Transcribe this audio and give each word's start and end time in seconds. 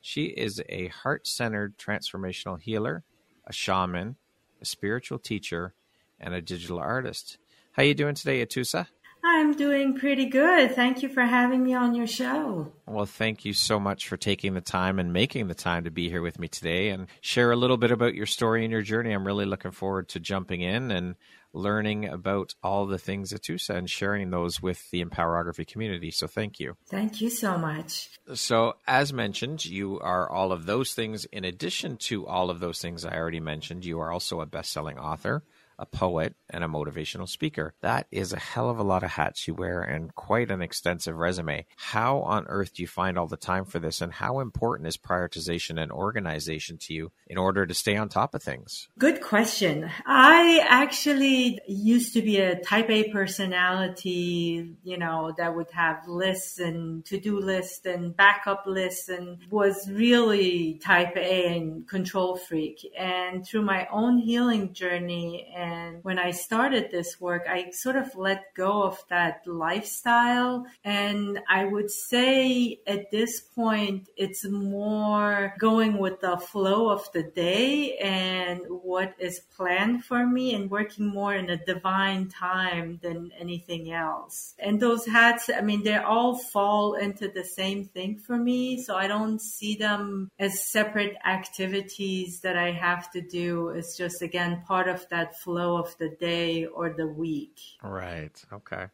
She 0.00 0.26
is 0.26 0.62
a 0.68 0.88
heart 0.88 1.26
centered 1.26 1.76
transformational 1.78 2.60
healer, 2.60 3.04
a 3.46 3.52
shaman, 3.52 4.16
a 4.60 4.64
spiritual 4.64 5.18
teacher, 5.18 5.74
and 6.18 6.34
a 6.34 6.42
digital 6.42 6.78
artist. 6.78 7.38
How 7.72 7.82
you 7.82 7.94
doing 7.94 8.14
today, 8.14 8.44
Atusa? 8.44 8.86
I'm 9.22 9.54
doing 9.54 9.98
pretty 9.98 10.26
good. 10.26 10.74
Thank 10.74 11.02
you 11.02 11.08
for 11.10 11.22
having 11.22 11.62
me 11.62 11.74
on 11.74 11.94
your 11.94 12.06
show. 12.06 12.72
Well, 12.86 13.04
thank 13.04 13.44
you 13.44 13.52
so 13.52 13.78
much 13.78 14.08
for 14.08 14.16
taking 14.16 14.54
the 14.54 14.62
time 14.62 14.98
and 14.98 15.12
making 15.12 15.48
the 15.48 15.54
time 15.54 15.84
to 15.84 15.90
be 15.90 16.08
here 16.08 16.22
with 16.22 16.38
me 16.38 16.48
today 16.48 16.88
and 16.88 17.06
share 17.20 17.52
a 17.52 17.56
little 17.56 17.76
bit 17.76 17.90
about 17.90 18.14
your 18.14 18.26
story 18.26 18.64
and 18.64 18.72
your 18.72 18.82
journey. 18.82 19.12
I'm 19.12 19.26
really 19.26 19.44
looking 19.44 19.72
forward 19.72 20.08
to 20.10 20.20
jumping 20.20 20.62
in 20.62 20.90
and 20.90 21.16
learning 21.52 22.06
about 22.06 22.54
all 22.62 22.86
the 22.86 22.98
things 22.98 23.32
Atusa 23.32 23.74
and 23.74 23.90
sharing 23.90 24.30
those 24.30 24.62
with 24.62 24.90
the 24.90 25.04
Empowerography 25.04 25.66
community. 25.66 26.10
So 26.10 26.26
thank 26.26 26.60
you. 26.60 26.76
Thank 26.88 27.20
you 27.20 27.30
so 27.30 27.58
much. 27.58 28.10
So, 28.34 28.74
as 28.86 29.12
mentioned, 29.12 29.64
you 29.64 29.98
are 30.00 30.30
all 30.30 30.52
of 30.52 30.66
those 30.66 30.94
things. 30.94 31.24
In 31.26 31.44
addition 31.44 31.96
to 31.98 32.26
all 32.26 32.50
of 32.50 32.60
those 32.60 32.80
things 32.80 33.04
I 33.04 33.16
already 33.16 33.40
mentioned, 33.40 33.84
you 33.84 34.00
are 34.00 34.12
also 34.12 34.40
a 34.40 34.46
best 34.46 34.72
selling 34.72 34.98
author 34.98 35.42
a 35.80 35.86
poet, 35.86 36.36
and 36.50 36.62
a 36.62 36.68
motivational 36.68 37.28
speaker. 37.28 37.74
That 37.80 38.06
is 38.12 38.32
a 38.32 38.38
hell 38.38 38.68
of 38.68 38.78
a 38.78 38.84
lot 38.84 39.02
of 39.02 39.10
hats 39.10 39.48
you 39.48 39.54
wear 39.54 39.80
and 39.80 40.14
quite 40.14 40.50
an 40.50 40.60
extensive 40.60 41.16
resume. 41.16 41.64
How 41.76 42.20
on 42.20 42.46
earth 42.48 42.74
do 42.74 42.82
you 42.82 42.88
find 42.88 43.18
all 43.18 43.26
the 43.26 43.36
time 43.36 43.64
for 43.64 43.78
this, 43.78 44.00
and 44.00 44.12
how 44.12 44.40
important 44.40 44.88
is 44.88 44.96
prioritization 44.96 45.80
and 45.80 45.90
organization 45.90 46.76
to 46.78 46.94
you 46.94 47.12
in 47.26 47.38
order 47.38 47.66
to 47.66 47.74
stay 47.74 47.96
on 47.96 48.08
top 48.08 48.34
of 48.34 48.42
things? 48.42 48.88
Good 48.98 49.22
question. 49.22 49.90
I 50.06 50.64
actually 50.68 51.60
used 51.66 52.12
to 52.14 52.22
be 52.22 52.38
a 52.38 52.60
type 52.60 52.90
A 52.90 53.10
personality, 53.10 54.74
you 54.82 54.98
know, 54.98 55.32
that 55.38 55.56
would 55.56 55.70
have 55.72 56.06
lists 56.06 56.58
and 56.58 57.04
to 57.06 57.18
do 57.18 57.40
lists 57.40 57.86
and 57.86 58.14
backup 58.14 58.64
lists 58.66 59.08
and 59.08 59.38
was 59.50 59.88
really 59.90 60.74
type 60.82 61.16
A 61.16 61.56
and 61.56 61.88
control 61.88 62.36
freak. 62.36 62.86
And 62.98 63.46
through 63.46 63.62
my 63.62 63.88
own 63.90 64.18
healing 64.18 64.74
journey 64.74 65.50
and 65.56 65.69
and 65.70 66.02
when 66.02 66.18
I 66.18 66.30
started 66.32 66.90
this 66.90 67.20
work, 67.20 67.44
I 67.48 67.70
sort 67.70 67.96
of 67.96 68.14
let 68.16 68.54
go 68.54 68.82
of 68.82 69.02
that 69.08 69.46
lifestyle. 69.46 70.66
And 70.84 71.40
I 71.48 71.64
would 71.64 71.90
say 71.90 72.80
at 72.86 73.10
this 73.10 73.40
point, 73.40 74.08
it's 74.16 74.44
more 74.44 75.54
going 75.58 75.98
with 75.98 76.20
the 76.20 76.36
flow 76.38 76.90
of 76.90 77.10
the 77.12 77.22
day 77.22 77.96
and 77.98 78.60
what 78.68 79.14
is 79.18 79.40
planned 79.56 80.04
for 80.04 80.26
me 80.26 80.54
and 80.54 80.70
working 80.70 81.06
more 81.06 81.34
in 81.34 81.50
a 81.50 81.64
divine 81.64 82.28
time 82.28 82.98
than 83.02 83.30
anything 83.38 83.92
else. 83.92 84.54
And 84.58 84.80
those 84.80 85.06
hats, 85.06 85.50
I 85.54 85.60
mean, 85.60 85.82
they 85.84 85.96
all 85.96 86.36
fall 86.36 86.94
into 86.94 87.28
the 87.28 87.44
same 87.44 87.84
thing 87.84 88.18
for 88.18 88.36
me. 88.36 88.82
So 88.82 88.96
I 88.96 89.06
don't 89.06 89.40
see 89.40 89.76
them 89.76 90.30
as 90.38 90.64
separate 90.64 91.16
activities 91.24 92.40
that 92.40 92.56
I 92.56 92.72
have 92.72 93.10
to 93.12 93.20
do. 93.20 93.68
It's 93.68 93.96
just, 93.96 94.22
again, 94.22 94.62
part 94.66 94.88
of 94.88 95.08
that 95.10 95.38
flow 95.40 95.59
flow 95.60 95.76
of 95.76 95.96
the 95.98 96.08
day 96.08 96.64
or 96.64 96.90
the 96.90 97.06
week. 97.06 97.60
Right. 97.82 98.42
Okay. 98.52 98.86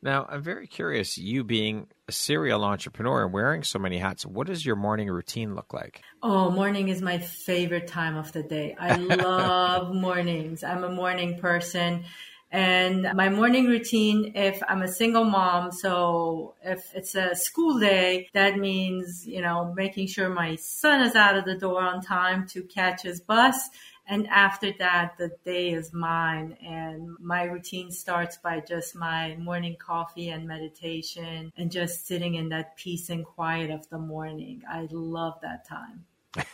Now, 0.00 0.26
I'm 0.28 0.42
very 0.42 0.66
curious, 0.66 1.18
you 1.18 1.42
being 1.42 1.88
a 2.06 2.12
serial 2.12 2.64
entrepreneur 2.64 3.24
and 3.24 3.32
wearing 3.32 3.64
so 3.64 3.78
many 3.78 3.98
hats, 3.98 4.24
what 4.24 4.46
does 4.46 4.64
your 4.64 4.76
morning 4.76 5.08
routine 5.08 5.56
look 5.56 5.72
like? 5.72 6.02
Oh, 6.22 6.50
morning 6.50 6.88
is 6.88 7.02
my 7.02 7.18
favorite 7.18 7.88
time 7.88 8.16
of 8.16 8.32
the 8.32 8.42
day. 8.42 8.76
I 8.78 8.92
love 8.96 9.94
mornings. 9.94 10.62
I'm 10.62 10.84
a 10.84 10.90
morning 10.90 11.38
person. 11.38 12.04
And 12.50 13.02
my 13.14 13.28
morning 13.28 13.66
routine, 13.66 14.32
if 14.34 14.62
I'm 14.66 14.82
a 14.82 14.88
single 14.88 15.24
mom, 15.24 15.70
so 15.70 16.54
if 16.62 16.80
it's 16.94 17.14
a 17.14 17.34
school 17.34 17.78
day, 17.78 18.28
that 18.32 18.56
means, 18.56 19.26
you 19.26 19.42
know, 19.42 19.74
making 19.76 20.06
sure 20.06 20.30
my 20.30 20.56
son 20.56 21.02
is 21.02 21.14
out 21.14 21.36
of 21.36 21.44
the 21.44 21.56
door 21.56 21.82
on 21.82 22.00
time 22.02 22.46
to 22.48 22.62
catch 22.62 23.02
his 23.02 23.20
bus 23.20 23.68
and 24.08 24.26
after 24.28 24.72
that, 24.78 25.18
the 25.18 25.30
day 25.44 25.70
is 25.70 25.92
mine. 25.92 26.56
And 26.64 27.10
my 27.20 27.44
routine 27.44 27.90
starts 27.90 28.38
by 28.38 28.60
just 28.60 28.96
my 28.96 29.36
morning 29.36 29.76
coffee 29.78 30.30
and 30.30 30.48
meditation 30.48 31.52
and 31.58 31.70
just 31.70 32.06
sitting 32.06 32.34
in 32.36 32.48
that 32.48 32.76
peace 32.76 33.10
and 33.10 33.24
quiet 33.24 33.70
of 33.70 33.86
the 33.90 33.98
morning. 33.98 34.62
I 34.68 34.88
love 34.90 35.34
that 35.42 35.68
time. 35.68 36.06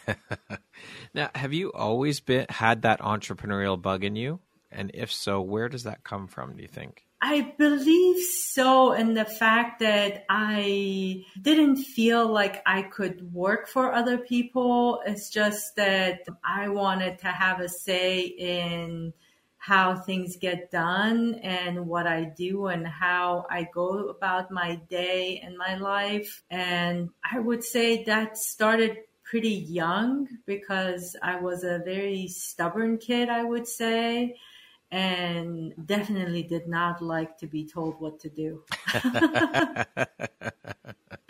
now, 1.15 1.31
have 1.37 1.53
you 1.53 1.73
always 1.73 2.19
been 2.19 2.47
had 2.49 2.83
that 2.83 3.01
entrepreneurial 3.01 3.81
bug 3.81 4.03
in 4.03 4.17
you? 4.17 4.41
And 4.73 4.91
if 4.93 5.13
so, 5.13 5.41
where 5.41 5.69
does 5.69 5.85
that 5.85 6.03
come 6.03 6.27
from, 6.27 6.57
do 6.57 6.63
you 6.63 6.69
think? 6.69 7.05
I 7.27 7.55
believe 7.57 8.23
so 8.23 8.93
in 8.93 9.15
the 9.15 9.25
fact 9.25 9.81
that 9.81 10.27
I 10.29 11.25
didn't 11.41 11.77
feel 11.77 12.31
like 12.31 12.63
I 12.67 12.83
could 12.83 13.33
work 13.33 13.67
for 13.67 13.95
other 13.95 14.19
people. 14.19 15.01
It's 15.07 15.31
just 15.31 15.75
that 15.77 16.27
I 16.45 16.69
wanted 16.69 17.21
to 17.21 17.29
have 17.29 17.61
a 17.61 17.69
say 17.71 18.25
in 18.27 19.15
how 19.57 19.97
things 19.97 20.37
get 20.37 20.71
done 20.71 21.37
and 21.37 21.87
what 21.87 22.07
I 22.07 22.25
do 22.25 22.67
and 22.67 22.87
how 22.87 23.47
I 23.49 23.69
go 23.73 24.09
about 24.09 24.51
my 24.51 24.75
day 24.91 25.41
and 25.43 25.57
my 25.57 25.77
life. 25.77 26.43
And 26.51 27.09
I 27.25 27.39
would 27.39 27.65
say 27.65 28.05
that 28.05 28.37
started 28.37 28.99
pretty 29.23 29.49
young 29.55 30.29
because 30.45 31.17
I 31.23 31.41
was 31.41 31.65
a 31.65 31.81
very 31.83 32.29
stubborn 32.29 32.99
kid, 32.99 33.31
I 33.31 33.45
would 33.45 33.67
say 33.67 34.37
and 34.91 35.73
definitely 35.87 36.43
did 36.43 36.69
not 36.69 37.03
like 37.03 37.39
to 37.39 37.47
be 37.47 37.67
told 37.67 38.01
what 38.01 38.21
to 38.21 38.29
do. 38.29 38.63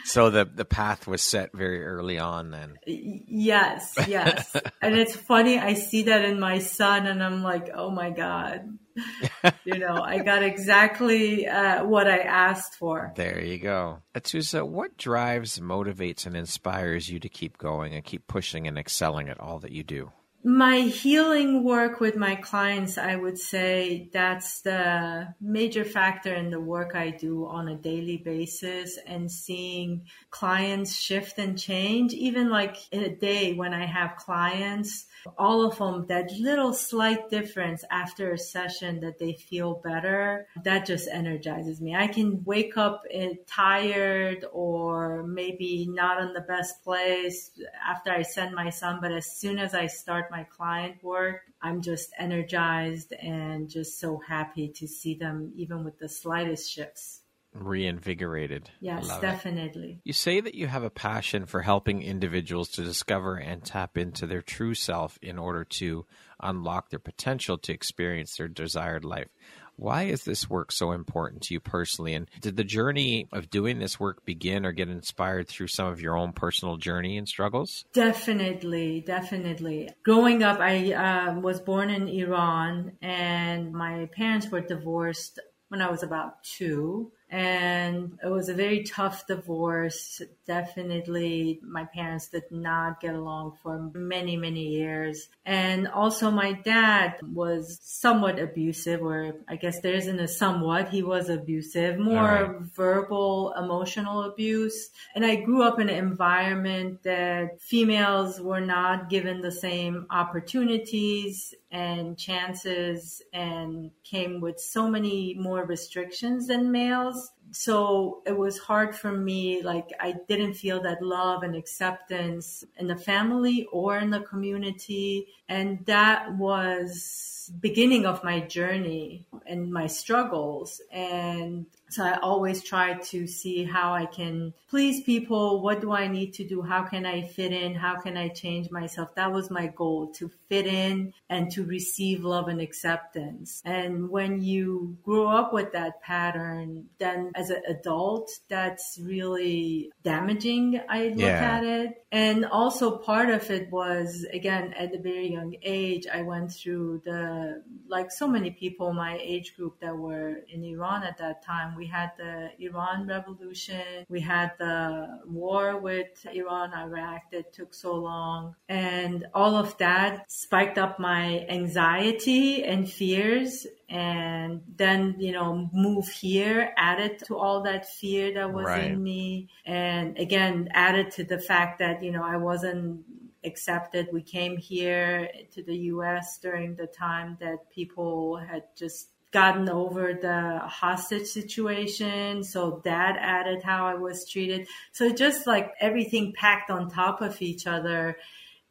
so 0.04 0.30
the 0.30 0.44
the 0.44 0.64
path 0.64 1.06
was 1.06 1.22
set 1.22 1.50
very 1.54 1.84
early 1.84 2.18
on 2.18 2.50
then. 2.50 2.78
Yes, 2.86 3.94
yes. 4.06 4.54
and 4.82 4.96
it's 4.96 5.16
funny 5.16 5.58
I 5.58 5.74
see 5.74 6.04
that 6.04 6.24
in 6.24 6.38
my 6.38 6.58
son 6.58 7.06
and 7.06 7.22
I'm 7.22 7.42
like, 7.42 7.70
"Oh 7.74 7.90
my 7.90 8.10
god." 8.10 8.78
you 9.64 9.78
know, 9.78 10.02
I 10.02 10.18
got 10.18 10.42
exactly 10.42 11.48
uh, 11.48 11.84
what 11.84 12.06
I 12.06 12.18
asked 12.18 12.76
for. 12.76 13.12
There 13.16 13.40
you 13.40 13.58
go. 13.58 14.02
Atusa, 14.14 14.66
what 14.66 14.96
drives, 14.96 15.58
motivates, 15.58 16.26
and 16.26 16.36
inspires 16.36 17.08
you 17.08 17.18
to 17.20 17.28
keep 17.28 17.58
going 17.58 17.94
and 17.94 18.04
keep 18.04 18.26
pushing 18.26 18.68
and 18.68 18.78
excelling 18.78 19.28
at 19.28 19.40
all 19.40 19.58
that 19.60 19.72
you 19.72 19.82
do? 19.82 20.12
My 20.46 20.80
healing 20.80 21.64
work 21.64 22.00
with 22.00 22.16
my 22.16 22.34
clients, 22.34 22.98
I 22.98 23.16
would 23.16 23.38
say 23.38 24.10
that's 24.12 24.60
the 24.60 25.34
major 25.40 25.86
factor 25.86 26.34
in 26.34 26.50
the 26.50 26.60
work 26.60 26.94
I 26.94 27.10
do 27.10 27.46
on 27.46 27.68
a 27.68 27.76
daily 27.76 28.18
basis 28.18 28.98
and 29.06 29.32
seeing 29.32 30.02
clients 30.30 30.96
shift 30.96 31.38
and 31.38 31.58
change. 31.58 32.12
Even 32.12 32.50
like 32.50 32.76
in 32.92 33.04
a 33.04 33.16
day 33.16 33.54
when 33.54 33.72
I 33.72 33.86
have 33.86 34.16
clients, 34.16 35.06
all 35.38 35.64
of 35.64 35.78
them, 35.78 36.06
that 36.08 36.30
little 36.32 36.72
slight 36.72 37.30
difference 37.30 37.84
after 37.90 38.32
a 38.32 38.38
session 38.38 39.00
that 39.00 39.18
they 39.18 39.34
feel 39.34 39.80
better, 39.84 40.46
that 40.64 40.86
just 40.86 41.08
energizes 41.10 41.80
me. 41.80 41.94
I 41.94 42.08
can 42.08 42.44
wake 42.44 42.76
up 42.76 43.02
eh, 43.10 43.34
tired 43.46 44.44
or 44.52 45.24
maybe 45.24 45.86
not 45.88 46.22
in 46.22 46.32
the 46.32 46.40
best 46.40 46.82
place 46.84 47.50
after 47.86 48.10
I 48.10 48.22
send 48.22 48.54
my 48.54 48.70
son, 48.70 48.98
but 49.00 49.12
as 49.12 49.38
soon 49.38 49.58
as 49.58 49.74
I 49.74 49.86
start 49.86 50.30
my 50.30 50.44
client 50.44 51.02
work, 51.02 51.42
I'm 51.62 51.80
just 51.80 52.12
energized 52.18 53.12
and 53.12 53.68
just 53.68 53.98
so 53.98 54.20
happy 54.26 54.68
to 54.76 54.86
see 54.86 55.14
them 55.14 55.52
even 55.56 55.84
with 55.84 55.98
the 55.98 56.08
slightest 56.08 56.70
shifts. 56.70 57.23
Reinvigorated. 57.54 58.70
Yes, 58.80 59.08
definitely. 59.20 59.92
It. 59.92 59.98
You 60.04 60.12
say 60.12 60.40
that 60.40 60.54
you 60.54 60.66
have 60.66 60.82
a 60.82 60.90
passion 60.90 61.46
for 61.46 61.62
helping 61.62 62.02
individuals 62.02 62.68
to 62.70 62.82
discover 62.82 63.36
and 63.36 63.64
tap 63.64 63.96
into 63.96 64.26
their 64.26 64.42
true 64.42 64.74
self 64.74 65.18
in 65.22 65.38
order 65.38 65.64
to 65.78 66.04
unlock 66.40 66.90
their 66.90 66.98
potential 66.98 67.56
to 67.58 67.72
experience 67.72 68.36
their 68.36 68.48
desired 68.48 69.04
life. 69.04 69.28
Why 69.76 70.04
is 70.04 70.22
this 70.22 70.48
work 70.48 70.70
so 70.70 70.92
important 70.92 71.42
to 71.42 71.54
you 71.54 71.60
personally? 71.60 72.14
And 72.14 72.28
did 72.40 72.56
the 72.56 72.64
journey 72.64 73.26
of 73.32 73.50
doing 73.50 73.78
this 73.78 73.98
work 73.98 74.24
begin 74.24 74.64
or 74.64 74.72
get 74.72 74.88
inspired 74.88 75.48
through 75.48 75.66
some 75.68 75.88
of 75.88 76.00
your 76.00 76.16
own 76.16 76.32
personal 76.32 76.76
journey 76.76 77.18
and 77.18 77.28
struggles? 77.28 77.84
Definitely, 77.92 79.00
definitely. 79.00 79.90
Growing 80.04 80.44
up, 80.44 80.60
I 80.60 80.92
uh, 80.92 81.40
was 81.40 81.60
born 81.60 81.90
in 81.90 82.08
Iran 82.08 82.92
and 83.02 83.72
my 83.72 84.08
parents 84.12 84.48
were 84.48 84.60
divorced 84.60 85.40
when 85.68 85.82
I 85.82 85.90
was 85.90 86.04
about 86.04 86.44
two 86.44 87.10
and 87.30 88.18
it 88.22 88.28
was 88.28 88.48
a 88.48 88.54
very 88.54 88.84
tough 88.84 89.26
divorce. 89.26 90.22
Definitely, 90.46 91.58
my 91.62 91.84
parents 91.84 92.28
did 92.28 92.44
not 92.50 93.00
get 93.00 93.14
along 93.14 93.58
for 93.62 93.90
many, 93.94 94.36
many 94.36 94.68
years. 94.68 95.28
And 95.44 95.88
also, 95.88 96.30
my 96.30 96.52
dad 96.52 97.16
was 97.22 97.78
somewhat 97.82 98.38
abusive, 98.38 99.02
or 99.02 99.34
I 99.48 99.56
guess 99.56 99.80
there 99.80 99.94
isn't 99.94 100.20
a 100.20 100.28
somewhat, 100.28 100.90
he 100.90 101.02
was 101.02 101.28
abusive, 101.28 101.98
more 101.98 102.22
right. 102.22 102.60
verbal, 102.74 103.54
emotional 103.58 104.24
abuse. 104.24 104.90
And 105.14 105.24
I 105.24 105.36
grew 105.36 105.62
up 105.62 105.80
in 105.80 105.88
an 105.88 105.96
environment 105.96 107.02
that 107.02 107.60
females 107.60 108.40
were 108.40 108.60
not 108.60 109.10
given 109.10 109.40
the 109.40 109.52
same 109.52 110.06
opportunities 110.10 111.54
and 111.74 112.16
chances 112.16 113.20
and 113.32 113.90
came 114.04 114.40
with 114.40 114.60
so 114.60 114.88
many 114.88 115.34
more 115.34 115.66
restrictions 115.66 116.46
than 116.46 116.70
males. 116.70 117.32
So 117.54 118.22
it 118.26 118.36
was 118.36 118.58
hard 118.58 118.96
for 118.96 119.12
me. 119.12 119.62
Like 119.62 119.90
I 120.00 120.16
didn't 120.28 120.54
feel 120.54 120.82
that 120.82 121.02
love 121.02 121.44
and 121.44 121.54
acceptance 121.54 122.64
in 122.76 122.88
the 122.88 122.96
family 122.96 123.68
or 123.72 123.96
in 123.96 124.10
the 124.10 124.20
community. 124.20 125.28
And 125.48 125.84
that 125.86 126.34
was 126.36 127.34
beginning 127.60 128.06
of 128.06 128.24
my 128.24 128.40
journey 128.40 129.26
and 129.46 129.72
my 129.72 129.86
struggles. 129.86 130.80
And 130.90 131.66
so 131.90 132.02
I 132.02 132.18
always 132.20 132.62
try 132.64 132.94
to 132.94 133.26
see 133.26 133.64
how 133.64 133.92
I 133.92 134.06
can 134.06 134.54
please 134.68 135.02
people. 135.02 135.60
What 135.60 135.80
do 135.80 135.92
I 135.92 136.08
need 136.08 136.34
to 136.34 136.44
do? 136.44 136.62
How 136.62 136.82
can 136.82 137.06
I 137.06 137.22
fit 137.22 137.52
in? 137.52 137.74
How 137.74 138.00
can 138.00 138.16
I 138.16 138.28
change 138.28 138.70
myself? 138.70 139.14
That 139.14 139.32
was 139.32 139.50
my 139.50 139.66
goal 139.68 140.08
to 140.14 140.30
fit 140.48 140.66
in 140.66 141.12
and 141.28 141.50
to 141.52 141.64
receive 141.64 142.24
love 142.24 142.48
and 142.48 142.60
acceptance. 142.60 143.62
And 143.64 144.08
when 144.08 144.42
you 144.42 144.96
grow 145.04 145.28
up 145.28 145.52
with 145.52 145.72
that 145.72 146.02
pattern, 146.02 146.86
then 146.98 147.32
as 147.34 147.43
an 147.50 147.62
adult, 147.68 148.28
that's 148.48 148.98
really 149.02 149.90
damaging. 150.02 150.80
I 150.88 151.08
look 151.08 151.18
yeah. 151.18 151.56
at 151.56 151.64
it. 151.64 152.04
And 152.10 152.44
also 152.44 152.98
part 152.98 153.30
of 153.30 153.50
it 153.50 153.70
was, 153.70 154.26
again, 154.32 154.72
at 154.74 154.94
a 154.94 154.98
very 154.98 155.32
young 155.32 155.54
age, 155.62 156.06
I 156.12 156.22
went 156.22 156.52
through 156.52 157.02
the, 157.04 157.62
like 157.88 158.10
so 158.10 158.26
many 158.26 158.50
people 158.50 158.92
my 158.92 159.18
age 159.20 159.56
group 159.56 159.80
that 159.80 159.96
were 159.96 160.40
in 160.48 160.64
Iran 160.64 161.02
at 161.02 161.18
that 161.18 161.44
time, 161.44 161.74
we 161.76 161.84
we 161.84 161.90
had 161.90 162.12
the 162.16 162.48
Iran 162.58 163.06
Revolution. 163.06 164.06
We 164.08 164.20
had 164.20 164.52
the 164.58 165.20
war 165.26 165.78
with 165.78 166.26
Iran, 166.32 166.72
Iraq 166.72 167.30
that 167.32 167.52
took 167.52 167.74
so 167.74 167.94
long. 167.94 168.54
And 168.70 169.26
all 169.34 169.54
of 169.56 169.76
that 169.78 170.24
spiked 170.30 170.78
up 170.78 170.98
my 170.98 171.44
anxiety 171.50 172.64
and 172.64 172.90
fears. 172.90 173.66
And 173.88 174.62
then, 174.76 175.16
you 175.18 175.32
know, 175.32 175.68
move 175.72 176.08
here 176.08 176.72
added 176.76 177.18
to 177.26 177.36
all 177.36 177.62
that 177.62 177.88
fear 177.88 178.32
that 178.34 178.52
was 178.52 178.66
right. 178.66 178.92
in 178.92 179.02
me. 179.02 179.48
And 179.66 180.18
again, 180.18 180.68
added 180.72 181.10
to 181.12 181.24
the 181.24 181.38
fact 181.38 181.78
that, 181.80 182.02
you 182.02 182.10
know, 182.10 182.24
I 182.24 182.36
wasn't 182.36 183.04
accepted. 183.44 184.08
We 184.12 184.22
came 184.22 184.56
here 184.56 185.28
to 185.52 185.62
the 185.62 185.76
US 185.76 186.38
during 186.38 186.76
the 186.76 186.86
time 186.86 187.36
that 187.40 187.70
people 187.70 188.38
had 188.38 188.64
just 188.76 189.08
gotten 189.34 189.68
over 189.68 190.14
the 190.14 190.60
hostage 190.64 191.26
situation. 191.26 192.44
So 192.44 192.80
that 192.84 193.16
added 193.20 193.64
how 193.64 193.86
I 193.86 193.94
was 193.94 194.28
treated. 194.28 194.68
So 194.92 195.12
just 195.12 195.46
like 195.46 195.72
everything 195.80 196.32
packed 196.32 196.70
on 196.70 196.88
top 196.88 197.20
of 197.20 197.42
each 197.42 197.66
other. 197.66 198.16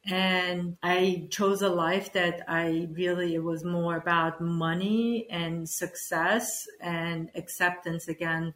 And 0.06 0.78
I 0.84 1.28
chose 1.30 1.62
a 1.62 1.70
life 1.70 2.12
that 2.14 2.44
I 2.48 2.90
really, 2.92 3.36
it 3.36 3.44
was 3.44 3.64
more 3.64 3.96
about 3.96 4.42
money 4.42 5.28
and 5.30 5.68
success 5.68 6.68
and 6.82 7.30
acceptance 7.36 8.10
again 8.10 8.54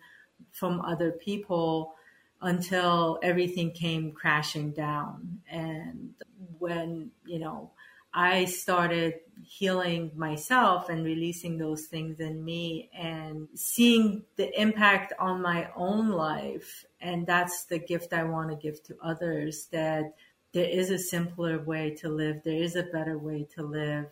from 0.52 0.82
other 0.82 1.12
people 1.12 1.96
until 2.42 3.18
everything 3.24 3.72
came 3.72 4.12
crashing 4.12 4.72
down. 4.72 5.40
And 5.50 6.14
when, 6.60 7.12
you 7.26 7.40
know, 7.40 7.72
I 8.14 8.46
started 8.46 9.16
healing 9.44 10.12
myself 10.16 10.90
and 10.90 11.06
releasing 11.06 11.58
those 11.58 11.86
things 11.86 12.20
in 12.20 12.44
me 12.44 12.90
and 12.98 13.48
seeing 13.54 14.24
the 14.36 14.60
impact 14.60 15.14
on 15.20 15.42
my 15.42 15.70
own 15.76 16.10
life. 16.10 16.86
And 17.00 17.26
that's 17.26 17.66
the 17.66 17.80
gift 17.80 18.14
I 18.14 18.24
want 18.24 18.50
to 18.50 18.56
give 18.56 18.84
to 18.84 18.98
others 19.02 19.68
that 19.72 20.14
there 20.58 20.68
is 20.68 20.90
a 20.90 20.98
simpler 20.98 21.60
way 21.60 21.92
to 21.92 22.10
live. 22.10 22.42
There 22.44 22.64
is 22.64 22.76
a 22.76 22.82
better 22.82 23.20
way 23.20 23.48
to 23.54 23.62
live. 23.62 24.08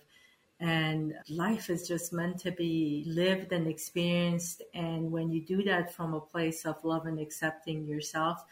And 0.59 1.15
life 1.27 1.71
is 1.71 1.87
just 1.87 2.13
meant 2.13 2.37
to 2.41 2.51
be 2.51 3.03
lived 3.07 3.51
and 3.51 3.65
experienced. 3.67 4.61
And 4.75 5.11
when 5.11 5.31
you 5.31 5.41
do 5.43 5.63
that 5.63 5.95
from 5.95 6.13
a 6.13 6.21
place 6.21 6.63
of 6.67 6.75
love 6.83 7.07
and 7.07 7.19
accepting 7.19 7.87
yourself, 7.87 8.45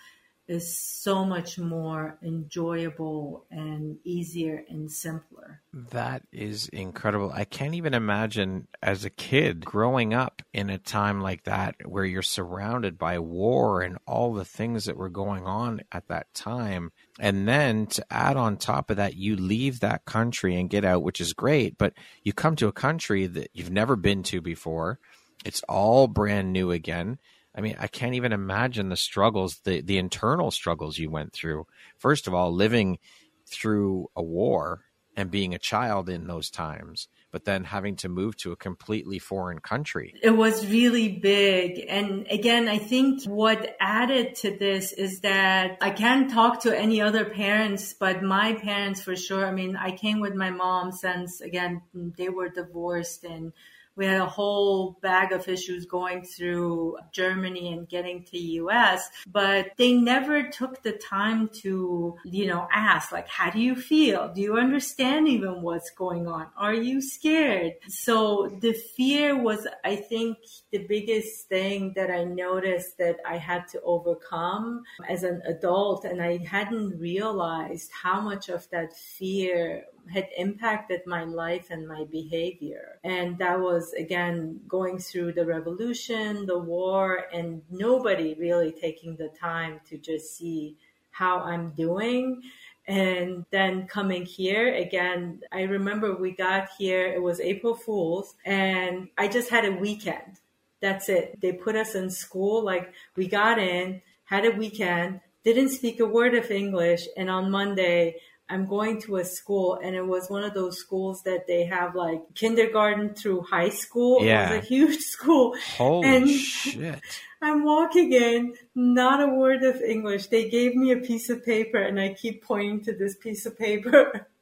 is 0.48 0.78
so 0.78 1.24
much 1.24 1.57
more 1.57 2.18
enjoyable 2.22 3.45
and 3.50 3.98
easier 4.04 4.66
and 4.69 4.92
simpler. 4.92 5.62
That 5.92 6.24
is 6.34 6.68
incredible. 6.69 7.31
I 7.34 7.45
can't 7.45 7.75
even 7.75 7.94
imagine 7.94 8.68
as 8.81 9.06
a 9.06 9.10
kid 9.10 9.63
growing 9.63 10.13
up 10.13 10.42
in 10.51 10.69
a 10.69 10.78
time 10.78 11.22
like 11.22 11.44
that 11.44 11.75
where 11.86 12.04
you're 12.04 12.22
surrounded 12.22 12.98
by 12.98 13.19
war 13.19 13.84
and 13.84 13.98
all 14.06 14.34
the 14.34 14.44
things 14.44 14.86
that 14.86 14.98
were 14.98 15.10
going 15.10 15.45
on 15.45 15.81
at 15.92 16.07
that 16.10 16.34
time. 16.34 16.92
And 17.19 17.48
then 17.48 17.86
to 17.88 18.06
add 18.10 18.38
on 18.38 18.57
top 18.57 18.89
of 18.89 18.98
that, 18.98 19.15
you 19.15 19.36
leave 19.36 19.80
that 19.80 20.06
country 20.06 20.60
and 20.60 20.69
get 20.69 20.83
out, 20.83 21.04
which 21.04 21.21
is 21.21 21.33
great, 21.33 21.77
but 21.77 21.94
you 22.24 22.33
come 22.33 22.56
to 22.56 22.68
a 22.68 22.74
country 22.74 23.27
that 23.27 23.50
you've 23.54 23.71
never 23.71 23.95
been 23.95 24.24
to 24.24 24.42
before. 24.42 25.00
It's 25.45 25.62
all 25.69 26.07
brand 26.07 26.51
new 26.54 26.71
again 26.71 27.19
I 27.56 27.62
mean, 27.62 27.75
I 27.80 27.88
can't 27.88 28.15
even 28.15 28.33
imagine 28.33 28.89
the 28.89 28.98
struggles, 28.98 29.60
the, 29.63 29.81
the 29.81 29.98
internal 29.98 30.50
struggles 30.51 30.98
you 30.98 31.10
went 31.10 31.33
through. 31.33 31.68
First 31.98 32.27
of 32.27 32.33
all, 32.33 32.51
living 32.51 32.98
through 33.45 34.09
a 34.16 34.23
war 34.23 34.81
and 35.16 35.30
being 35.30 35.54
a 35.54 35.59
child 35.59 36.09
in 36.09 36.26
those 36.26 36.49
times, 36.49 37.07
but 37.33 37.45
then 37.45 37.63
having 37.63 37.95
to 37.95 38.07
move 38.07 38.37
to 38.37 38.52
a 38.52 38.56
completely 38.56 39.18
foreign 39.18 39.59
country. 39.59 40.13
It 40.21 40.30
was 40.30 40.66
really 40.68 41.09
big. 41.09 41.83
And 41.90 42.28
again, 42.30 42.69
I 42.69 42.78
think 42.78 43.23
what 43.23 43.75
added 43.81 44.35
to 44.35 44.56
this 44.56 44.94
is 44.94 45.21
that 45.21 45.80
I 45.81 45.90
can't 45.90 46.30
talk 46.30 46.61
to 46.61 46.80
any 46.80 47.02
other 47.02 47.25
parents, 47.25 47.94
but 47.94 48.21
my 48.21 48.54
parents 48.54 49.02
for 49.02 49.16
sure. 49.16 49.47
I 49.47 49.52
mean, 49.52 49.75
I 49.75 49.92
came 49.92 50.19
with 50.19 50.35
my 50.35 50.52
mom 50.52 50.92
since 50.92 51.42
again, 51.42 51.81
they 51.94 52.30
were 52.30 52.49
divorced 52.49 53.23
and 53.23 53.52
we 53.95 54.06
had 54.06 54.21
a 54.21 54.26
whole 54.26 54.97
bag 55.02 55.31
of 55.31 55.47
issues 55.47 55.85
going 55.85 56.23
through 56.23 56.97
Germany 57.12 57.73
and 57.73 57.88
getting 57.88 58.23
to 58.26 58.38
US, 58.38 59.07
but 59.28 59.71
they 59.78 59.94
never 59.94 60.50
took 60.50 60.81
the 60.81 60.94
time 60.94 61.50
to, 61.62 62.18
you 62.23 62.45
know, 62.47 62.68
ask 62.71 63.12
like, 63.12 63.28
how 63.28 63.50
do 63.50 63.59
you 63.59 63.76
feel? 63.76 64.31
Do 64.33 64.42
you 64.42 64.57
understand 64.57 65.28
even 65.28 65.62
what's 65.62 65.92
going 65.92 66.28
on? 66.28 66.47
Are 66.57 66.73
you 66.73 67.02
scared? 67.02 67.73
So 67.88 68.57
the 68.62 68.73
fear 68.73 69.38
was, 69.40 69.68
I 69.83 69.95
think, 69.95 70.38
the 70.71 70.85
biggest 70.88 71.47
thing 71.47 71.94
that 71.95 72.09
I 72.09 72.23
noticed 72.23 72.97
that 72.97 73.18
I 73.26 73.38
had 73.38 73.68
to 73.69 73.81
overcome 73.81 74.83
as 75.07 75.23
an 75.23 75.42
adult. 75.45 76.06
And 76.06 76.21
I 76.21 76.38
hadn't 76.38 77.00
realized 77.00 77.92
how 78.02 78.21
much 78.21 78.50
of 78.50 78.68
that 78.71 78.95
fear 78.95 79.85
had 80.12 80.28
impacted 80.38 81.02
my 81.06 81.24
life 81.24 81.68
and 81.69 81.88
my 81.88 82.06
behavior. 82.12 83.00
And 83.04 83.38
that 83.38 83.60
was 83.60 83.94
again 83.94 84.60
going 84.68 85.00
through 85.00 85.33
the 85.33 85.45
revolution, 85.45 86.45
the 86.45 86.57
war, 86.57 87.26
and 87.33 87.62
nobody 87.69 88.36
really 88.36 88.72
taking 88.72 89.16
the 89.16 89.30
time 89.30 89.80
to 89.90 89.98
just 89.98 90.36
see 90.38 90.78
how 91.12 91.40
I'm 91.40 91.72
doing. 91.72 92.42
And 92.86 93.45
then 93.52 93.88
coming 93.88 94.26
here 94.26 94.76
again, 94.76 95.42
I 95.52 95.62
remember 95.62 96.16
we 96.16 96.31
got 96.31 96.69
here, 96.78 97.07
it 97.07 97.22
was 97.22 97.40
April 97.40 97.76
Fool's, 97.76 98.36
and 98.45 99.07
I 99.18 99.30
just 99.30 99.50
had 99.50 99.64
a 99.64 99.72
weekend. 99.72 100.40
That's 100.81 101.07
it. 101.07 101.40
They 101.40 101.54
put 101.54 101.78
us 101.78 101.95
in 101.95 102.10
school, 102.10 102.62
like 102.62 102.92
we 103.16 103.28
got 103.28 103.57
in, 103.57 104.02
had 104.26 104.45
a 104.45 104.52
weekend, 104.52 105.22
didn't 105.45 105.69
speak 105.69 106.02
a 106.02 106.06
word 106.06 106.36
of 106.36 106.52
English, 106.52 107.07
and 107.16 107.30
on 107.30 107.52
Monday, 107.52 108.18
I'm 108.54 108.66
going 108.68 109.02
to 109.02 109.16
a 109.18 109.26
school 109.26 109.80
and 109.83 109.95
it 109.95 110.06
was 110.06 110.30
one 110.30 110.44
of 110.44 110.54
those 110.54 110.78
schools 110.78 111.24
that 111.24 111.48
they 111.48 111.66
have 111.66 111.95
like 111.95 112.22
kindergarten 112.36 113.16
through 113.16 113.42
high 113.42 113.69
school. 113.69 114.24
Yeah. 114.24 114.52
It 114.52 114.56
was 114.57 114.64
a 114.64 114.68
huge 114.68 115.00
school. 115.16 115.56
Holy 115.78 116.07
And- 116.07 116.30
shit. 116.30 117.00
I'm 117.42 117.66
walking 117.66 118.14
in, 118.14 118.54
not 118.74 119.22
a 119.22 119.28
word 119.28 119.64
of 119.64 119.81
English. 119.81 120.28
They 120.28 120.50
gave 120.50 120.76
me 120.76 120.92
a 120.94 120.98
piece 120.98 121.30
of 121.30 121.44
paper 121.44 121.78
and 121.78 122.00
I 122.00 122.14
keep 122.14 122.42
pointing 122.42 122.81
to 122.86 122.94
this 122.94 123.18
piece 123.18 123.45
of 123.45 123.57
paper. 123.57 124.28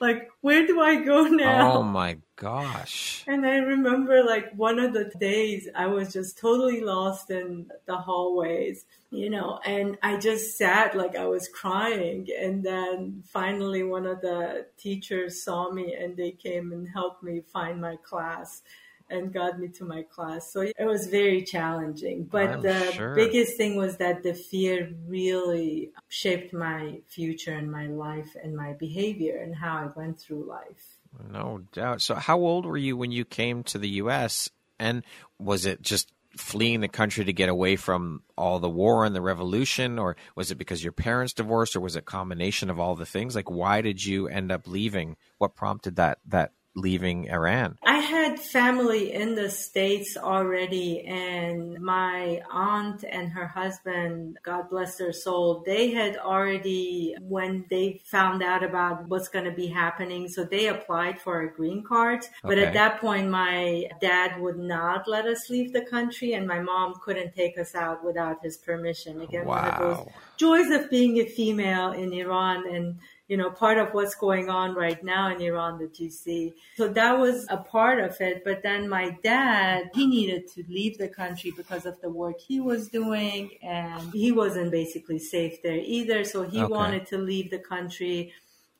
like, 0.00 0.28
where 0.40 0.66
do 0.66 0.80
I 0.80 1.02
go 1.02 1.24
now? 1.26 1.78
Oh 1.78 1.82
my 1.82 2.18
gosh. 2.36 3.24
And 3.26 3.46
I 3.46 3.56
remember 3.56 4.22
like 4.22 4.52
one 4.54 4.78
of 4.78 4.92
the 4.92 5.10
days 5.18 5.68
I 5.74 5.86
was 5.86 6.12
just 6.12 6.38
totally 6.38 6.80
lost 6.80 7.30
in 7.30 7.70
the 7.86 7.96
hallways, 7.96 8.84
you 9.10 9.30
know, 9.30 9.58
and 9.64 9.96
I 10.02 10.18
just 10.18 10.56
sat 10.56 10.96
like 10.96 11.16
I 11.16 11.26
was 11.26 11.48
crying. 11.48 12.28
And 12.38 12.64
then 12.64 13.22
finally 13.26 13.82
one 13.82 14.06
of 14.06 14.20
the 14.20 14.66
teachers 14.76 15.42
saw 15.42 15.70
me 15.70 15.94
and 15.94 16.16
they 16.16 16.32
came 16.32 16.72
and 16.72 16.88
helped 16.88 17.22
me 17.22 17.42
find 17.52 17.80
my 17.80 17.96
class 17.96 18.62
and 19.08 19.32
got 19.32 19.58
me 19.58 19.68
to 19.68 19.84
my 19.84 20.02
class. 20.02 20.52
So 20.52 20.60
it 20.60 20.74
was 20.84 21.06
very 21.06 21.42
challenging. 21.42 22.24
But 22.24 22.50
I'm 22.50 22.62
the 22.62 22.92
sure. 22.92 23.14
biggest 23.14 23.56
thing 23.56 23.76
was 23.76 23.96
that 23.98 24.22
the 24.22 24.34
fear 24.34 24.92
really 25.06 25.92
shaped 26.08 26.52
my 26.52 27.00
future 27.06 27.52
and 27.52 27.70
my 27.70 27.86
life 27.86 28.36
and 28.42 28.56
my 28.56 28.72
behavior 28.74 29.38
and 29.38 29.54
how 29.54 29.76
I 29.76 29.86
went 29.98 30.18
through 30.18 30.48
life. 30.48 30.98
No 31.30 31.62
doubt. 31.72 32.02
So, 32.02 32.14
how 32.14 32.38
old 32.38 32.66
were 32.66 32.76
you 32.76 32.96
when 32.96 33.12
you 33.12 33.24
came 33.24 33.62
to 33.64 33.78
the 33.78 33.88
U.S.? 33.88 34.50
And 34.78 35.04
was 35.38 35.64
it 35.64 35.80
just 35.80 36.12
fleeing 36.36 36.80
the 36.80 36.88
country 36.88 37.24
to 37.24 37.32
get 37.32 37.48
away 37.48 37.76
from 37.76 38.22
all 38.36 38.58
the 38.58 38.68
war 38.68 39.04
and 39.04 39.14
the 39.14 39.22
revolution, 39.22 39.98
or 39.98 40.16
was 40.34 40.50
it 40.50 40.56
because 40.56 40.82
your 40.82 40.92
parents 40.92 41.32
divorced, 41.32 41.76
or 41.76 41.80
was 41.80 41.96
it 41.96 42.00
a 42.00 42.02
combination 42.02 42.70
of 42.70 42.78
all 42.78 42.94
the 42.94 43.06
things? 43.06 43.34
Like, 43.34 43.50
why 43.50 43.80
did 43.80 44.04
you 44.04 44.28
end 44.28 44.52
up 44.52 44.66
leaving? 44.66 45.16
What 45.38 45.54
prompted 45.54 45.96
that 45.96 46.18
that 46.26 46.52
leaving 46.76 47.28
Iran? 47.30 47.78
I 47.82 47.98
had 47.98 48.38
family 48.38 49.12
in 49.12 49.34
the 49.34 49.50
States 49.50 50.16
already, 50.16 51.00
and 51.06 51.80
my 51.80 52.42
aunt 52.50 53.04
and 53.08 53.30
her 53.30 53.46
husband, 53.46 54.38
God 54.44 54.68
bless 54.70 54.96
their 54.96 55.12
soul, 55.12 55.62
they 55.66 55.90
had 55.90 56.16
already, 56.18 57.16
when 57.20 57.64
they 57.70 58.00
found 58.04 58.42
out 58.42 58.62
about 58.62 59.08
what's 59.08 59.28
going 59.28 59.46
to 59.46 59.50
be 59.50 59.66
happening, 59.66 60.28
so 60.28 60.44
they 60.44 60.68
applied 60.68 61.20
for 61.20 61.40
a 61.40 61.52
green 61.52 61.82
card. 61.82 62.24
But 62.42 62.58
Okay. 62.58 62.66
at 62.66 62.74
that 62.74 63.00
point, 63.00 63.30
my 63.30 63.88
dad 64.00 64.40
would 64.40 64.58
not 64.58 65.08
let 65.08 65.26
us 65.26 65.48
leave 65.50 65.72
the 65.72 65.82
country, 65.82 66.34
and 66.34 66.46
my 66.46 66.60
mom 66.60 66.94
couldn't 67.02 67.34
take 67.34 67.58
us 67.58 67.74
out 67.74 68.04
without 68.04 68.42
his 68.42 68.56
permission. 68.58 69.22
Again, 69.22 69.46
one 69.46 69.64
of 69.64 69.78
those 69.78 70.06
joys 70.36 70.70
of 70.70 70.90
being 70.90 71.18
a 71.18 71.24
female 71.24 71.92
in 71.92 72.12
Iran 72.12 72.68
and 72.68 72.98
you 73.28 73.36
know 73.36 73.50
part 73.50 73.78
of 73.78 73.92
what's 73.94 74.14
going 74.14 74.48
on 74.48 74.74
right 74.74 75.02
now 75.02 75.34
in 75.34 75.40
Iran 75.40 75.78
that 75.78 75.98
you 75.98 76.10
see. 76.10 76.54
So 76.76 76.88
that 76.88 77.18
was 77.18 77.46
a 77.48 77.56
part 77.58 78.00
of 78.00 78.20
it. 78.20 78.44
But 78.44 78.62
then 78.62 78.88
my 78.88 79.16
dad, 79.22 79.90
he 79.94 80.06
needed 80.06 80.46
to 80.48 80.64
leave 80.68 80.98
the 80.98 81.08
country 81.08 81.50
because 81.50 81.86
of 81.86 82.00
the 82.00 82.10
work 82.10 82.40
he 82.40 82.60
was 82.60 82.88
doing 82.88 83.56
and 83.62 84.12
he 84.12 84.30
wasn't 84.30 84.70
basically 84.70 85.18
safe 85.18 85.62
there 85.62 85.78
either. 85.78 86.22
So 86.24 86.42
he 86.42 86.64
Okay. 86.64 86.66
wanted 86.66 87.06
to 87.06 87.18
leave 87.18 87.50
the 87.50 87.58
country 87.58 88.32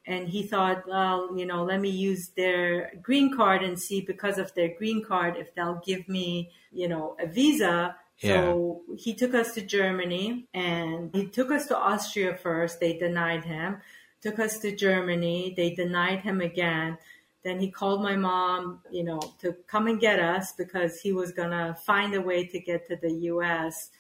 and 0.07 0.29
he 0.29 0.45
thought, 0.47 0.87
well, 0.87 1.37
you 1.37 1.45
know, 1.47 1.65
let 1.65 1.81
me 1.81 1.91
use 1.91 2.29
their 2.37 2.95
green 3.03 3.35
card 3.35 3.63
and 3.65 3.79
see 3.79 4.01
because 4.01 4.39
of 4.39 4.55
their 4.55 4.73
green 4.77 5.05
card 5.05 5.37
if 5.37 5.53
they'll 5.55 5.83
give 5.85 6.09
me, 6.09 6.53
you 6.71 6.87
know, 6.87 7.17
a 7.19 7.27
visa. 7.27 7.97
So 8.19 8.83
he 8.97 9.15
took 9.15 9.35
us 9.35 9.55
to 9.55 9.63
Germany 9.63 10.49
and 10.55 11.13
he 11.15 11.27
took 11.29 11.51
us 11.51 11.67
to 11.69 11.77
Austria 11.77 12.37
first. 12.37 12.79
They 12.79 12.97
denied 12.97 13.45
him. 13.45 13.83
Took 14.27 14.41
us 14.41 14.59
to 14.59 14.75
Germany. 14.75 15.55
They 15.57 15.71
denied 15.71 16.19
him 16.19 16.41
again. 16.41 16.99
Then 17.45 17.61
he 17.61 17.71
called 17.71 18.03
my 18.03 18.17
mom, 18.17 18.81
you 18.91 19.05
know, 19.05 19.21
to 19.39 19.53
come 19.69 19.87
and 19.87 20.01
get 20.01 20.19
us 20.19 20.51
because 20.51 21.01
he 21.01 21.13
was 21.13 21.31
gonna 21.31 21.77
find 21.87 22.13
a 22.13 22.21
way 22.21 22.45
to 22.45 22.59
get 22.59 22.89
to 22.89 22.97
the 22.97 23.13
U.S. 23.31 23.91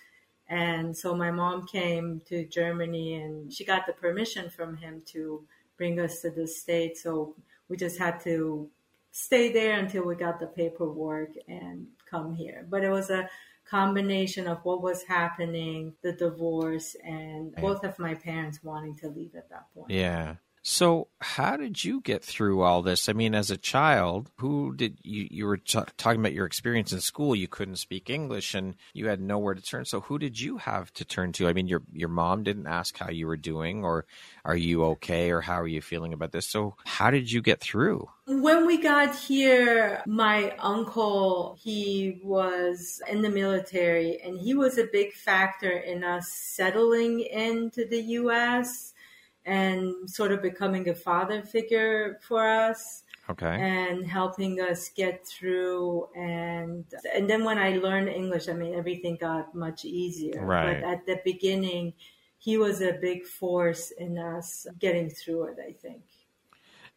And 0.48 0.96
so 0.96 1.14
my 1.14 1.30
mom 1.30 1.64
came 1.68 2.22
to 2.26 2.44
Germany 2.44 3.14
and 3.22 3.52
she 3.52 3.64
got 3.64 3.86
the 3.86 3.92
permission 3.92 4.50
from 4.50 4.76
him 4.76 5.00
to 5.12 5.44
bring 5.76 6.00
us 6.00 6.22
to 6.22 6.30
the 6.30 6.48
States. 6.48 7.04
So 7.04 7.36
we 7.68 7.76
just 7.76 7.96
had 7.96 8.18
to 8.24 8.68
stay 9.12 9.52
there 9.52 9.78
until 9.78 10.04
we 10.06 10.16
got 10.16 10.40
the 10.40 10.48
paperwork 10.48 11.34
and 11.46 11.86
come 12.04 12.34
here. 12.34 12.66
But 12.68 12.82
it 12.82 12.90
was 12.90 13.10
a 13.10 13.30
combination 13.68 14.46
of 14.46 14.58
what 14.64 14.82
was 14.82 15.02
happening, 15.02 15.94
the 16.02 16.12
divorce, 16.12 16.94
and 17.04 17.54
both 17.56 17.84
of 17.84 17.98
my 17.98 18.14
parents 18.14 18.62
wanting 18.62 18.96
to 18.96 19.08
leave 19.08 19.34
at 19.34 19.50
that 19.50 19.66
point. 19.74 19.90
Yeah. 19.90 20.36
So, 20.68 21.06
how 21.20 21.56
did 21.56 21.84
you 21.84 22.00
get 22.00 22.24
through 22.24 22.62
all 22.62 22.82
this? 22.82 23.08
I 23.08 23.12
mean, 23.12 23.36
as 23.36 23.52
a 23.52 23.56
child, 23.56 24.32
who 24.38 24.74
did 24.74 24.98
you? 25.04 25.28
You 25.30 25.46
were 25.46 25.58
t- 25.58 25.78
talking 25.96 26.18
about 26.18 26.32
your 26.32 26.44
experience 26.44 26.92
in 26.92 27.00
school. 27.00 27.36
You 27.36 27.46
couldn't 27.46 27.76
speak 27.76 28.10
English, 28.10 28.52
and 28.52 28.74
you 28.92 29.06
had 29.06 29.20
nowhere 29.20 29.54
to 29.54 29.62
turn. 29.62 29.84
So, 29.84 30.00
who 30.00 30.18
did 30.18 30.40
you 30.40 30.56
have 30.56 30.92
to 30.94 31.04
turn 31.04 31.30
to? 31.34 31.46
I 31.46 31.52
mean, 31.52 31.68
your 31.68 31.84
your 31.92 32.08
mom 32.08 32.42
didn't 32.42 32.66
ask 32.66 32.98
how 32.98 33.10
you 33.10 33.28
were 33.28 33.36
doing, 33.36 33.84
or 33.84 34.06
are 34.44 34.56
you 34.56 34.82
okay, 34.86 35.30
or 35.30 35.40
how 35.40 35.60
are 35.60 35.68
you 35.68 35.80
feeling 35.80 36.12
about 36.12 36.32
this? 36.32 36.48
So, 36.48 36.74
how 36.84 37.12
did 37.12 37.30
you 37.30 37.42
get 37.42 37.60
through? 37.60 38.08
When 38.26 38.66
we 38.66 38.82
got 38.82 39.14
here, 39.14 40.02
my 40.04 40.52
uncle, 40.58 41.56
he 41.62 42.20
was 42.24 43.00
in 43.08 43.22
the 43.22 43.30
military 43.30 44.20
and 44.20 44.36
he 44.36 44.52
was 44.52 44.78
a 44.78 44.88
big 44.92 45.12
factor 45.12 45.70
in 45.70 46.02
us 46.02 46.32
settling 46.32 47.20
into 47.20 47.86
the 47.86 48.02
US 48.02 48.94
and 49.46 50.10
sort 50.10 50.32
of 50.32 50.42
becoming 50.42 50.88
a 50.88 50.94
father 50.94 51.42
figure 51.42 52.18
for 52.20 52.46
us 52.46 53.04
Okay. 53.30 53.46
and 53.46 54.06
helping 54.06 54.60
us 54.60 54.90
get 54.90 55.26
through 55.26 56.08
and 56.14 56.84
and 57.14 57.28
then 57.28 57.42
when 57.42 57.58
I 57.58 57.78
learned 57.78 58.08
English, 58.08 58.48
I 58.48 58.52
mean 58.52 58.74
everything 58.74 59.16
got 59.16 59.54
much 59.54 59.84
easier. 59.84 60.44
Right. 60.44 60.80
But 60.80 60.88
at 60.88 61.06
the 61.06 61.20
beginning, 61.24 61.94
he 62.38 62.56
was 62.58 62.80
a 62.82 62.92
big 63.00 63.24
force 63.24 63.90
in 63.90 64.18
us 64.18 64.66
getting 64.78 65.10
through 65.10 65.44
it, 65.44 65.56
I 65.58 65.72
think. 65.72 66.02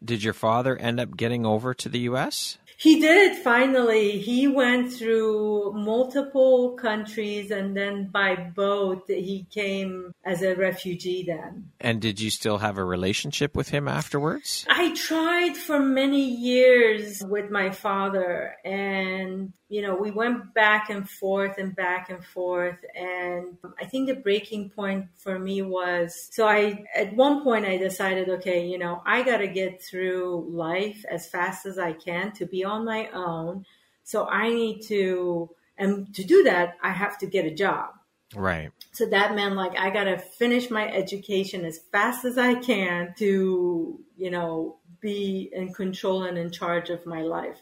Did 0.04 0.24
your 0.24 0.34
father 0.34 0.78
end 0.78 1.00
up 1.00 1.18
getting 1.18 1.46
over 1.46 1.74
to 1.74 1.90
the 1.90 2.00
U.S.? 2.12 2.58
He 2.80 3.02
did 3.02 3.34
it 3.34 3.44
finally. 3.44 4.20
He 4.20 4.48
went 4.48 4.94
through 4.94 5.74
multiple 5.74 6.78
countries 6.78 7.52
and 7.52 7.76
then 7.76 8.08
by 8.08 8.36
boat 8.36 9.04
he 9.08 9.46
came 9.52 10.14
as 10.24 10.42
a 10.42 10.56
refugee 10.56 11.26
then. 11.28 11.72
And 11.82 12.00
did 12.00 12.22
you 12.22 12.30
still 12.30 12.60
have 12.60 12.78
a 12.78 12.86
relationship 12.86 13.54
with 13.54 13.68
him 13.68 13.90
afterwards? 13.90 14.66
I 14.70 14.94
tried 14.96 15.58
for 15.58 15.80
many 15.80 16.24
years 16.24 17.22
with 17.22 17.52
my 17.52 17.72
father 17.72 18.56
and 18.64 19.52
you 19.70 19.84
know 19.84 19.96
we 19.96 20.10
went 20.12 20.54
back 20.54 20.90
and 20.90 21.08
forth 21.08 21.58
and 21.60 21.76
back 21.76 22.10
and 22.10 22.26
forth 22.26 22.84
and 22.96 23.56
I 23.80 23.86
think 23.86 24.08
the 24.08 24.16
breaking 24.16 24.72
point 24.72 25.06
for 25.16 25.38
me 25.40 25.62
was 25.62 26.30
so 26.32 26.48
I 26.48 26.84
at 26.96 27.16
one 27.16 27.44
point 27.44 27.66
I 27.66 27.78
decided 27.78 28.28
okay 28.30 28.68
you 28.68 28.78
know 28.78 29.02
I 29.06 29.22
got 29.24 29.38
to 29.38 29.48
get 29.48 29.82
through 29.82 30.48
life 30.50 31.06
as 31.10 31.28
fast 31.28 31.66
as 31.66 31.78
I 31.78 31.94
can 31.94 32.34
to 32.34 32.46
be 32.46 32.66
on 32.66 32.84
my 32.84 33.10
own 33.14 33.66
so 34.04 34.28
I 34.28 34.50
need 34.50 34.82
to 34.88 35.52
and 35.78 36.14
to 36.16 36.24
do 36.24 36.44
that 36.44 36.76
I 36.82 36.90
have 36.90 37.18
to 37.20 37.28
get 37.28 37.46
a 37.46 37.54
job 37.54 37.92
Right. 38.36 38.72
so 38.92 39.08
that 39.08 39.34
meant 39.34 39.56
like 39.56 39.78
I 39.78 39.90
gotta 39.90 40.18
finish 40.18 40.70
my 40.70 40.88
education 40.88 41.66
as 41.66 41.80
fast 41.92 42.26
as 42.26 42.38
I 42.38 42.56
can 42.56 43.16
to, 43.18 44.00
you 44.16 44.30
know, 44.30 44.78
be 45.02 45.50
in 45.52 45.74
control 45.74 46.24
and 46.24 46.38
in 46.38 46.52
charge 46.52 46.92
of 46.92 47.08
my 47.08 47.22
life. 47.22 47.60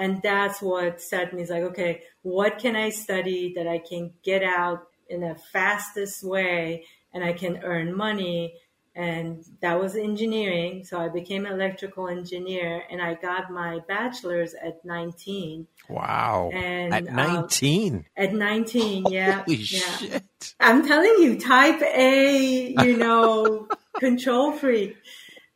And 0.00 0.22
that's 0.22 0.62
what 0.62 1.02
set 1.02 1.34
me 1.34 1.42
is 1.42 1.50
like, 1.50 1.62
okay, 1.62 2.00
what 2.22 2.58
can 2.58 2.74
I 2.74 2.88
study 2.88 3.52
that 3.56 3.68
I 3.68 3.78
can 3.86 4.14
get 4.22 4.42
out 4.42 4.86
in 5.10 5.20
the 5.20 5.36
fastest 5.52 6.24
way 6.24 6.86
and 7.12 7.22
I 7.22 7.34
can 7.34 7.60
earn 7.62 7.94
money? 7.94 8.54
And 8.96 9.44
that 9.60 9.78
was 9.78 9.96
engineering. 9.96 10.84
So 10.84 10.98
I 10.98 11.10
became 11.10 11.44
an 11.44 11.52
electrical 11.52 12.08
engineer 12.08 12.82
and 12.90 13.02
I 13.02 13.12
got 13.12 13.50
my 13.50 13.80
bachelor's 13.88 14.54
at 14.54 14.82
19. 14.86 15.66
Wow. 15.90 16.50
And, 16.54 16.94
At 16.94 17.06
um, 17.06 17.16
19. 17.16 18.06
At 18.16 18.32
19, 18.32 19.04
yeah. 19.10 19.42
Holy 19.42 19.56
yeah. 19.56 19.96
shit. 19.98 20.54
I'm 20.58 20.86
telling 20.86 21.14
you, 21.18 21.38
type 21.38 21.82
A, 21.82 22.74
you 22.82 22.96
know, 22.96 23.68
control 24.00 24.52
freak. 24.52 24.96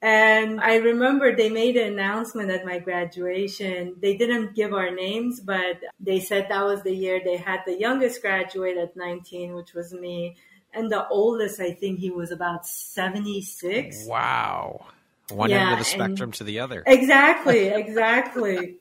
And 0.05 0.61
I 0.61 0.77
remember 0.77 1.35
they 1.35 1.49
made 1.49 1.79
an 1.79 1.95
announcement 1.95 2.51
at 2.51 2.67
my 2.67 2.79
graduation. 2.79 3.97
They 4.03 4.19
didn't 4.19 4.55
give 4.55 4.75
our 4.75 4.91
names, 4.91 5.41
but 5.41 5.81
they 5.99 6.21
said 6.21 6.47
that 6.51 6.63
was 6.63 6.83
the 6.83 6.95
year 6.95 7.23
they 7.25 7.39
had 7.39 7.61
the 7.65 7.81
youngest 7.81 8.21
graduate 8.21 8.77
at 8.77 8.95
19, 8.97 9.55
which 9.55 9.73
was 9.73 9.95
me. 9.95 10.37
And 10.75 10.93
the 10.93 11.09
oldest, 11.09 11.59
I 11.59 11.73
think 11.73 12.01
he 12.01 12.11
was 12.11 12.33
about 12.33 12.67
76. 12.67 14.05
Wow. 14.07 14.85
One 15.31 15.49
Yeah, 15.49 15.63
end 15.63 15.73
of 15.73 15.79
the 15.79 15.87
spectrum 15.87 16.33
to 16.33 16.45
the 16.45 16.61
other. 16.61 16.83
Exactly, 16.87 17.69
exactly. 17.69 18.77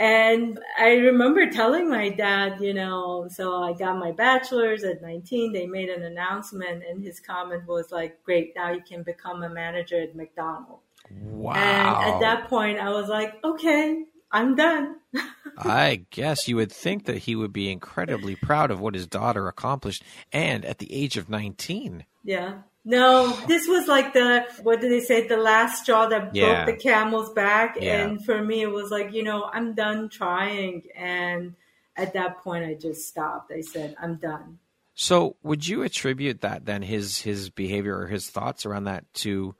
And 0.00 0.58
I 0.78 0.92
remember 0.92 1.50
telling 1.50 1.90
my 1.90 2.08
dad, 2.08 2.58
you 2.58 2.72
know, 2.72 3.28
so 3.30 3.62
I 3.62 3.74
got 3.74 3.98
my 3.98 4.12
bachelor's 4.12 4.82
at 4.82 5.02
19. 5.02 5.52
They 5.52 5.66
made 5.66 5.90
an 5.90 6.04
announcement, 6.04 6.82
and 6.88 7.04
his 7.04 7.20
comment 7.20 7.66
was 7.66 7.92
like, 7.92 8.22
Great, 8.24 8.54
now 8.56 8.72
you 8.72 8.80
can 8.80 9.02
become 9.02 9.42
a 9.42 9.50
manager 9.50 10.00
at 10.00 10.16
McDonald's. 10.16 10.82
Wow. 11.10 11.52
And 11.52 12.14
at 12.14 12.20
that 12.20 12.48
point, 12.48 12.78
I 12.78 12.88
was 12.88 13.10
like, 13.10 13.44
Okay, 13.44 14.04
I'm 14.32 14.56
done. 14.56 14.96
I 15.58 16.06
guess 16.08 16.48
you 16.48 16.56
would 16.56 16.72
think 16.72 17.04
that 17.04 17.18
he 17.18 17.36
would 17.36 17.52
be 17.52 17.70
incredibly 17.70 18.36
proud 18.36 18.70
of 18.70 18.80
what 18.80 18.94
his 18.94 19.06
daughter 19.06 19.48
accomplished 19.48 20.02
and 20.32 20.64
at 20.64 20.78
the 20.78 20.90
age 20.94 21.18
of 21.18 21.28
19. 21.28 22.06
Yeah. 22.24 22.60
No, 22.84 23.32
this 23.46 23.68
was 23.68 23.86
like 23.88 24.14
the 24.14 24.46
what 24.62 24.80
did 24.80 24.90
they 24.90 25.00
say? 25.00 25.26
The 25.26 25.36
last 25.36 25.82
straw 25.82 26.06
that 26.06 26.34
Yeah. 26.34 26.64
broke 26.64 26.76
the 26.76 26.82
camel's 26.82 27.30
back. 27.32 27.76
Yeah. 27.80 28.04
And 28.04 28.24
for 28.24 28.42
me, 28.42 28.62
it 28.62 28.70
was 28.70 28.90
like 28.90 29.12
you 29.12 29.22
know 29.22 29.44
I'm 29.44 29.74
done 29.74 30.08
trying. 30.08 30.84
And 30.96 31.54
at 31.96 32.14
that 32.14 32.42
point, 32.42 32.64
I 32.64 32.74
just 32.74 33.06
stopped. 33.06 33.52
I 33.52 33.60
said 33.60 33.94
I'm 34.00 34.16
done. 34.16 34.58
So, 34.94 35.36
would 35.42 35.66
you 35.66 35.82
attribute 35.82 36.40
that 36.40 36.64
then 36.66 36.82
his 36.82 37.18
his 37.20 37.50
behavior 37.50 37.98
or 37.98 38.06
his 38.06 38.28
thoughts 38.30 38.64
around 38.66 38.84
that 38.84 39.04
to 39.14 39.54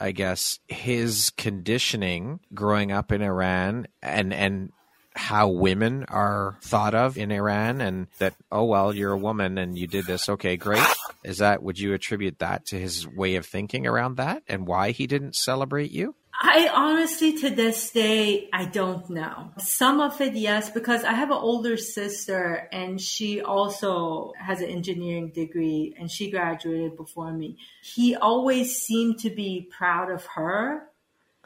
I 0.00 0.12
guess 0.12 0.58
his 0.66 1.30
conditioning 1.36 2.40
growing 2.54 2.90
up 2.90 3.12
in 3.12 3.22
Iran 3.22 3.86
and 4.02 4.32
and 4.32 4.72
how 5.14 5.48
women 5.48 6.04
are 6.08 6.56
thought 6.62 6.94
of 6.94 7.18
in 7.18 7.30
Iran 7.30 7.80
and 7.82 8.06
that 8.18 8.34
oh 8.50 8.64
well 8.64 8.94
you're 8.94 9.12
a 9.12 9.18
woman 9.18 9.58
and 9.58 9.78
you 9.78 9.86
did 9.86 10.06
this 10.06 10.28
okay 10.30 10.56
great 10.56 10.82
is 11.24 11.38
that 11.38 11.62
would 11.62 11.78
you 11.78 11.94
attribute 11.94 12.38
that 12.38 12.66
to 12.66 12.78
his 12.78 13.06
way 13.06 13.36
of 13.36 13.46
thinking 13.46 13.86
around 13.86 14.16
that 14.16 14.42
and 14.48 14.66
why 14.66 14.90
he 14.90 15.06
didn't 15.06 15.36
celebrate 15.36 15.90
you 15.90 16.14
I 16.44 16.68
honestly, 16.74 17.38
to 17.38 17.50
this 17.50 17.90
day, 17.92 18.48
I 18.52 18.64
don't 18.64 19.08
know. 19.08 19.52
Some 19.58 20.00
of 20.00 20.20
it, 20.20 20.34
yes, 20.34 20.70
because 20.70 21.04
I 21.04 21.12
have 21.12 21.30
an 21.30 21.36
older 21.36 21.76
sister 21.76 22.68
and 22.72 23.00
she 23.00 23.40
also 23.40 24.32
has 24.38 24.60
an 24.60 24.68
engineering 24.68 25.30
degree 25.30 25.94
and 25.96 26.10
she 26.10 26.32
graduated 26.32 26.96
before 26.96 27.32
me. 27.32 27.58
He 27.82 28.16
always 28.16 28.76
seemed 28.76 29.20
to 29.20 29.30
be 29.30 29.68
proud 29.70 30.10
of 30.10 30.24
her 30.34 30.88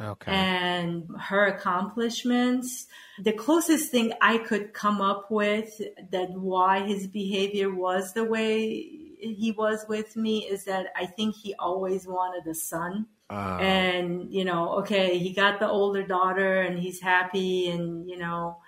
okay 0.00 0.32
and 0.32 1.04
her 1.20 1.46
accomplishments. 1.46 2.86
The 3.18 3.32
closest 3.32 3.90
thing 3.90 4.12
I 4.22 4.38
could 4.38 4.72
come 4.72 5.02
up 5.02 5.30
with 5.30 5.78
that 6.10 6.30
why 6.30 6.86
his 6.86 7.06
behavior 7.06 7.74
was 7.74 8.14
the 8.14 8.24
way 8.24 9.05
he 9.34 9.52
was 9.52 9.84
with 9.88 10.16
me 10.16 10.46
is 10.46 10.64
that 10.64 10.86
I 10.96 11.06
think 11.06 11.36
he 11.36 11.54
always 11.58 12.06
wanted 12.06 12.46
a 12.46 12.54
son. 12.54 13.06
Uh, 13.30 13.58
And, 13.60 14.32
you 14.32 14.44
know, 14.44 14.78
okay, 14.80 15.18
he 15.18 15.32
got 15.32 15.58
the 15.58 15.68
older 15.68 16.02
daughter 16.02 16.60
and 16.60 16.78
he's 16.78 17.00
happy 17.00 17.68
and, 17.68 18.08
you 18.08 18.16
know, 18.18 18.58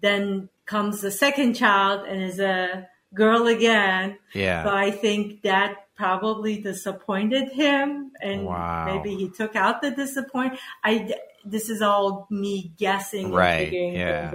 then 0.00 0.48
comes 0.66 1.00
the 1.00 1.10
second 1.10 1.54
child 1.54 2.06
and 2.08 2.22
is 2.22 2.40
a 2.40 2.88
girl 3.14 3.46
again. 3.46 4.18
yeah 4.34 4.64
So 4.64 4.70
I 4.74 4.90
think 4.90 5.42
that 5.42 5.86
probably 5.96 6.62
disappointed 6.62 7.52
him, 7.52 8.12
and 8.22 8.46
Wow. 8.46 8.86
maybe 8.86 9.14
he 9.16 9.28
took 9.28 9.54
out 9.54 9.82
the 9.82 9.90
disappoint. 9.90 10.58
I 10.82 11.12
this 11.44 11.68
is 11.68 11.82
all 11.82 12.26
me 12.30 12.72
guessing, 12.78 13.30
right 13.32 13.70
yeah. 13.72 14.34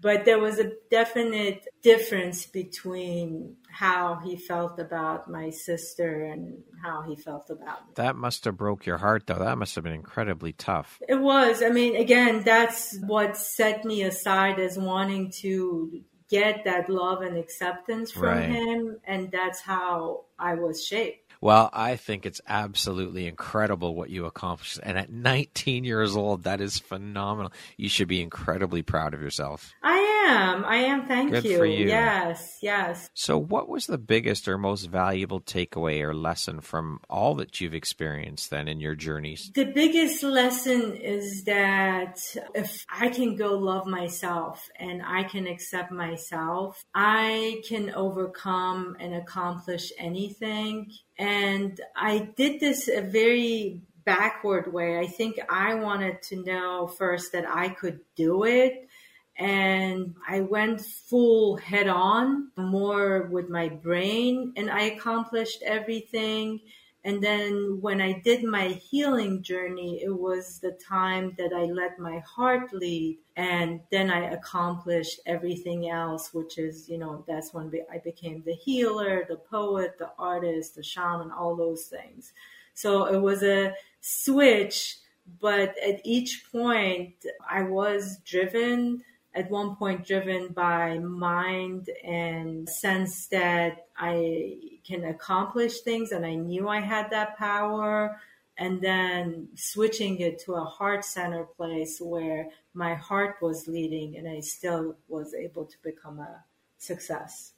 But 0.00 0.24
there 0.24 0.40
was 0.40 0.58
a 0.58 0.72
definite 0.90 1.68
difference 1.82 2.46
between 2.46 3.56
how 3.72 4.20
he 4.24 4.36
felt 4.36 4.78
about 4.78 5.30
my 5.30 5.48
sister 5.50 6.24
and 6.24 6.62
how 6.82 7.02
he 7.02 7.16
felt 7.16 7.48
about 7.50 7.86
me. 7.86 7.92
that 7.96 8.14
must 8.16 8.44
have 8.44 8.56
broke 8.56 8.84
your 8.86 8.98
heart 8.98 9.22
though 9.26 9.38
that 9.38 9.56
must 9.58 9.74
have 9.74 9.84
been 9.84 9.92
incredibly 9.94 10.52
tough 10.52 11.00
It 11.08 11.16
was. 11.16 11.62
I 11.62 11.70
mean, 11.70 11.96
again, 11.96 12.42
that's 12.44 12.98
what 13.00 13.36
set 13.36 13.84
me 13.84 14.02
aside 14.02 14.60
as 14.60 14.78
wanting 14.78 15.30
to 15.42 16.02
get 16.30 16.64
that 16.64 16.88
love 16.88 17.20
and 17.22 17.36
acceptance 17.36 18.10
from 18.10 18.22
Right. 18.22 18.48
him, 18.48 18.96
and 19.04 19.30
that's 19.30 19.60
how 19.60 20.24
I 20.38 20.54
was 20.54 20.82
shaped. 20.84 21.18
Well, 21.42 21.68
I 21.72 21.96
think 21.96 22.24
it's 22.24 22.40
absolutely 22.46 23.26
incredible 23.26 23.94
what 23.94 24.08
you 24.10 24.24
accomplished. 24.26 24.78
And 24.82 24.96
at 24.96 25.10
19 25.10 25.84
years 25.84 26.16
old, 26.16 26.44
that 26.44 26.60
is 26.60 26.78
phenomenal. 26.78 27.52
You 27.76 27.88
should 27.88 28.08
be 28.08 28.22
incredibly 28.22 28.82
proud 28.82 29.12
of 29.12 29.20
yourself. 29.20 29.72
I 29.82 29.98
am. 29.98 30.21
I 30.26 30.76
am. 30.76 31.06
Thank 31.06 31.30
Good 31.32 31.44
you. 31.44 31.58
for 31.58 31.66
you. 31.66 31.86
Yes. 31.86 32.58
Yes. 32.62 33.10
So, 33.14 33.38
what 33.38 33.68
was 33.68 33.86
the 33.86 33.98
biggest 33.98 34.48
or 34.48 34.58
most 34.58 34.86
valuable 34.86 35.40
takeaway 35.40 36.00
or 36.02 36.14
lesson 36.14 36.60
from 36.60 37.00
all 37.08 37.34
that 37.36 37.60
you've 37.60 37.74
experienced 37.74 38.50
then 38.50 38.68
in 38.68 38.80
your 38.80 38.94
journeys? 38.94 39.50
The 39.54 39.72
biggest 39.72 40.22
lesson 40.22 40.96
is 40.96 41.44
that 41.44 42.20
if 42.54 42.84
I 42.90 43.08
can 43.08 43.36
go 43.36 43.58
love 43.58 43.86
myself 43.86 44.68
and 44.76 45.02
I 45.04 45.24
can 45.24 45.46
accept 45.46 45.92
myself, 45.92 46.84
I 46.94 47.62
can 47.68 47.90
overcome 47.94 48.96
and 49.00 49.14
accomplish 49.14 49.92
anything. 49.98 50.92
And 51.18 51.80
I 51.96 52.30
did 52.36 52.60
this 52.60 52.88
a 52.88 53.00
very 53.02 53.82
backward 54.04 54.72
way. 54.72 54.98
I 54.98 55.06
think 55.06 55.38
I 55.48 55.74
wanted 55.74 56.22
to 56.22 56.42
know 56.42 56.86
first 56.86 57.32
that 57.32 57.48
I 57.48 57.68
could 57.68 58.00
do 58.16 58.44
it. 58.44 58.88
And 59.36 60.14
I 60.28 60.40
went 60.40 60.80
full 60.82 61.56
head 61.56 61.88
on, 61.88 62.50
more 62.56 63.28
with 63.30 63.48
my 63.48 63.68
brain, 63.68 64.52
and 64.56 64.70
I 64.70 64.82
accomplished 64.82 65.62
everything. 65.62 66.60
And 67.04 67.20
then 67.22 67.78
when 67.80 68.00
I 68.00 68.20
did 68.20 68.44
my 68.44 68.68
healing 68.68 69.42
journey, 69.42 70.02
it 70.02 70.16
was 70.16 70.60
the 70.60 70.70
time 70.72 71.34
that 71.38 71.52
I 71.52 71.64
let 71.64 71.98
my 71.98 72.20
heart 72.20 72.72
lead. 72.72 73.18
And 73.34 73.80
then 73.90 74.10
I 74.10 74.30
accomplished 74.30 75.18
everything 75.26 75.90
else, 75.90 76.32
which 76.32 76.58
is, 76.58 76.88
you 76.88 76.98
know, 76.98 77.24
that's 77.26 77.52
when 77.52 77.72
I 77.92 77.98
became 77.98 78.42
the 78.44 78.54
healer, 78.54 79.24
the 79.28 79.36
poet, 79.36 79.98
the 79.98 80.12
artist, 80.16 80.76
the 80.76 80.82
shaman, 80.84 81.32
all 81.32 81.56
those 81.56 81.86
things. 81.86 82.32
So 82.74 83.06
it 83.06 83.20
was 83.20 83.42
a 83.42 83.74
switch, 84.00 84.98
but 85.40 85.74
at 85.78 86.00
each 86.04 86.44
point 86.52 87.14
I 87.48 87.62
was 87.62 88.18
driven 88.24 89.02
at 89.34 89.50
one 89.50 89.76
point 89.76 90.06
driven 90.06 90.48
by 90.48 90.98
mind 90.98 91.88
and 92.04 92.68
sense 92.68 93.26
that 93.28 93.86
I 93.96 94.58
can 94.84 95.04
accomplish 95.04 95.80
things 95.80 96.12
and 96.12 96.26
I 96.26 96.34
knew 96.34 96.68
I 96.68 96.80
had 96.80 97.10
that 97.10 97.38
power 97.38 98.20
and 98.58 98.80
then 98.82 99.48
switching 99.54 100.20
it 100.20 100.38
to 100.40 100.54
a 100.54 100.64
heart 100.64 101.04
center 101.04 101.44
place 101.44 101.98
where 102.00 102.48
my 102.74 102.94
heart 102.94 103.36
was 103.40 103.66
leading 103.66 104.16
and 104.16 104.28
I 104.28 104.40
still 104.40 104.96
was 105.08 105.34
able 105.34 105.64
to 105.64 105.76
become 105.82 106.18
a 106.18 106.44
success. 106.78 107.52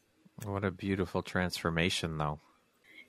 What 0.44 0.64
a 0.64 0.70
beautiful 0.70 1.22
transformation, 1.22 2.18
though. 2.18 2.40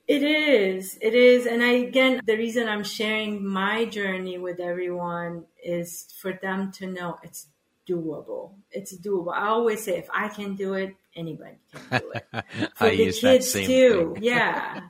It 0.06 0.22
is. 0.22 0.98
It 1.02 1.14
is. 1.14 1.46
And 1.46 1.62
I, 1.62 1.72
again, 1.72 2.20
the 2.24 2.36
reason 2.36 2.68
I'm 2.68 2.84
sharing 2.84 3.44
my 3.44 3.84
journey 3.84 4.38
with 4.38 4.60
everyone 4.60 5.46
is 5.62 6.06
for 6.20 6.32
them 6.32 6.70
to 6.72 6.86
know 6.86 7.18
it's 7.24 7.48
doable. 7.86 8.52
It's 8.70 8.96
doable. 8.96 9.32
I 9.32 9.48
always 9.48 9.82
say 9.82 9.98
if 9.98 10.08
I 10.12 10.28
can 10.28 10.54
do 10.54 10.74
it, 10.74 10.94
anybody 11.14 11.56
can 11.72 12.00
do 12.00 12.12
it. 12.12 12.26
For 12.74 12.86
I 12.86 12.90
the 12.90 12.96
use 12.96 13.20
that 13.20 13.40
kids 13.40 13.52
too. 13.52 14.16
Yeah. 14.20 14.80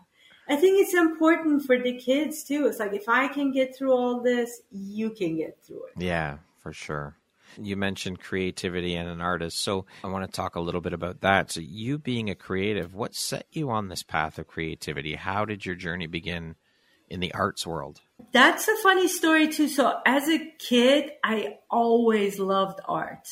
I 0.48 0.56
think 0.56 0.80
it's 0.80 0.94
important 0.94 1.64
for 1.64 1.76
the 1.76 1.98
kids 1.98 2.44
too. 2.44 2.66
It's 2.66 2.78
like 2.78 2.92
if 2.92 3.08
I 3.08 3.26
can 3.26 3.50
get 3.50 3.74
through 3.74 3.92
all 3.92 4.20
this, 4.20 4.62
you 4.70 5.10
can 5.10 5.36
get 5.36 5.58
through 5.64 5.86
it. 5.86 6.00
Yeah, 6.00 6.38
for 6.60 6.72
sure. 6.72 7.16
You 7.60 7.76
mentioned 7.76 8.20
creativity 8.20 8.94
and 8.94 9.08
an 9.08 9.20
artist, 9.20 9.58
so 9.58 9.86
I 10.04 10.08
want 10.08 10.24
to 10.24 10.30
talk 10.30 10.54
a 10.54 10.60
little 10.60 10.80
bit 10.80 10.92
about 10.92 11.22
that. 11.22 11.50
So, 11.50 11.60
you 11.60 11.98
being 11.98 12.28
a 12.28 12.34
creative, 12.34 12.94
what 12.94 13.14
set 13.14 13.46
you 13.50 13.70
on 13.70 13.88
this 13.88 14.02
path 14.02 14.38
of 14.38 14.46
creativity? 14.46 15.14
How 15.14 15.44
did 15.44 15.64
your 15.64 15.74
journey 15.74 16.06
begin 16.06 16.54
in 17.08 17.20
the 17.20 17.32
arts 17.34 17.66
world? 17.66 18.00
That's 18.32 18.68
a 18.68 18.76
funny 18.82 19.08
story 19.08 19.48
too. 19.48 19.68
So 19.68 20.00
as 20.04 20.28
a 20.28 20.38
kid, 20.58 21.12
I 21.22 21.58
always 21.70 22.38
loved 22.38 22.80
art, 22.86 23.28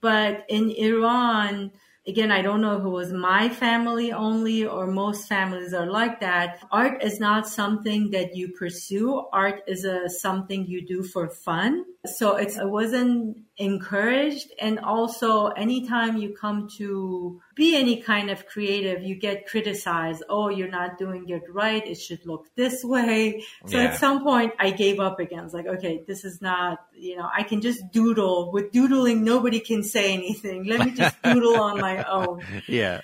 but 0.00 0.44
in 0.48 0.70
Iran, 0.70 1.72
again, 2.06 2.30
I 2.30 2.42
don't 2.42 2.60
know 2.60 2.76
if 2.78 2.84
it 2.84 2.88
was 2.88 3.12
my 3.12 3.48
family 3.48 4.12
only 4.12 4.64
or 4.64 4.86
most 4.86 5.28
families 5.28 5.74
are 5.74 5.86
like 5.86 6.20
that. 6.20 6.62
Art 6.70 7.02
is 7.02 7.18
not 7.18 7.48
something 7.48 8.10
that 8.10 8.36
you 8.36 8.52
pursue. 8.52 9.24
Art 9.32 9.62
is 9.66 9.84
a 9.84 10.08
something 10.08 10.66
you 10.66 10.86
do 10.86 11.02
for 11.02 11.28
fun. 11.28 11.84
So 12.08 12.36
it's, 12.36 12.56
it 12.56 12.68
wasn't 12.68 13.38
encouraged. 13.58 14.48
And 14.60 14.78
also 14.80 15.46
anytime 15.48 16.16
you 16.16 16.34
come 16.38 16.68
to 16.76 17.40
be 17.54 17.74
any 17.76 18.02
kind 18.02 18.30
of 18.30 18.46
creative, 18.46 19.02
you 19.02 19.14
get 19.14 19.46
criticized. 19.46 20.22
Oh, 20.28 20.48
you're 20.48 20.68
not 20.68 20.98
doing 20.98 21.28
it 21.28 21.42
right. 21.50 21.86
It 21.86 21.96
should 21.96 22.24
look 22.26 22.46
this 22.54 22.84
way. 22.84 23.44
So 23.66 23.78
Yeah. 23.78 23.84
at 23.84 23.98
some 23.98 24.22
point 24.22 24.52
I 24.58 24.70
gave 24.70 25.00
up 25.00 25.20
again. 25.20 25.44
It's 25.44 25.54
like, 25.54 25.66
okay, 25.66 26.02
this 26.06 26.24
is 26.24 26.40
not, 26.42 26.78
you 26.94 27.16
know, 27.16 27.28
I 27.34 27.42
can 27.44 27.60
just 27.60 27.80
doodle. 27.92 28.52
With 28.52 28.72
doodling, 28.72 29.24
nobody 29.24 29.60
can 29.60 29.82
say 29.82 30.12
anything. 30.14 30.64
Let 30.64 30.84
me 30.84 30.92
just 30.92 31.20
doodle 31.24 31.60
on 31.60 31.80
my 31.80 32.02
own. 32.04 32.42
Yeah. 32.66 33.00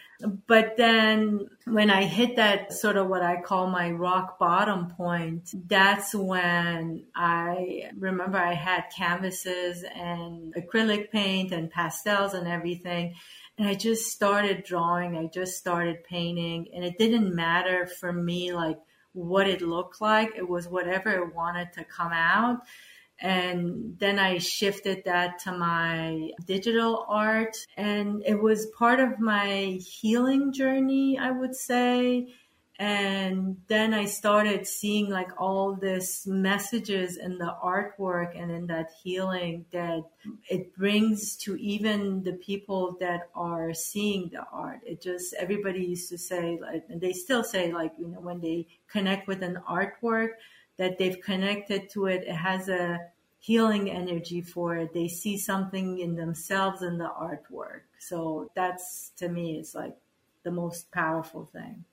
But 0.47 0.77
then 0.77 1.49
when 1.65 1.91
I 1.91 2.05
hit 2.05 2.37
that 2.37 2.73
sort 2.73 2.97
of 2.97 3.09
what 3.09 3.23
I 3.23 3.41
call 3.41 3.67
my 3.67 3.91
rock 3.91 4.39
bottom 4.39 4.89
point, 4.89 5.51
that's 5.67 6.15
when 6.15 7.07
I 7.15 7.91
remember 7.99 8.39
I 8.39 8.55
had 8.55 8.85
canvases 8.97 9.85
and 9.85 10.55
acrylic 10.55 11.11
paint 11.11 11.53
and 11.53 11.71
pastels 11.71 12.35
and 12.35 12.47
everything. 12.47 13.15
And 13.59 13.69
I 13.69 13.75
just 13.75 14.11
started 14.11 14.65
drawing. 14.65 15.17
I 15.17 15.27
just 15.27 15.59
started 15.59 16.05
painting 16.05 16.69
and 16.75 16.85
it 16.85 16.99
didn't 16.99 17.35
matter 17.35 17.87
for 17.87 18.13
me, 18.13 18.53
like 18.53 18.79
what 19.13 19.49
it 19.49 19.61
looked 19.61 20.01
like. 20.01 20.33
It 20.37 20.49
was 20.49 20.69
whatever 20.69 21.11
it 21.11 21.35
wanted 21.35 21.73
to 21.75 21.85
come 21.85 22.13
out. 22.13 22.61
And 23.23 23.97
then 24.01 24.19
I 24.19 24.39
shifted 24.39 25.05
that 25.05 25.39
to 25.45 25.53
my 25.53 26.33
digital 26.45 27.07
art. 27.09 27.57
And 27.77 28.23
it 28.27 28.43
was 28.43 28.67
part 28.77 28.99
of 28.99 29.21
my 29.21 29.79
healing 29.81 30.53
journey, 30.53 31.17
I 31.19 31.31
would 31.31 31.55
say. 31.55 32.35
And 32.81 33.59
then 33.69 33.95
I 33.95 34.07
started 34.07 34.67
seeing 34.67 35.09
like 35.09 35.41
all 35.41 35.77
this 35.77 36.27
messages 36.27 37.17
in 37.17 37.39
the 37.39 37.55
artwork 37.63 38.37
and 38.37 38.51
in 38.51 38.67
that 38.67 38.91
healing 39.05 39.67
that 39.71 40.03
it 40.51 40.77
brings 40.77 41.37
to 41.45 41.55
even 41.57 42.25
the 42.25 42.33
people 42.33 42.97
that 42.99 43.29
are 43.37 43.73
seeing 43.73 44.31
the 44.33 44.45
art. 44.51 44.81
It 44.85 45.01
just, 45.01 45.33
everybody 45.35 45.85
used 45.85 46.09
to 46.09 46.19
say, 46.19 46.59
like, 46.61 46.83
and 46.89 47.01
they 47.01 47.13
still 47.13 47.45
say, 47.45 47.73
like, 47.73 47.93
you 47.99 48.09
know, 48.09 48.21
when 48.21 48.41
they 48.41 48.67
connect 48.91 49.29
with 49.29 49.45
an 49.45 49.61
artwork, 49.71 50.31
that 50.83 50.99
they've 50.99 51.21
connected 51.21 51.89
to 51.89 52.07
it. 52.07 52.25
It 52.27 52.35
has 52.35 52.69
a 52.69 52.99
healing 53.39 53.89
energy 53.89 54.41
for 54.41 54.75
it. 54.75 54.93
They 54.93 55.07
see 55.07 55.39
something 55.39 56.01
in 56.01 56.17
themselves 56.17 56.83
in 56.83 56.99
the 56.99 57.09
artwork. 57.09 57.83
So 58.01 58.51
that's 58.57 59.13
to 59.19 59.29
me 59.29 59.61
is 59.61 59.77
like 59.77 59.97
the 60.43 60.51
most 60.51 60.91
powerful 60.91 61.45
thing. 61.45 61.85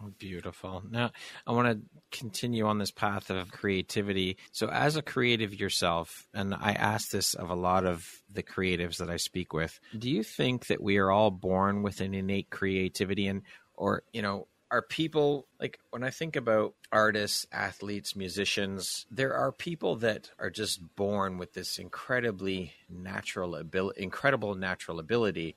Oh, 0.00 0.12
beautiful. 0.16 0.84
Now, 0.88 1.10
I 1.44 1.50
want 1.50 1.72
to 1.72 2.16
continue 2.16 2.66
on 2.66 2.78
this 2.78 2.92
path 2.92 3.30
of 3.30 3.50
creativity. 3.50 4.36
So, 4.52 4.68
as 4.68 4.94
a 4.94 5.02
creative 5.02 5.52
yourself, 5.52 6.28
and 6.32 6.54
I 6.54 6.72
ask 6.72 7.10
this 7.10 7.34
of 7.34 7.50
a 7.50 7.56
lot 7.56 7.84
of 7.84 8.06
the 8.32 8.44
creatives 8.44 8.98
that 8.98 9.10
I 9.10 9.16
speak 9.16 9.52
with, 9.52 9.78
do 9.98 10.08
you 10.08 10.22
think 10.22 10.68
that 10.68 10.80
we 10.80 10.98
are 10.98 11.10
all 11.10 11.32
born 11.32 11.82
with 11.82 12.00
an 12.00 12.14
innate 12.14 12.48
creativity? 12.48 13.26
And, 13.26 13.42
or, 13.74 14.04
you 14.12 14.22
know, 14.22 14.46
are 14.70 14.82
people 14.82 15.46
like 15.58 15.78
when 15.90 16.04
I 16.04 16.10
think 16.10 16.36
about 16.36 16.74
artists, 16.92 17.46
athletes, 17.52 18.14
musicians, 18.14 19.06
there 19.10 19.34
are 19.34 19.52
people 19.52 19.96
that 19.96 20.30
are 20.38 20.50
just 20.50 20.94
born 20.96 21.38
with 21.38 21.54
this 21.54 21.78
incredibly 21.78 22.72
natural 22.88 23.56
ability, 23.56 24.02
incredible 24.02 24.54
natural 24.54 25.00
ability. 25.00 25.56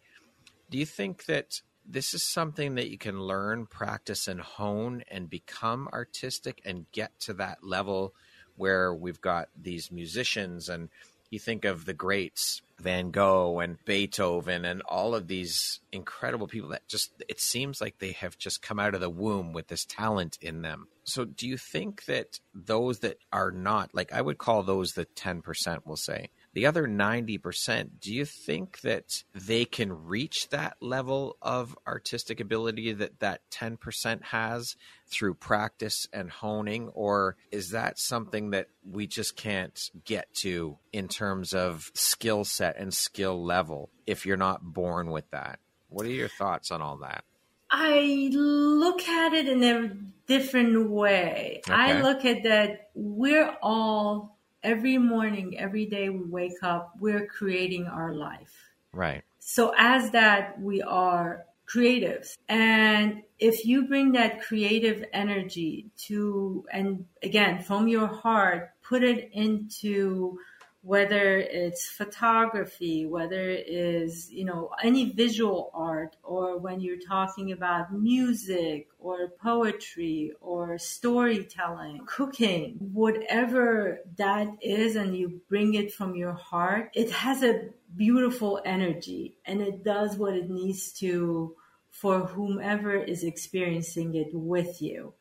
Do 0.69 0.77
you 0.77 0.85
think 0.85 1.25
that 1.25 1.61
this 1.85 2.13
is 2.13 2.23
something 2.23 2.75
that 2.75 2.89
you 2.89 2.97
can 2.97 3.21
learn, 3.21 3.65
practice, 3.65 4.27
and 4.27 4.41
hone 4.41 5.03
and 5.09 5.29
become 5.29 5.89
artistic 5.93 6.61
and 6.65 6.85
get 6.91 7.19
to 7.21 7.33
that 7.33 7.63
level 7.63 8.13
where 8.55 8.93
we've 8.93 9.21
got 9.21 9.49
these 9.59 9.91
musicians 9.91 10.69
and 10.69 10.89
you 11.33 11.39
think 11.39 11.65
of 11.65 11.85
the 11.85 11.93
greats, 11.93 12.61
Van 12.79 13.11
Gogh 13.11 13.59
and 13.59 13.77
Beethoven 13.85 14.65
and 14.65 14.81
all 14.83 15.15
of 15.15 15.27
these 15.27 15.79
incredible 15.91 16.47
people 16.47 16.69
that 16.69 16.87
just, 16.87 17.11
it 17.27 17.39
seems 17.39 17.81
like 17.81 17.99
they 17.99 18.11
have 18.13 18.37
just 18.37 18.61
come 18.61 18.79
out 18.79 18.93
of 18.93 19.01
the 19.01 19.09
womb 19.09 19.53
with 19.53 19.67
this 19.67 19.85
talent 19.85 20.37
in 20.41 20.61
them. 20.61 20.87
So 21.03 21.25
do 21.25 21.47
you 21.47 21.57
think 21.57 22.05
that 22.05 22.39
those 22.53 22.99
that 22.99 23.17
are 23.31 23.51
not, 23.51 23.89
like 23.93 24.13
I 24.13 24.21
would 24.21 24.37
call 24.37 24.63
those 24.63 24.93
the 24.93 25.05
10%, 25.05 25.79
we'll 25.85 25.97
say, 25.97 26.29
the 26.53 26.67
other 26.67 26.87
90%, 26.87 27.99
do 27.99 28.13
you 28.13 28.25
think 28.25 28.81
that 28.81 29.23
they 29.33 29.65
can 29.65 30.05
reach 30.05 30.49
that 30.49 30.77
level 30.79 31.35
of 31.41 31.75
artistic 31.87 32.39
ability 32.39 32.93
that 32.93 33.19
that 33.19 33.41
10% 33.51 34.23
has 34.25 34.75
through 35.07 35.33
practice 35.33 36.07
and 36.13 36.29
honing? 36.29 36.89
Or 36.89 37.37
is 37.51 37.71
that 37.71 37.97
something 37.97 38.51
that 38.51 38.67
we 38.87 39.07
just 39.07 39.35
can't 39.35 39.79
get 40.05 40.31
to 40.35 40.77
in 40.91 41.07
terms 41.07 41.53
of 41.53 41.91
skill 41.95 42.45
set 42.45 42.77
and 42.77 42.93
skill 42.93 43.43
level 43.43 43.89
if 44.05 44.25
you're 44.25 44.37
not 44.37 44.63
born 44.63 45.09
with 45.09 45.29
that? 45.31 45.59
What 45.89 46.05
are 46.05 46.11
your 46.11 46.29
thoughts 46.29 46.69
on 46.69 46.81
all 46.81 46.97
that? 46.97 47.23
I 47.71 48.29
look 48.31 49.01
at 49.07 49.33
it 49.33 49.47
in 49.47 49.63
a 49.63 49.95
different 50.27 50.89
way. 50.91 51.61
Okay. 51.67 51.73
I 51.73 52.01
look 52.01 52.23
at 52.25 52.43
that 52.43 52.89
we're 52.93 53.57
all 53.63 54.32
every 54.63 54.97
morning, 54.97 55.57
every 55.57 55.85
day 55.85 56.09
we 56.09 56.23
wake 56.23 56.63
up, 56.63 56.93
we're 56.99 57.27
creating 57.27 57.87
our 57.87 58.13
life. 58.13 58.53
Right. 58.91 59.23
So 59.39 59.73
as 59.77 60.11
that, 60.11 60.59
we 60.59 60.81
are 60.81 61.45
creatives. 61.67 62.37
And 62.49 63.23
if 63.39 63.65
you 63.65 63.87
bring 63.87 64.11
that 64.13 64.41
creative 64.41 65.03
energy 65.13 65.87
to, 66.05 66.65
and 66.71 67.05
again, 67.21 67.61
from 67.61 67.87
your 67.87 68.07
heart, 68.07 68.71
put 68.81 69.03
it 69.03 69.29
into 69.33 70.37
whether 70.83 71.37
it's 71.37 71.89
photography, 71.89 73.05
whether 73.05 73.49
it 73.49 73.69
is, 73.69 74.29
you 74.29 74.43
know, 74.43 74.69
any 74.83 75.13
visual 75.13 75.71
art, 75.73 76.17
or 76.23 76.57
when 76.57 76.81
you're 76.81 76.99
talking 77.07 77.53
about 77.53 77.93
music 77.93 78.89
or 78.99 79.29
poetry 79.41 80.33
or 80.41 80.77
storytelling, 80.77 82.01
cooking, 82.05 82.75
whatever 82.91 83.99
that 84.17 84.49
is, 84.61 84.97
and 84.97 85.15
you 85.15 85.41
bring 85.47 85.73
it 85.75 85.93
from 85.93 86.15
your 86.15 86.33
heart, 86.33 86.91
it 86.93 87.09
has 87.11 87.43
a 87.43 87.69
beautiful 87.95 88.61
energy 88.65 89.37
and 89.45 89.61
it 89.61 89.85
does 89.85 90.17
what 90.17 90.33
it 90.33 90.49
needs 90.49 90.91
to 90.91 91.55
for 91.91 92.25
whomever 92.25 92.93
is 92.95 93.23
experiencing 93.23 94.15
it 94.15 94.31
with 94.33 94.81
you. 94.81 95.13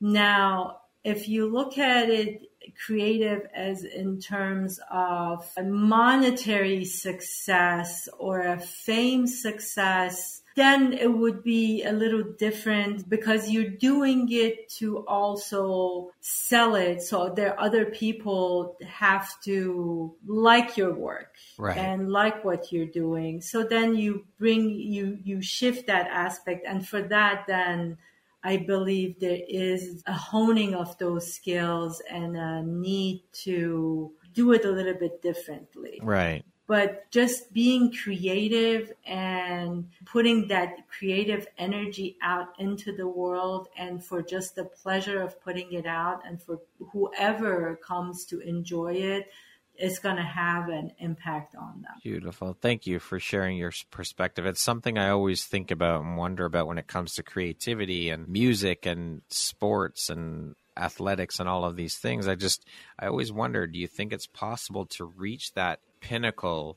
Now, 0.00 0.78
if 1.04 1.28
you 1.28 1.46
look 1.46 1.78
at 1.78 2.08
it 2.08 2.42
creative 2.86 3.46
as 3.54 3.84
in 3.84 4.18
terms 4.20 4.80
of 4.90 5.46
a 5.56 5.62
monetary 5.62 6.84
success 6.84 8.08
or 8.18 8.40
a 8.40 8.58
fame 8.58 9.26
success, 9.26 10.42
then 10.56 10.92
it 10.92 11.12
would 11.12 11.42
be 11.42 11.82
a 11.82 11.92
little 11.92 12.22
different 12.22 13.08
because 13.08 13.50
you're 13.50 13.70
doing 13.70 14.28
it 14.30 14.68
to 14.68 15.04
also 15.06 16.10
sell 16.20 16.76
it. 16.76 17.02
So 17.02 17.30
there 17.30 17.58
other 17.60 17.86
people 17.86 18.76
have 18.86 19.28
to 19.42 20.14
like 20.26 20.76
your 20.76 20.94
work 20.94 21.34
right. 21.58 21.76
and 21.76 22.10
like 22.10 22.44
what 22.44 22.72
you're 22.72 22.86
doing. 22.86 23.40
So 23.40 23.64
then 23.64 23.96
you 23.96 24.24
bring, 24.38 24.70
you, 24.70 25.18
you 25.22 25.42
shift 25.42 25.88
that 25.88 26.06
aspect. 26.06 26.64
And 26.66 26.86
for 26.86 27.02
that, 27.02 27.44
then 27.48 27.98
I 28.44 28.58
believe 28.58 29.18
there 29.18 29.40
is 29.48 30.02
a 30.06 30.12
honing 30.12 30.74
of 30.74 30.96
those 30.98 31.32
skills 31.32 32.02
and 32.10 32.36
a 32.36 32.62
need 32.62 33.24
to 33.44 34.12
do 34.34 34.52
it 34.52 34.66
a 34.66 34.70
little 34.70 34.94
bit 34.94 35.22
differently. 35.22 35.98
Right. 36.02 36.44
But 36.66 37.10
just 37.10 37.52
being 37.52 37.92
creative 37.92 38.92
and 39.06 39.88
putting 40.04 40.48
that 40.48 40.88
creative 40.88 41.46
energy 41.58 42.16
out 42.22 42.48
into 42.58 42.94
the 42.94 43.08
world 43.08 43.68
and 43.76 44.02
for 44.04 44.22
just 44.22 44.54
the 44.54 44.64
pleasure 44.64 45.22
of 45.22 45.40
putting 45.42 45.72
it 45.72 45.86
out 45.86 46.22
and 46.26 46.42
for 46.42 46.60
whoever 46.92 47.78
comes 47.82 48.24
to 48.26 48.40
enjoy 48.40 48.94
it, 48.94 49.28
it's 49.76 49.98
going 49.98 50.16
to 50.16 50.22
have 50.22 50.68
an 50.68 50.92
impact 50.98 51.56
on 51.56 51.82
them. 51.82 51.92
Beautiful. 52.02 52.56
Thank 52.60 52.86
you 52.86 52.98
for 52.98 53.18
sharing 53.18 53.56
your 53.56 53.72
perspective. 53.90 54.46
It's 54.46 54.62
something 54.62 54.98
I 54.98 55.10
always 55.10 55.44
think 55.44 55.70
about 55.70 56.02
and 56.02 56.16
wonder 56.16 56.44
about 56.44 56.66
when 56.66 56.78
it 56.78 56.86
comes 56.86 57.14
to 57.14 57.22
creativity 57.22 58.10
and 58.10 58.28
music 58.28 58.86
and 58.86 59.22
sports 59.28 60.10
and 60.10 60.54
athletics 60.76 61.40
and 61.40 61.48
all 61.48 61.64
of 61.64 61.76
these 61.76 61.98
things. 61.98 62.28
I 62.28 62.34
just, 62.34 62.64
I 62.98 63.06
always 63.06 63.32
wonder 63.32 63.66
do 63.66 63.78
you 63.78 63.88
think 63.88 64.12
it's 64.12 64.26
possible 64.26 64.86
to 64.86 65.04
reach 65.04 65.52
that 65.54 65.80
pinnacle 66.00 66.76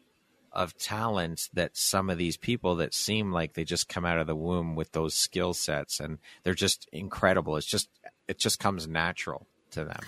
of 0.52 0.76
talent 0.78 1.50
that 1.54 1.78
some 1.78 2.10
of 2.10 2.18
these 2.18 2.38
people 2.38 2.78
that 2.78 2.94
seem 2.94 3.32
like 3.32 3.54
they 3.54 3.64
just 3.64 3.88
come 3.88 4.06
out 4.06 4.18
of 4.18 4.26
the 4.26 4.36
womb 4.36 4.76
with 4.76 4.92
those 4.92 5.14
skill 5.14 5.54
sets 5.54 6.00
and 6.00 6.18
they're 6.44 6.56
just 6.56 6.88
incredible? 6.92 7.58
It's 7.58 7.68
just, 7.68 7.90
it 8.28 8.40
just 8.40 8.60
comes 8.60 8.88
natural 8.88 9.46
to 9.72 9.86
them. 9.86 10.00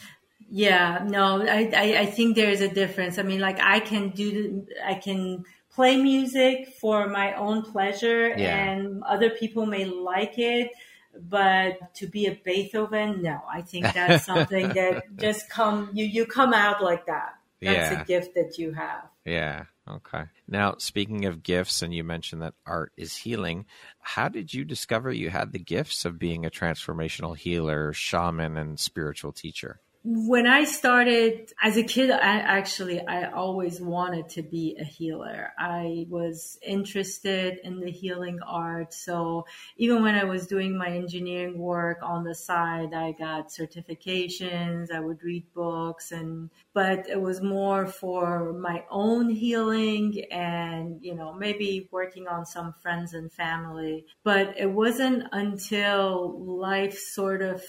Yeah, 0.51 1.05
no, 1.07 1.41
I, 1.41 1.71
I, 1.75 1.97
I 1.99 2.05
think 2.07 2.35
there's 2.35 2.61
a 2.61 2.67
difference. 2.67 3.19
I 3.19 3.23
mean, 3.23 3.39
like 3.39 3.59
I 3.59 3.79
can 3.79 4.09
do, 4.09 4.65
I 4.83 4.95
can 4.95 5.45
play 5.71 5.97
music 5.97 6.73
for 6.81 7.07
my 7.07 7.33
own 7.33 7.61
pleasure 7.61 8.29
yeah. 8.29 8.71
and 8.71 9.03
other 9.03 9.29
people 9.29 9.65
may 9.65 9.85
like 9.85 10.39
it, 10.39 10.71
but 11.13 11.93
to 11.95 12.07
be 12.07 12.25
a 12.25 12.39
Beethoven, 12.43 13.21
no, 13.21 13.41
I 13.51 13.61
think 13.61 13.85
that's 13.93 14.25
something 14.25 14.69
that 14.73 15.03
just 15.17 15.49
come, 15.49 15.91
you, 15.93 16.05
you 16.05 16.25
come 16.25 16.53
out 16.53 16.83
like 16.83 17.05
that. 17.05 17.35
That's 17.61 17.91
yeah. 17.91 18.01
a 18.01 18.05
gift 18.05 18.35
that 18.35 18.57
you 18.57 18.71
have. 18.71 19.03
Yeah. 19.25 19.65
Okay. 19.87 20.23
Now, 20.47 20.75
speaking 20.77 21.25
of 21.25 21.43
gifts, 21.43 21.81
and 21.81 21.93
you 21.93 22.03
mentioned 22.03 22.41
that 22.41 22.53
art 22.65 22.91
is 22.95 23.15
healing, 23.15 23.65
how 23.99 24.29
did 24.29 24.53
you 24.53 24.63
discover 24.63 25.11
you 25.11 25.29
had 25.29 25.51
the 25.51 25.59
gifts 25.59 26.05
of 26.05 26.19
being 26.19 26.45
a 26.45 26.51
transformational 26.51 27.35
healer, 27.35 27.91
shaman, 27.91 28.57
and 28.57 28.79
spiritual 28.79 29.31
teacher? 29.31 29.79
When 30.11 30.47
I 30.47 30.63
started 30.63 31.53
as 31.61 31.77
a 31.77 31.83
kid, 31.83 32.09
I 32.09 32.39
actually, 32.39 32.99
I 32.99 33.29
always 33.29 33.79
wanted 33.79 34.27
to 34.29 34.41
be 34.41 34.75
a 34.79 34.83
healer. 34.83 35.53
I 35.55 36.07
was 36.09 36.57
interested 36.65 37.59
in 37.63 37.79
the 37.79 37.91
healing 37.91 38.39
art. 38.43 38.91
So 38.91 39.45
even 39.77 40.01
when 40.01 40.15
I 40.15 40.23
was 40.23 40.47
doing 40.47 40.75
my 40.75 40.87
engineering 40.87 41.59
work 41.59 41.99
on 42.01 42.23
the 42.23 42.33
side, 42.33 42.91
I 42.91 43.11
got 43.11 43.49
certifications, 43.49 44.91
I 44.91 44.99
would 44.99 45.21
read 45.21 45.45
books 45.53 46.11
and, 46.11 46.49
but 46.73 47.07
it 47.07 47.21
was 47.21 47.43
more 47.43 47.85
for 47.85 48.53
my 48.53 48.85
own 48.89 49.29
healing 49.29 50.25
and, 50.31 50.97
you 51.03 51.13
know, 51.13 51.33
maybe 51.33 51.87
working 51.91 52.27
on 52.27 52.47
some 52.47 52.73
friends 52.81 53.13
and 53.13 53.31
family. 53.31 54.07
But 54.23 54.55
it 54.57 54.71
wasn't 54.71 55.25
until 55.31 56.43
life 56.43 56.97
sort 56.97 57.43
of 57.43 57.61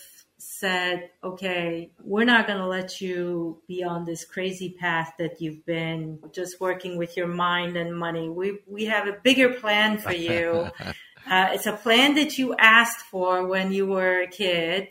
said, 0.60 1.10
okay, 1.24 1.90
we're 2.04 2.24
not 2.24 2.46
going 2.46 2.58
to 2.58 2.66
let 2.66 3.00
you 3.00 3.60
be 3.66 3.82
on 3.82 4.04
this 4.04 4.24
crazy 4.24 4.76
path 4.78 5.14
that 5.18 5.40
you've 5.40 5.64
been 5.64 6.18
just 6.32 6.60
working 6.60 6.98
with 6.98 7.16
your 7.16 7.26
mind 7.26 7.76
and 7.76 7.96
money. 7.96 8.28
We, 8.28 8.58
we 8.66 8.84
have 8.84 9.08
a 9.08 9.16
bigger 9.24 9.54
plan 9.54 9.96
for 9.98 10.12
you. 10.12 10.68
uh, 11.30 11.48
it's 11.52 11.66
a 11.66 11.72
plan 11.72 12.14
that 12.16 12.36
you 12.36 12.54
asked 12.56 13.06
for 13.06 13.46
when 13.46 13.72
you 13.72 13.86
were 13.86 14.20
a 14.20 14.28
kid. 14.28 14.88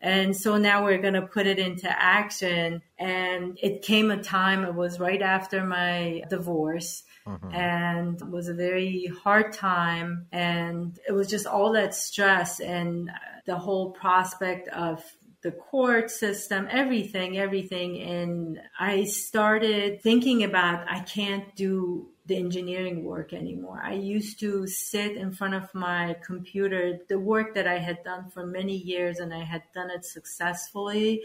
And 0.00 0.34
so 0.34 0.56
now 0.56 0.84
we're 0.84 1.02
going 1.02 1.14
to 1.14 1.22
put 1.22 1.46
it 1.46 1.58
into 1.58 1.88
action. 1.88 2.80
And 2.98 3.58
it 3.62 3.82
came 3.82 4.10
a 4.10 4.22
time, 4.22 4.64
it 4.64 4.74
was 4.74 4.98
right 4.98 5.20
after 5.20 5.62
my 5.64 6.22
divorce. 6.30 7.02
Mm-hmm. 7.30 7.54
and 7.54 8.20
it 8.20 8.28
was 8.28 8.48
a 8.48 8.54
very 8.54 9.06
hard 9.22 9.52
time 9.52 10.26
and 10.32 10.98
it 11.06 11.12
was 11.12 11.28
just 11.28 11.46
all 11.46 11.72
that 11.74 11.94
stress 11.94 12.58
and 12.58 13.08
the 13.46 13.56
whole 13.56 13.92
prospect 13.92 14.66
of 14.68 15.04
the 15.42 15.52
court 15.52 16.10
system, 16.10 16.66
everything, 16.70 17.38
everything. 17.38 18.00
And 18.02 18.60
I 18.78 19.04
started 19.04 20.02
thinking 20.02 20.44
about 20.44 20.90
I 20.90 21.00
can't 21.00 21.54
do 21.56 22.08
the 22.26 22.36
engineering 22.36 23.04
work 23.04 23.32
anymore. 23.32 23.80
I 23.82 23.94
used 23.94 24.38
to 24.40 24.66
sit 24.66 25.16
in 25.16 25.32
front 25.32 25.54
of 25.54 25.74
my 25.74 26.16
computer, 26.24 26.98
the 27.08 27.18
work 27.18 27.54
that 27.54 27.66
I 27.66 27.78
had 27.78 28.04
done 28.04 28.28
for 28.30 28.46
many 28.46 28.76
years 28.76 29.18
and 29.18 29.32
I 29.32 29.42
had 29.42 29.62
done 29.74 29.90
it 29.90 30.04
successfully. 30.04 31.22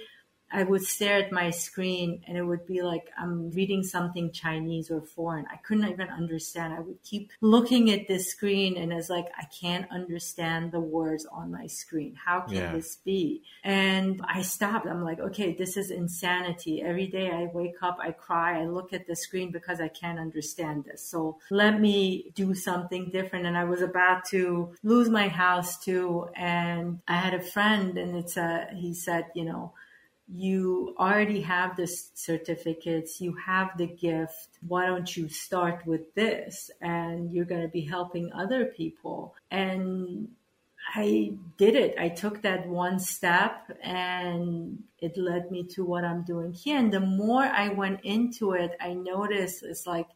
I 0.52 0.64
would 0.64 0.84
stare 0.84 1.18
at 1.18 1.32
my 1.32 1.50
screen 1.50 2.22
and 2.28 2.38
it 2.38 2.44
would 2.44 2.66
be 2.66 2.82
like 2.82 3.10
I'm 3.18 3.52
reading 3.52 3.84
something 3.84 4.32
Chinese 4.32 4.92
or 4.92 5.02
foreign. 5.02 5.46
I 5.52 5.58
couldn't 5.58 5.90
even 5.90 6.10
understand. 6.10 6.74
I 6.74 6.80
would 6.80 7.02
keep 7.04 7.32
looking 7.42 7.92
at 7.92 8.08
this 8.08 8.30
screen 8.30 8.78
and 8.78 8.94
it's 8.94 9.10
like, 9.10 9.28
I 9.38 9.46
can't 9.46 9.90
understand 9.92 10.72
the 10.72 10.80
words 10.80 11.26
on 11.26 11.52
my 11.52 11.68
screen. 11.68 12.16
How 12.16 12.42
can 12.42 12.56
yeah. 12.56 12.72
this 12.72 12.98
be? 12.98 13.44
And 13.64 14.22
I 14.28 14.44
stopped. 14.44 14.88
I'm 14.88 15.04
like, 15.04 15.20
okay, 15.20 15.54
this 15.54 15.78
is 15.78 15.92
insanity. 15.92 16.82
Every 16.82 17.08
day 17.08 17.32
I 17.32 17.50
wake 17.54 17.82
up, 17.82 17.98
I 18.00 18.12
cry, 18.12 18.62
I 18.62 18.66
look 18.66 18.94
at 18.94 19.08
the 19.08 19.16
screen 19.16 19.52
because 19.52 19.82
I 19.82 19.88
can't 19.88 20.20
understand 20.20 20.86
this. 20.86 21.04
So 21.04 21.40
let 21.50 21.82
me 21.82 22.32
do 22.36 22.54
something 22.54 23.10
different. 23.10 23.46
And 23.46 23.58
I 23.58 23.64
was 23.64 23.82
about 23.82 24.26
to 24.30 24.74
lose 24.84 25.10
my 25.10 25.28
house 25.28 25.80
too. 25.84 26.30
And 26.36 27.00
I 27.08 27.16
had 27.16 27.34
a 27.34 27.42
friend 27.42 27.98
and 27.98 28.16
it's 28.16 28.38
a, 28.38 28.68
he 28.76 28.94
said, 28.94 29.26
you 29.34 29.46
know, 29.46 29.74
you 30.28 30.96
already 31.00 31.42
have 31.42 31.76
the 31.76 31.88
certificates, 31.88 33.22
you 33.22 33.36
have 33.36 33.78
the 33.78 33.88
gift. 33.88 34.58
Why 34.68 34.86
don't 34.86 35.16
you 35.16 35.30
start 35.30 35.86
with 35.86 36.14
this? 36.16 36.72
And 36.82 37.32
you're 37.32 37.46
going 37.46 37.62
to 37.62 37.68
be 37.68 37.82
helping 37.82 38.32
other 38.34 38.66
people. 38.66 39.36
And 39.52 40.30
I 40.96 41.34
did 41.58 41.76
it. 41.76 41.96
I 42.00 42.10
took 42.10 42.42
that 42.42 42.68
one 42.68 43.00
step 43.00 43.72
and 43.82 44.84
it 45.00 45.18
led 45.18 45.52
me 45.52 45.64
to 45.74 45.84
what 45.84 46.04
I'm 46.04 46.24
doing 46.24 46.54
here. 46.54 46.78
And 46.78 46.92
the 46.92 47.00
more 47.00 47.44
I 47.44 47.70
went 47.70 48.02
into 48.04 48.54
it, 48.54 48.76
I 48.80 48.94
noticed 48.94 49.64
it's 49.64 49.86
like, 49.86 50.08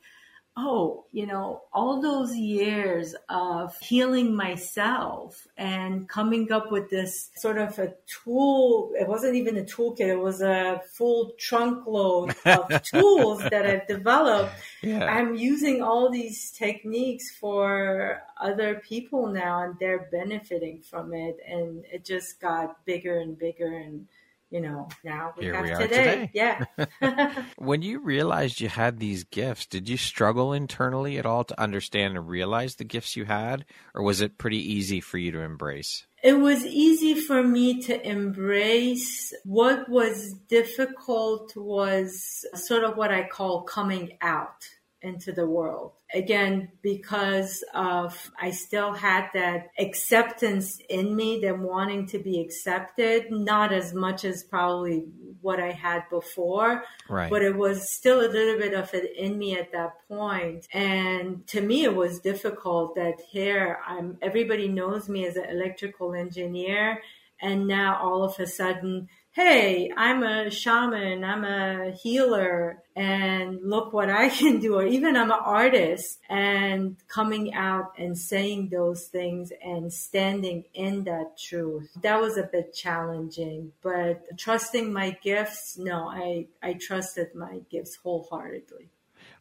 oh, 0.57 1.05
you 1.11 1.25
know, 1.25 1.61
all 1.71 2.01
those 2.01 2.35
years 2.35 3.15
of 3.29 3.77
healing 3.79 4.35
myself 4.35 5.47
and 5.57 6.07
coming 6.09 6.51
up 6.51 6.71
with 6.71 6.89
this 6.89 7.29
sort 7.37 7.57
of 7.57 7.77
a 7.79 7.93
tool. 8.07 8.91
It 8.99 9.07
wasn't 9.07 9.35
even 9.35 9.57
a 9.57 9.63
toolkit. 9.63 10.01
It 10.01 10.19
was 10.19 10.41
a 10.41 10.81
full 10.97 11.31
trunk 11.39 11.87
load 11.87 12.35
of 12.45 12.81
tools 12.83 13.41
that 13.49 13.65
I've 13.65 13.87
developed. 13.87 14.53
Yeah. 14.81 15.05
I'm 15.05 15.35
using 15.35 15.81
all 15.81 16.09
these 16.11 16.51
techniques 16.51 17.31
for 17.31 18.21
other 18.37 18.75
people 18.75 19.27
now 19.27 19.63
and 19.63 19.75
they're 19.79 20.09
benefiting 20.11 20.81
from 20.81 21.13
it. 21.13 21.37
And 21.47 21.85
it 21.91 22.03
just 22.03 22.41
got 22.41 22.85
bigger 22.85 23.19
and 23.19 23.37
bigger 23.37 23.77
and 23.77 24.07
you 24.49 24.61
know, 24.61 24.87
now 25.03 25.33
we 25.37 25.45
Here 25.45 25.53
have 25.53 25.63
we 25.63 25.87
today. 25.87 26.29
today. 26.31 26.31
Yeah. 26.33 27.43
when 27.57 27.81
you 27.81 27.99
realized 27.99 28.61
you 28.61 28.69
had 28.69 28.99
these 28.99 29.23
gifts, 29.23 29.67
did 29.67 29.87
you 29.87 29.97
struggle 29.97 30.53
internally 30.53 31.17
at 31.17 31.25
all 31.25 31.43
to 31.43 31.61
understand 31.61 32.17
and 32.17 32.27
realize 32.27 32.75
the 32.75 32.83
gifts 32.83 33.15
you 33.15 33.25
had, 33.25 33.65
or 33.93 34.01
was 34.01 34.21
it 34.21 34.37
pretty 34.37 34.57
easy 34.57 35.01
for 35.01 35.17
you 35.17 35.31
to 35.31 35.41
embrace? 35.41 36.05
It 36.23 36.33
was 36.33 36.65
easy 36.65 37.15
for 37.15 37.43
me 37.43 37.81
to 37.83 38.07
embrace. 38.07 39.33
What 39.45 39.87
was 39.87 40.33
difficult 40.49 41.55
was 41.55 42.45
sort 42.55 42.83
of 42.83 42.97
what 42.97 43.11
I 43.11 43.27
call 43.27 43.61
coming 43.63 44.17
out 44.21 44.67
into 45.01 45.31
the 45.31 45.45
world. 45.45 45.93
Again, 46.13 46.69
because 46.81 47.63
of 47.73 48.31
I 48.39 48.51
still 48.51 48.93
had 48.93 49.29
that 49.33 49.67
acceptance 49.77 50.79
in 50.89 51.15
me, 51.15 51.39
them 51.39 51.63
wanting 51.63 52.07
to 52.07 52.19
be 52.19 52.39
accepted, 52.41 53.31
not 53.31 53.71
as 53.71 53.93
much 53.93 54.25
as 54.25 54.43
probably 54.43 55.05
what 55.41 55.59
I 55.59 55.71
had 55.71 56.03
before. 56.09 56.83
Right. 57.07 57.29
But 57.29 57.43
it 57.43 57.55
was 57.55 57.91
still 57.91 58.21
a 58.21 58.29
little 58.29 58.57
bit 58.57 58.73
of 58.73 58.93
it 58.93 59.15
in 59.15 59.37
me 59.37 59.57
at 59.57 59.71
that 59.71 60.07
point. 60.07 60.67
And 60.73 61.45
to 61.47 61.61
me 61.61 61.83
it 61.83 61.95
was 61.95 62.19
difficult 62.19 62.95
that 62.95 63.21
here 63.29 63.79
I'm 63.87 64.17
everybody 64.21 64.67
knows 64.67 65.07
me 65.07 65.25
as 65.25 65.35
an 65.35 65.45
electrical 65.45 66.13
engineer 66.13 67.01
and 67.41 67.67
now 67.67 67.99
all 68.01 68.23
of 68.23 68.37
a 68.39 68.47
sudden 68.47 69.07
hey, 69.33 69.91
I'm 69.95 70.23
a 70.23 70.49
shaman, 70.49 71.23
I'm 71.23 71.43
a 71.43 71.91
healer, 71.91 72.83
and 72.95 73.59
look 73.63 73.93
what 73.93 74.09
I 74.09 74.29
can 74.39 74.59
do. 74.59 74.75
Or 74.75 74.85
even 74.85 75.15
I'm 75.15 75.31
an 75.31 75.39
artist 75.43 76.19
and 76.29 76.97
coming 77.07 77.53
out 77.53 77.93
and 77.97 78.17
saying 78.17 78.69
those 78.69 79.05
things 79.07 79.51
and 79.63 79.91
standing 79.93 80.65
in 80.73 81.03
that 81.05 81.37
truth. 81.37 81.89
That 82.01 82.19
was 82.19 82.37
a 82.37 82.49
bit 82.51 82.73
challenging, 82.73 83.71
but 83.81 84.37
trusting 84.37 84.91
my 84.91 85.17
gifts, 85.21 85.77
no, 85.77 86.09
I, 86.09 86.47
I 86.61 86.73
trusted 86.73 87.35
my 87.35 87.59
gifts 87.69 87.95
wholeheartedly. 87.95 88.89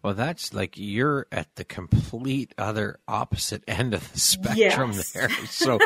Well, 0.02 0.14
that's 0.14 0.54
like 0.54 0.74
you're 0.76 1.26
at 1.32 1.54
the 1.56 1.64
complete 1.64 2.54
other 2.56 3.00
opposite 3.08 3.64
end 3.68 3.94
of 3.94 4.12
the 4.12 4.20
spectrum 4.20 4.92
yes. 4.92 5.12
there. 5.12 5.28
So 5.46 5.78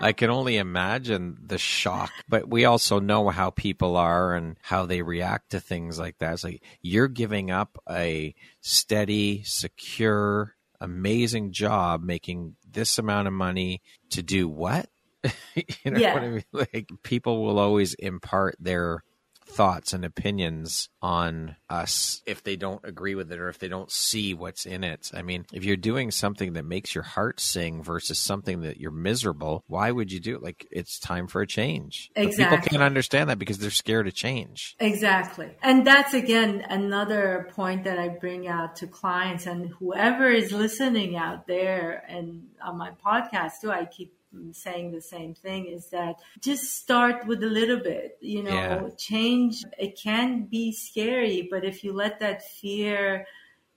I 0.00 0.12
can 0.12 0.30
only 0.30 0.56
imagine 0.56 1.38
the 1.44 1.58
shock. 1.58 2.10
But 2.28 2.48
we 2.48 2.64
also 2.64 2.98
know 2.98 3.28
how 3.28 3.50
people 3.50 3.96
are 3.96 4.34
and 4.34 4.56
how 4.60 4.86
they 4.86 5.02
react 5.02 5.50
to 5.50 5.60
things 5.60 5.98
like 5.98 6.18
that. 6.18 6.34
It's 6.34 6.44
like 6.44 6.62
you're 6.82 7.08
giving 7.08 7.50
up 7.50 7.78
a 7.88 8.34
steady, 8.60 9.42
secure, 9.44 10.56
amazing 10.80 11.52
job 11.52 12.02
making 12.02 12.56
this 12.68 12.98
amount 12.98 13.28
of 13.28 13.34
money 13.34 13.82
to 14.10 14.22
do 14.22 14.48
what? 14.48 14.88
you 15.54 15.90
know 15.90 16.00
yeah. 16.00 16.14
what 16.14 16.22
I 16.22 16.28
mean? 16.28 16.44
Like 16.52 16.90
people 17.02 17.44
will 17.44 17.58
always 17.58 17.94
impart 17.94 18.56
their 18.58 19.04
thoughts 19.50 19.92
and 19.92 20.04
opinions 20.04 20.88
on 21.02 21.56
us 21.68 22.22
if 22.26 22.42
they 22.42 22.56
don't 22.56 22.84
agree 22.84 23.14
with 23.14 23.32
it 23.32 23.38
or 23.38 23.48
if 23.48 23.58
they 23.58 23.68
don't 23.68 23.90
see 23.90 24.34
what's 24.34 24.66
in 24.66 24.84
it. 24.84 25.10
I 25.14 25.22
mean, 25.22 25.46
if 25.52 25.64
you're 25.64 25.76
doing 25.76 26.10
something 26.10 26.54
that 26.54 26.64
makes 26.64 26.94
your 26.94 27.04
heart 27.04 27.40
sing 27.40 27.82
versus 27.82 28.18
something 28.18 28.62
that 28.62 28.78
you're 28.78 28.90
miserable, 28.90 29.64
why 29.66 29.90
would 29.90 30.12
you 30.12 30.20
do 30.20 30.36
it? 30.36 30.42
Like 30.42 30.66
it's 30.70 30.98
time 30.98 31.26
for 31.26 31.42
a 31.42 31.46
change. 31.46 32.10
Exactly. 32.14 32.44
But 32.44 32.50
people 32.50 32.70
can't 32.70 32.82
understand 32.82 33.30
that 33.30 33.38
because 33.38 33.58
they're 33.58 33.70
scared 33.70 34.06
of 34.06 34.14
change. 34.14 34.76
Exactly. 34.78 35.50
And 35.62 35.86
that's 35.86 36.14
again 36.14 36.64
another 36.68 37.50
point 37.52 37.84
that 37.84 37.98
I 37.98 38.08
bring 38.08 38.48
out 38.48 38.76
to 38.76 38.86
clients 38.86 39.46
and 39.46 39.68
whoever 39.68 40.30
is 40.30 40.52
listening 40.52 41.16
out 41.16 41.46
there 41.46 42.04
and 42.08 42.44
on 42.62 42.78
my 42.78 42.90
podcast 43.04 43.60
too, 43.60 43.70
I 43.70 43.84
keep 43.84 44.14
saying 44.52 44.92
the 44.92 45.00
same 45.00 45.34
thing 45.34 45.66
is 45.66 45.88
that 45.90 46.16
just 46.40 46.76
start 46.76 47.26
with 47.26 47.42
a 47.42 47.46
little 47.46 47.80
bit, 47.80 48.16
you 48.20 48.42
know, 48.42 48.52
yeah. 48.52 48.88
change. 48.96 49.64
It 49.78 49.98
can 49.98 50.44
be 50.44 50.72
scary, 50.72 51.48
but 51.50 51.64
if 51.64 51.82
you 51.82 51.92
let 51.92 52.20
that 52.20 52.48
fear 52.48 53.26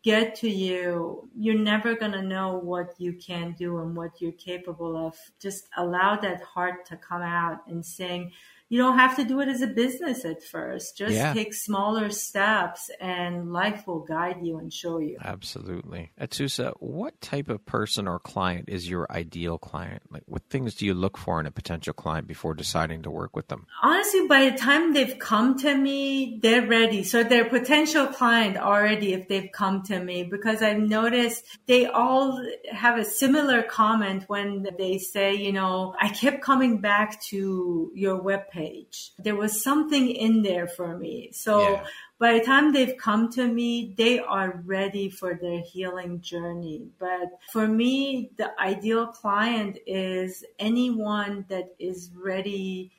get 0.04 0.36
to 0.36 0.50
you, 0.50 1.30
you're 1.36 1.58
never 1.58 1.96
going 1.96 2.12
to 2.12 2.22
know 2.22 2.58
what 2.58 2.94
you 2.98 3.14
can 3.14 3.56
do 3.58 3.80
and 3.80 3.96
what 3.96 4.22
you're 4.22 4.34
capable 4.34 4.96
of. 5.08 5.18
Just 5.40 5.70
allow 5.78 6.18
that 6.18 6.44
heart 6.44 6.86
to 6.88 6.98
come 6.98 7.22
out 7.22 7.66
and 7.68 7.84
saying, 7.84 8.32
you 8.70 8.80
don't 8.80 8.98
have 8.98 9.16
to 9.18 9.24
do 9.24 9.40
it 9.40 9.48
as 9.50 9.62
a 9.62 9.68
business 9.68 10.26
at 10.26 10.42
first. 10.42 10.98
Just 10.98 11.14
yeah. 11.14 11.32
take 11.34 11.54
smaller 11.54 12.10
steps 12.10 12.90
and 13.00 13.54
life 13.54 13.86
will 13.86 14.00
guide 14.00 14.38
you 14.42 14.58
and 14.58 14.74
show 14.74 14.98
you. 14.98 15.18
Absolutely. 15.24 16.12
Atusa, 16.20 16.74
what 16.80 17.20
type 17.22 17.50
of 17.50 17.66
person 17.66 18.08
or 18.08 18.20
client 18.20 18.70
is 18.70 18.90
your 18.90 19.06
ideal 19.12 19.58
client? 19.58 20.02
Like 20.10 20.24
what 20.26 20.44
things 20.50 20.76
do 20.76 20.86
you 20.86 20.94
look 20.94 21.18
for 21.18 21.40
in 21.40 21.46
a 21.46 21.52
potential 21.52 21.94
client 21.94 22.28
before 22.28 22.56
deciding 22.56 23.04
to 23.04 23.12
work 23.12 23.36
with 23.36 23.48
them? 23.48 23.68
Honestly, 23.84 24.28
by 24.28 24.50
the 24.50 24.58
time 24.58 24.94
they've 24.94 25.20
come 25.20 25.60
to 25.60 25.76
me, 25.76 26.40
they're 26.42 26.66
ready. 26.66 27.04
So 27.04 27.24
they're 27.24 27.50
potential 27.50 28.08
client 28.08 28.58
already 28.58 29.14
if 29.14 29.28
they've 29.28 29.52
come 29.52 29.84
to 29.84 30.00
me 30.00 30.24
because 30.24 30.64
I've 30.64 30.80
noticed 30.80 31.46
they 31.68 31.86
all 31.86 32.44
have 32.72 32.98
a 32.98 33.06
similar 33.06 33.62
comment 33.62 34.24
when 34.28 34.68
they 34.78 34.98
say, 34.98 35.36
you 35.36 35.52
know, 35.52 35.94
I 36.00 36.10
kept 36.10 36.42
coming 36.42 36.80
back 36.80 37.22
to 37.26 37.92
your 37.94 38.20
webpage 38.20 38.53
page. 38.54 39.12
There 39.18 39.36
was 39.36 39.64
something 39.64 40.10
in 40.10 40.44
there 40.44 40.68
for 40.68 40.98
me. 40.98 41.32
So 41.34 41.60
yeah. 41.62 41.84
by 42.20 42.34
the 42.34 42.46
time 42.46 42.72
they've 42.72 42.98
come 42.98 43.32
to 43.34 43.48
me, 43.48 43.94
they 43.98 44.20
are 44.20 44.62
ready 44.66 45.10
for 45.10 45.34
their 45.42 45.62
healing 45.62 46.22
journey. 46.22 46.88
But 47.00 47.40
for 47.52 47.68
me, 47.68 48.32
the 48.38 48.58
ideal 48.60 49.08
client 49.08 49.80
is 49.88 50.46
anyone 50.60 51.46
that 51.50 51.74
is 51.80 52.12
ready 52.16 52.92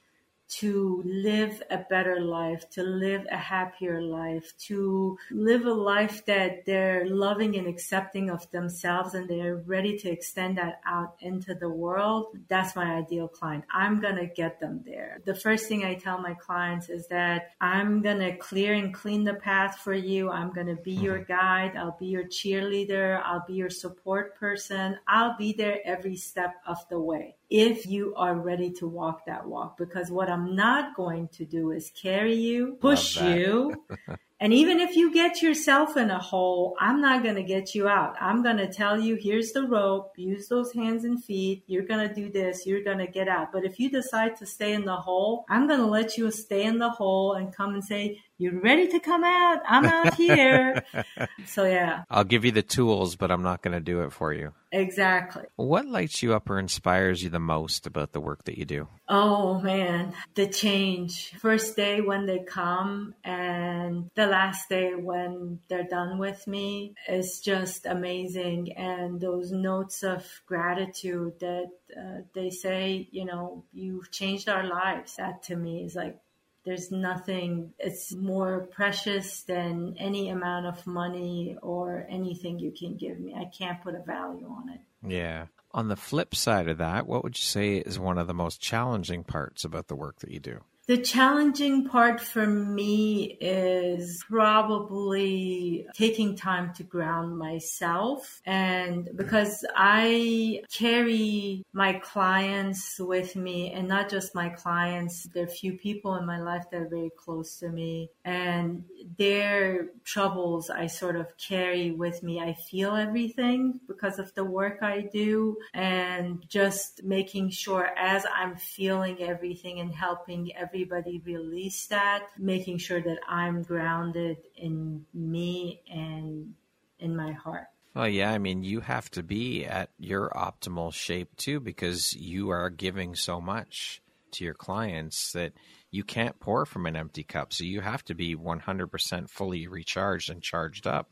to 0.48 1.02
live 1.04 1.62
a 1.70 1.78
better 1.90 2.20
life, 2.20 2.68
to 2.70 2.82
live 2.82 3.26
a 3.30 3.36
happier 3.36 4.00
life, 4.02 4.52
to 4.58 5.16
live 5.30 5.66
a 5.66 5.72
life 5.72 6.24
that 6.26 6.64
they're 6.66 7.06
loving 7.06 7.56
and 7.56 7.66
accepting 7.66 8.30
of 8.30 8.48
themselves 8.50 9.14
and 9.14 9.28
they're 9.28 9.56
ready 9.66 9.96
to 9.98 10.10
extend 10.10 10.58
that 10.58 10.80
out 10.86 11.16
into 11.20 11.54
the 11.54 11.68
world. 11.68 12.36
That's 12.48 12.76
my 12.76 12.94
ideal 12.96 13.28
client. 13.28 13.64
I'm 13.72 14.00
going 14.00 14.16
to 14.16 14.26
get 14.26 14.60
them 14.60 14.82
there. 14.84 15.20
The 15.24 15.34
first 15.34 15.66
thing 15.66 15.84
I 15.84 15.94
tell 15.94 16.18
my 16.18 16.34
clients 16.34 16.88
is 16.88 17.06
that 17.08 17.52
I'm 17.60 18.02
going 18.02 18.20
to 18.20 18.36
clear 18.36 18.74
and 18.74 18.92
clean 18.92 19.24
the 19.24 19.34
path 19.34 19.78
for 19.78 19.94
you. 19.94 20.30
I'm 20.30 20.52
going 20.52 20.68
to 20.68 20.76
be 20.76 20.92
your 20.92 21.20
mm-hmm. 21.20 21.32
guide. 21.32 21.76
I'll 21.76 21.96
be 21.98 22.06
your 22.06 22.24
cheerleader. 22.24 23.20
I'll 23.24 23.44
be 23.46 23.54
your 23.54 23.70
support 23.70 24.36
person. 24.36 24.98
I'll 25.08 25.36
be 25.36 25.52
there 25.52 25.78
every 25.84 26.16
step 26.16 26.54
of 26.66 26.78
the 26.88 26.98
way 26.98 27.36
if 27.54 27.86
you 27.86 28.12
are 28.16 28.34
ready 28.34 28.68
to 28.68 28.88
walk 28.88 29.26
that 29.26 29.46
walk. 29.46 29.78
Because 29.78 30.10
what 30.10 30.28
I'm 30.28 30.56
not 30.56 30.96
going 30.96 31.28
to 31.34 31.44
do 31.44 31.70
is 31.70 31.88
carry 31.90 32.34
you, 32.34 32.76
push 32.80 33.16
you. 33.20 33.84
and 34.40 34.52
even 34.52 34.80
if 34.80 34.96
you 34.96 35.14
get 35.14 35.40
yourself 35.40 35.96
in 35.96 36.10
a 36.10 36.18
hole, 36.18 36.74
I'm 36.80 37.00
not 37.00 37.22
going 37.22 37.36
to 37.36 37.44
get 37.44 37.72
you 37.72 37.86
out. 37.86 38.16
I'm 38.20 38.42
going 38.42 38.56
to 38.56 38.66
tell 38.66 38.98
you, 38.98 39.14
here's 39.14 39.52
the 39.52 39.68
rope, 39.68 40.14
use 40.16 40.48
those 40.48 40.72
hands 40.72 41.04
and 41.04 41.22
feet. 41.22 41.62
You're 41.68 41.86
going 41.86 42.08
to 42.08 42.12
do 42.12 42.28
this. 42.28 42.66
You're 42.66 42.82
going 42.82 42.98
to 42.98 43.06
get 43.06 43.28
out. 43.28 43.52
But 43.52 43.64
if 43.64 43.78
you 43.78 43.88
decide 43.88 44.36
to 44.38 44.46
stay 44.46 44.72
in 44.72 44.84
the 44.84 44.96
hole, 44.96 45.44
I'm 45.48 45.68
going 45.68 45.78
to 45.78 45.86
let 45.86 46.18
you 46.18 46.28
stay 46.32 46.64
in 46.64 46.80
the 46.80 46.90
hole 46.90 47.34
and 47.34 47.54
come 47.54 47.74
and 47.74 47.84
say, 47.84 48.20
you're 48.38 48.60
ready 48.60 48.88
to 48.88 48.98
come 48.98 49.22
out. 49.22 49.60
I'm 49.66 49.84
out 49.84 50.14
here. 50.14 50.84
so 51.46 51.64
yeah. 51.64 52.02
I'll 52.10 52.24
give 52.24 52.44
you 52.44 52.52
the 52.52 52.62
tools, 52.62 53.16
but 53.16 53.30
I'm 53.30 53.42
not 53.42 53.62
going 53.62 53.74
to 53.74 53.80
do 53.80 54.02
it 54.02 54.12
for 54.12 54.32
you. 54.32 54.52
Exactly. 54.72 55.44
What 55.54 55.86
lights 55.86 56.20
you 56.20 56.34
up 56.34 56.50
or 56.50 56.58
inspires 56.58 57.22
you 57.22 57.30
the 57.30 57.38
most 57.38 57.86
about 57.86 58.12
the 58.12 58.20
work 58.20 58.44
that 58.44 58.58
you 58.58 58.64
do? 58.64 58.88
Oh 59.08 59.60
man, 59.60 60.14
the 60.34 60.48
change. 60.48 61.32
First 61.38 61.76
day 61.76 62.00
when 62.00 62.26
they 62.26 62.40
come 62.40 63.14
and 63.22 64.10
the 64.16 64.26
last 64.26 64.68
day 64.68 64.94
when 64.96 65.60
they're 65.68 65.86
done 65.86 66.18
with 66.18 66.44
me 66.48 66.94
is 67.08 67.38
just 67.38 67.86
amazing. 67.86 68.72
And 68.72 69.20
those 69.20 69.52
notes 69.52 70.02
of 70.02 70.26
gratitude 70.46 71.38
that 71.38 71.70
uh, 71.96 72.22
they 72.34 72.50
say, 72.50 73.08
you 73.12 73.26
know, 73.26 73.64
you've 73.72 74.10
changed 74.10 74.48
our 74.48 74.66
lives. 74.66 75.14
That 75.16 75.44
to 75.44 75.56
me 75.56 75.84
is 75.84 75.94
like 75.94 76.18
there's 76.64 76.90
nothing, 76.90 77.72
it's 77.78 78.14
more 78.14 78.68
precious 78.72 79.42
than 79.42 79.96
any 79.98 80.30
amount 80.30 80.66
of 80.66 80.86
money 80.86 81.56
or 81.62 82.06
anything 82.08 82.58
you 82.58 82.72
can 82.72 82.96
give 82.96 83.18
me. 83.20 83.34
I 83.34 83.44
can't 83.44 83.82
put 83.82 83.94
a 83.94 84.02
value 84.02 84.48
on 84.48 84.70
it. 84.70 84.80
Yeah. 85.06 85.46
On 85.72 85.88
the 85.88 85.96
flip 85.96 86.34
side 86.34 86.68
of 86.68 86.78
that, 86.78 87.06
what 87.06 87.24
would 87.24 87.36
you 87.36 87.44
say 87.44 87.76
is 87.76 87.98
one 87.98 88.16
of 88.16 88.26
the 88.26 88.34
most 88.34 88.60
challenging 88.60 89.24
parts 89.24 89.64
about 89.64 89.88
the 89.88 89.96
work 89.96 90.20
that 90.20 90.30
you 90.30 90.40
do? 90.40 90.60
The 90.86 90.98
challenging 90.98 91.88
part 91.88 92.20
for 92.20 92.46
me 92.46 93.38
is 93.40 94.22
probably 94.28 95.86
taking 95.94 96.36
time 96.36 96.74
to 96.74 96.82
ground 96.82 97.38
myself. 97.38 98.42
And 98.44 99.08
because 99.16 99.64
I 99.74 100.62
carry 100.70 101.64
my 101.72 101.94
clients 101.94 103.00
with 103.00 103.34
me 103.34 103.72
and 103.72 103.88
not 103.88 104.10
just 104.10 104.34
my 104.34 104.50
clients, 104.50 105.26
there 105.32 105.44
are 105.44 105.48
few 105.48 105.78
people 105.78 106.16
in 106.16 106.26
my 106.26 106.38
life 106.38 106.66
that 106.70 106.82
are 106.82 106.88
very 106.88 107.10
close 107.16 107.56
to 107.60 107.70
me 107.70 108.10
and 108.26 108.84
their 109.16 109.88
troubles 110.04 110.68
I 110.68 110.88
sort 110.88 111.16
of 111.16 111.28
carry 111.38 111.92
with 111.92 112.22
me. 112.22 112.40
I 112.40 112.52
feel 112.52 112.94
everything 112.94 113.80
because 113.88 114.18
of 114.18 114.34
the 114.34 114.44
work 114.44 114.82
I 114.82 115.08
do 115.10 115.56
and 115.72 116.44
just 116.46 117.02
making 117.04 117.50
sure 117.50 117.88
as 117.96 118.26
I'm 118.34 118.56
feeling 118.56 119.22
everything 119.22 119.80
and 119.80 119.90
helping 119.90 120.54
everything 120.54 120.73
everybody 120.74 121.22
release 121.24 121.86
that, 121.86 122.24
making 122.36 122.78
sure 122.78 123.00
that 123.00 123.18
I'm 123.28 123.62
grounded 123.62 124.38
in 124.56 125.06
me 125.14 125.82
and 125.88 126.54
in 126.98 127.16
my 127.16 127.30
heart. 127.30 127.66
Well, 127.94 128.08
yeah, 128.08 128.32
I 128.32 128.38
mean, 128.38 128.64
you 128.64 128.80
have 128.80 129.08
to 129.12 129.22
be 129.22 129.64
at 129.64 129.90
your 129.98 130.30
optimal 130.30 130.92
shape 130.92 131.36
too 131.36 131.60
because 131.60 132.12
you 132.14 132.50
are 132.50 132.70
giving 132.70 133.14
so 133.14 133.40
much 133.40 134.02
to 134.32 134.44
your 134.44 134.54
clients 134.54 135.32
that 135.32 135.52
you 135.92 136.02
can't 136.02 136.40
pour 136.40 136.66
from 136.66 136.86
an 136.86 136.96
empty 136.96 137.22
cup. 137.22 137.52
So 137.52 137.62
you 137.62 137.80
have 137.80 138.04
to 138.06 138.14
be 138.16 138.34
100% 138.34 139.30
fully 139.30 139.68
recharged 139.68 140.28
and 140.28 140.42
charged 140.42 140.88
up. 140.88 141.08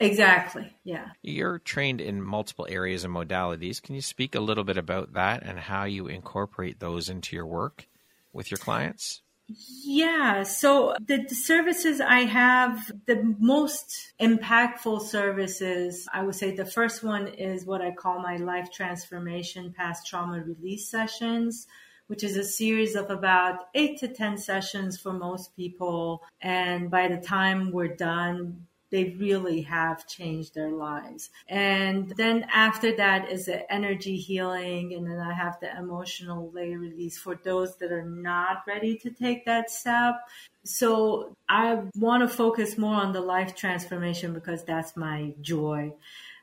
Exactly. 0.00 0.74
Yeah. 0.82 1.10
You're 1.22 1.60
trained 1.60 2.00
in 2.00 2.20
multiple 2.20 2.66
areas 2.68 3.04
and 3.04 3.14
modalities. 3.14 3.80
Can 3.80 3.94
you 3.94 4.00
speak 4.00 4.34
a 4.34 4.40
little 4.40 4.64
bit 4.64 4.76
about 4.76 5.12
that 5.12 5.44
and 5.44 5.56
how 5.56 5.84
you 5.84 6.08
incorporate 6.08 6.80
those 6.80 7.08
into 7.08 7.36
your 7.36 7.46
work? 7.46 7.86
With 8.34 8.50
your 8.50 8.58
clients? 8.58 9.22
Yeah. 9.46 10.42
So 10.44 10.94
the, 11.06 11.18
the, 11.28 11.34
services 11.34 12.00
I 12.00 12.20
have, 12.20 12.90
the 13.06 13.36
most 13.38 14.14
impactful 14.18 15.02
services, 15.02 16.08
I 16.12 16.22
would 16.22 16.34
say 16.34 16.54
the 16.54 16.64
first 16.64 17.02
one 17.02 17.28
is 17.28 17.66
what 17.66 17.82
I 17.82 17.92
call 17.92 18.20
my 18.20 18.36
life 18.36 18.70
transformation 18.72 19.74
past 19.76 20.06
trauma 20.06 20.42
release 20.42 20.88
sessions, 20.88 21.66
which 22.06 22.24
is 22.24 22.38
a 22.38 22.44
series 22.44 22.94
of 22.94 23.10
about 23.10 23.66
eight 23.74 23.98
to 24.00 24.08
10 24.08 24.38
sessions 24.38 24.98
for 24.98 25.12
most 25.12 25.54
people. 25.56 26.22
And 26.40 26.90
by 26.90 27.08
the 27.08 27.18
time 27.18 27.70
we're 27.70 27.94
done, 27.94 28.66
they 28.94 29.16
really 29.18 29.62
have 29.62 30.06
changed 30.06 30.54
their 30.54 30.70
lives. 30.70 31.30
And 31.48 32.10
then 32.16 32.46
after 32.52 32.94
that 32.94 33.28
is 33.28 33.46
the 33.46 33.70
energy 33.72 34.16
healing. 34.16 34.94
And 34.94 35.04
then 35.04 35.18
I 35.18 35.32
have 35.32 35.58
the 35.58 35.76
emotional 35.76 36.52
layer 36.52 36.78
release 36.78 37.18
for 37.18 37.34
those 37.34 37.74
that 37.78 37.90
are 37.90 38.08
not 38.08 38.62
ready 38.68 38.96
to 38.98 39.10
take 39.10 39.46
that 39.46 39.68
step. 39.68 40.20
So 40.62 41.34
I 41.48 41.80
want 41.96 42.22
to 42.22 42.28
focus 42.28 42.78
more 42.78 42.94
on 42.94 43.12
the 43.12 43.20
life 43.20 43.56
transformation 43.56 44.32
because 44.32 44.62
that's 44.62 44.96
my 44.96 45.34
joy. 45.40 45.94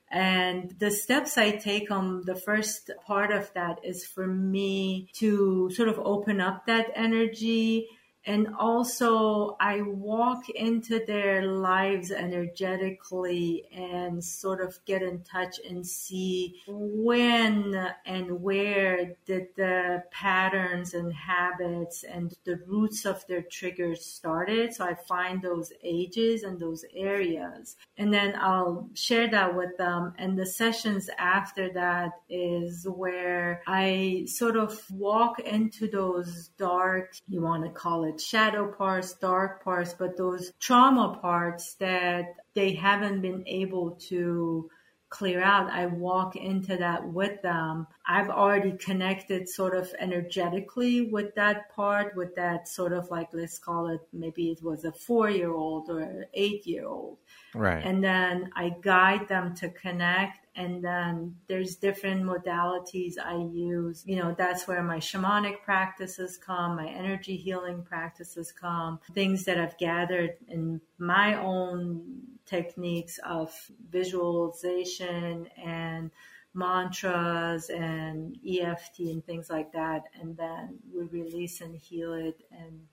And 0.09 0.75
the 0.77 0.91
steps 0.91 1.37
I 1.37 1.51
take 1.51 1.89
on 1.89 2.25
the 2.25 2.35
first 2.35 2.91
part 3.07 3.31
of 3.31 3.49
that 3.53 3.79
is 3.81 4.05
for 4.05 4.27
me 4.27 5.07
to 5.13 5.69
sort 5.71 5.87
of 5.87 5.97
open 5.99 6.41
up 6.41 6.65
that 6.65 6.91
energy 6.95 7.87
and 8.25 8.47
also 8.57 9.57
I 9.59 9.81
walk 9.81 10.49
into 10.49 11.03
their 11.05 11.45
lives 11.47 12.11
energetically 12.11 13.65
and 13.73 14.23
sort 14.23 14.61
of 14.61 14.77
get 14.85 15.01
in 15.01 15.23
touch 15.23 15.59
and 15.67 15.85
see 15.85 16.61
when 16.67 17.93
and 18.05 18.41
where 18.41 19.15
did 19.25 19.47
the 19.55 20.03
patterns 20.11 20.93
and 20.93 21.13
habits 21.13 22.03
and 22.03 22.35
the 22.45 22.57
roots 22.67 23.05
of 23.05 23.25
their 23.27 23.41
triggers 23.41 24.05
started. 24.05 24.73
So 24.73 24.85
I 24.85 24.93
find 24.93 25.41
those 25.41 25.73
ages 25.83 26.43
and 26.43 26.59
those 26.59 26.85
areas 26.95 27.75
and 27.97 28.13
then 28.13 28.35
I'll 28.39 28.89
share 28.93 29.29
that 29.29 29.55
with 29.55 29.77
them. 29.77 30.13
And 30.17 30.37
the 30.37 30.45
sessions 30.45 31.09
after 31.17 31.71
that 31.73 32.11
is 32.29 32.87
where 32.87 33.61
I 33.67 34.25
sort 34.27 34.57
of 34.57 34.79
walk 34.91 35.39
into 35.39 35.87
those 35.87 36.49
dark, 36.57 37.13
you 37.27 37.41
want 37.41 37.63
to 37.63 37.69
call 37.69 38.03
it 38.05 38.10
shadow 38.19 38.71
parts, 38.71 39.13
dark 39.13 39.63
parts, 39.63 39.93
but 39.93 40.17
those 40.17 40.51
trauma 40.59 41.17
parts 41.21 41.75
that 41.75 42.25
they 42.53 42.73
haven't 42.73 43.21
been 43.21 43.43
able 43.47 43.91
to 44.09 44.69
clear 45.11 45.43
out, 45.43 45.69
I 45.69 45.87
walk 45.87 46.37
into 46.37 46.77
that 46.77 47.05
with 47.05 47.41
them. 47.41 47.85
I've 48.07 48.29
already 48.29 48.71
connected 48.71 49.47
sort 49.47 49.75
of 49.75 49.93
energetically 49.99 51.01
with 51.01 51.35
that 51.35 51.69
part, 51.75 52.15
with 52.15 52.33
that 52.35 52.69
sort 52.69 52.93
of 52.93 53.11
like, 53.11 53.27
let's 53.33 53.59
call 53.59 53.89
it, 53.89 53.99
maybe 54.13 54.49
it 54.49 54.63
was 54.63 54.85
a 54.85 54.91
four 54.93 55.29
year 55.29 55.51
old 55.51 55.89
or 55.89 56.25
eight 56.33 56.65
year 56.65 56.87
old. 56.87 57.17
Right. 57.53 57.85
And 57.85 58.01
then 58.01 58.51
I 58.55 58.73
guide 58.81 59.27
them 59.27 59.53
to 59.55 59.69
connect 59.69 60.47
and 60.55 60.83
then 60.83 61.35
there's 61.47 61.75
different 61.75 62.23
modalities 62.23 63.13
I 63.21 63.35
use. 63.35 64.03
You 64.05 64.15
know, 64.15 64.33
that's 64.37 64.65
where 64.65 64.81
my 64.81 64.97
shamanic 64.97 65.61
practices 65.63 66.37
come, 66.37 66.77
my 66.77 66.87
energy 66.87 67.35
healing 67.35 67.83
practices 67.83 68.53
come, 68.53 68.99
things 69.13 69.43
that 69.43 69.57
I've 69.57 69.77
gathered 69.77 70.37
in 70.47 70.79
my 70.97 71.35
own 71.35 72.30
techniques 72.45 73.19
of 73.25 73.53
visualization 73.89 75.47
and 75.63 76.11
mantras 76.53 77.69
and 77.69 78.37
EFT 78.47 78.99
and 78.99 79.25
things 79.25 79.49
like 79.49 79.71
that. 79.73 80.03
And 80.19 80.35
then 80.35 80.79
we 80.93 81.03
release 81.05 81.61
and 81.61 81.75
heal 81.75 82.13
it. 82.13 82.41
And 82.51 82.87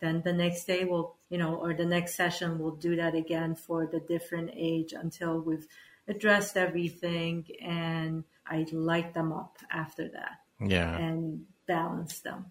then 0.00 0.22
the 0.24 0.32
next 0.32 0.64
day 0.64 0.84
we'll, 0.84 1.16
you 1.28 1.38
know, 1.38 1.56
or 1.56 1.74
the 1.74 1.84
next 1.84 2.14
session 2.14 2.58
we'll 2.58 2.76
do 2.76 2.96
that 2.96 3.14
again 3.14 3.54
for 3.54 3.86
the 3.86 4.00
different 4.00 4.50
age 4.54 4.92
until 4.92 5.40
we've 5.40 5.66
addressed 6.08 6.56
everything 6.56 7.46
and 7.62 8.24
I 8.46 8.66
light 8.72 9.14
them 9.14 9.32
up 9.32 9.58
after 9.70 10.08
that. 10.08 10.40
Yeah. 10.60 10.96
And 10.96 11.46
balance 11.66 12.20
them. 12.20 12.46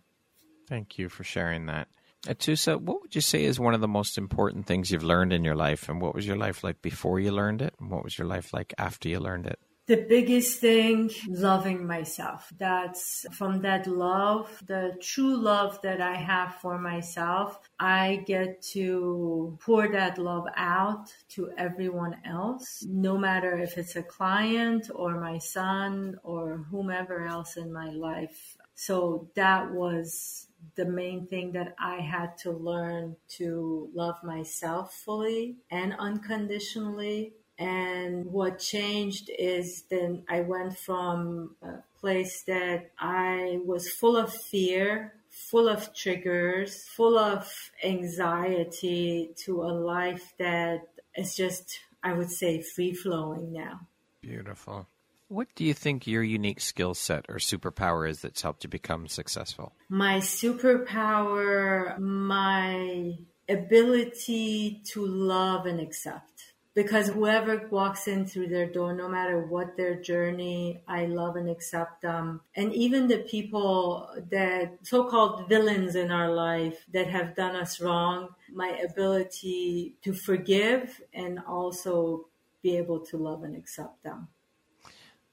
Thank 0.67 0.97
you 0.97 1.09
for 1.09 1.23
sharing 1.23 1.65
that. 1.65 1.87
Atusa, 2.27 2.79
what 2.79 3.01
would 3.01 3.15
you 3.15 3.21
say 3.21 3.45
is 3.45 3.59
one 3.59 3.73
of 3.73 3.81
the 3.81 3.87
most 3.87 4.17
important 4.17 4.65
things 4.65 4.91
you've 4.91 5.03
learned 5.03 5.31
in 5.31 5.43
your 5.43 5.55
life? 5.55 5.87
And 5.87 6.01
what 6.01 6.13
was 6.13 6.27
your 6.27 6.35
life 6.35 6.63
like 6.63 6.81
before 6.81 7.19
you 7.19 7.31
learned 7.31 7.61
it? 7.61 7.73
And 7.79 7.89
what 7.89 8.03
was 8.03 8.17
your 8.17 8.27
life 8.27 8.53
like 8.53 8.73
after 8.77 9.07
you 9.07 9.19
learned 9.19 9.45
it? 9.45 9.59
The 9.87 10.05
biggest 10.07 10.59
thing, 10.59 11.09
loving 11.27 11.87
myself. 11.87 12.53
That's 12.59 13.25
from 13.31 13.61
that 13.61 13.87
love, 13.87 14.47
the 14.67 14.95
true 15.01 15.35
love 15.35 15.81
that 15.81 15.99
I 15.99 16.13
have 16.13 16.53
for 16.61 16.77
myself. 16.77 17.59
I 17.79 18.23
get 18.27 18.61
to 18.73 19.57
pour 19.61 19.87
that 19.87 20.19
love 20.19 20.45
out 20.55 21.11
to 21.29 21.49
everyone 21.57 22.17
else, 22.23 22.85
no 22.87 23.17
matter 23.17 23.57
if 23.57 23.79
it's 23.79 23.95
a 23.95 24.03
client 24.03 24.91
or 24.93 25.19
my 25.19 25.39
son 25.39 26.19
or 26.21 26.67
whomever 26.69 27.25
else 27.25 27.57
in 27.57 27.73
my 27.73 27.89
life. 27.89 28.57
So 28.75 29.31
that 29.33 29.71
was 29.71 30.48
the 30.75 30.85
main 30.85 31.27
thing 31.27 31.51
that 31.53 31.75
I 31.79 31.97
had 31.97 32.37
to 32.39 32.51
learn 32.51 33.15
to 33.37 33.89
love 33.93 34.23
myself 34.23 34.93
fully 34.93 35.57
and 35.71 35.93
unconditionally 35.99 37.33
and 37.59 38.25
what 38.25 38.57
changed 38.57 39.29
is 39.37 39.83
then 39.89 40.23
I 40.29 40.39
went 40.39 40.77
from 40.77 41.57
a 41.61 41.83
place 41.99 42.43
that 42.43 42.91
I 42.97 43.59
was 43.65 43.89
full 43.89 44.15
of 44.15 44.33
fear, 44.33 45.13
full 45.29 45.67
of 45.67 45.93
triggers, 45.93 46.87
full 46.95 47.19
of 47.19 47.51
anxiety 47.83 49.31
to 49.43 49.63
a 49.63 49.73
life 49.73 50.33
that 50.39 50.87
is 51.17 51.35
just, 51.35 51.81
I 52.01 52.13
would 52.13 52.31
say, 52.31 52.61
free 52.61 52.93
flowing 52.93 53.51
now. 53.51 53.81
Beautiful. 54.21 54.87
What 55.29 55.47
do 55.53 55.63
you 55.63 55.75
think 55.75 56.07
your 56.07 56.23
unique 56.23 56.59
skill 56.59 56.95
set 56.95 57.27
or 57.29 57.35
superpower 57.35 58.09
is 58.09 58.23
that's 58.23 58.41
helped 58.41 58.63
you 58.63 58.69
become 58.69 59.07
successful? 59.07 59.75
My 59.87 60.17
superpower, 60.17 61.99
my 61.99 63.13
ability 63.47 64.81
to 64.85 65.05
love 65.05 65.67
and 65.67 65.79
accept 65.79 66.55
because 66.73 67.09
whoever 67.09 67.67
walks 67.69 68.07
in 68.07 68.25
through 68.25 68.47
their 68.47 68.65
door, 68.71 68.95
no 68.95 69.07
matter 69.07 69.45
what 69.45 69.77
their 69.77 70.01
journey, 70.01 70.81
I 70.87 71.05
love 71.05 71.35
and 71.35 71.47
accept 71.47 72.01
them. 72.01 72.41
And 72.55 72.73
even 72.73 73.07
the 73.07 73.19
people 73.19 74.09
that 74.31 74.79
so-called 74.81 75.47
villains 75.47 75.93
in 75.93 76.09
our 76.09 76.33
life 76.33 76.83
that 76.91 77.07
have 77.07 77.35
done 77.35 77.55
us 77.55 77.79
wrong, 77.79 78.29
my 78.51 78.69
ability 78.69 79.93
to 80.01 80.11
forgive 80.11 80.99
and 81.13 81.37
also 81.47 82.29
be 82.63 82.77
able 82.77 83.01
to 83.01 83.17
love 83.17 83.43
and 83.43 83.55
accept 83.55 84.01
them. 84.01 84.27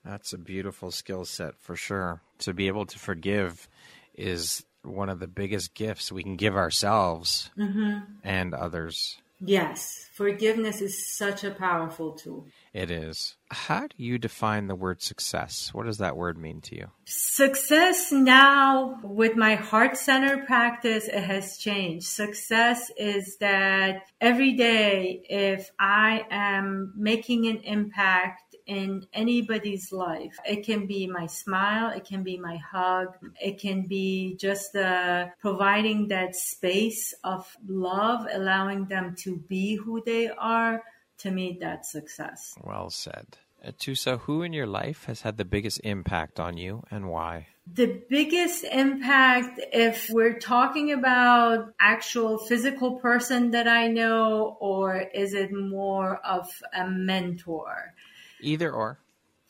That's 0.07 0.33
a 0.33 0.39
beautiful 0.39 0.93
skill 0.93 1.25
set 1.25 1.59
for 1.59 1.75
sure. 1.75 2.21
To 2.41 2.55
be 2.55 2.69
able 2.69 2.87
to 2.87 2.99
forgive 2.99 3.69
is 4.15 4.65
one 4.83 5.09
of 5.09 5.19
the 5.19 5.27
biggest 5.27 5.75
gifts 5.75 6.13
we 6.13 6.23
can 6.23 6.37
give 6.37 6.55
ourselves 6.55 7.51
mm-hmm. 7.59 7.99
and 8.23 8.55
others. 8.55 9.19
Yes, 9.41 10.09
forgiveness 10.15 10.81
is 10.81 11.07
such 11.07 11.45
a 11.45 11.51
powerful 11.51 12.13
tool. 12.13 12.47
It 12.73 12.91
is. 12.91 13.37
How 13.51 13.87
do 13.87 13.95
you 13.99 14.17
define 14.19 14.67
the 14.67 14.75
word 14.75 15.03
success? 15.03 15.75
What 15.75 15.85
does 15.85 15.99
that 15.99 16.17
word 16.17 16.39
mean 16.39 16.63
to 16.63 16.77
you? 16.77 16.91
Success 17.05 18.11
now, 18.13 18.99
with 19.03 19.37
my 19.37 19.57
heart 19.57 19.99
center 19.99 20.45
practice, 20.47 21.07
it 21.09 21.23
has 21.23 21.59
changed. 21.59 22.07
Success 22.07 22.91
is 22.97 23.37
that 23.39 24.05
every 24.23 24.53
day, 24.53 25.23
if 25.29 25.71
I 25.79 26.25
am 26.31 26.95
making 26.97 27.47
an 27.47 27.59
impact 27.59 28.46
in 28.67 29.07
anybody's 29.13 29.93
life. 29.93 30.37
It 30.45 30.65
can 30.65 30.87
be 30.87 31.07
my 31.07 31.27
smile, 31.27 31.91
it 31.91 32.05
can 32.05 32.23
be 32.23 32.37
my 32.37 32.57
hug, 32.57 33.17
it 33.41 33.61
can 33.61 33.87
be 33.87 34.37
just 34.37 34.75
uh, 34.75 35.27
providing 35.41 36.09
that 36.09 36.35
space 36.35 37.15
of 37.23 37.57
love, 37.67 38.27
allowing 38.33 38.87
them 38.87 39.15
to 39.21 39.37
be 39.37 39.77
who 39.77 40.03
they 40.05 40.29
are. 40.29 40.83
To 41.19 41.31
me, 41.31 41.59
that's 41.61 41.91
success. 41.91 42.55
Well 42.63 42.91
said. 42.91 43.39
Atusa, 43.67 44.21
who 44.21 44.43
in 44.43 44.53
your 44.53 44.67
life 44.67 45.05
has 45.07 45.23
had 45.23 45.39
the 45.39 45.45
biggest 45.45 45.81
impact 45.83 46.39
on 46.39 46.57
you 46.57 46.83
and 46.91 47.09
why? 47.09 47.49
The 47.73 48.01
biggest 48.09 48.63
impact, 48.65 49.61
if 49.73 50.09
we're 50.11 50.39
talking 50.39 50.93
about 50.93 51.75
actual 51.81 52.39
physical 52.39 53.01
person 53.01 53.51
that 53.53 53.67
I 53.67 53.89
know, 53.89 54.57
or 54.61 54.99
is 55.13 55.35
it 55.35 55.53
more 55.53 56.19
of 56.19 56.49
a 56.73 56.89
mentor? 56.89 57.95
Either 58.41 58.71
or. 58.71 58.99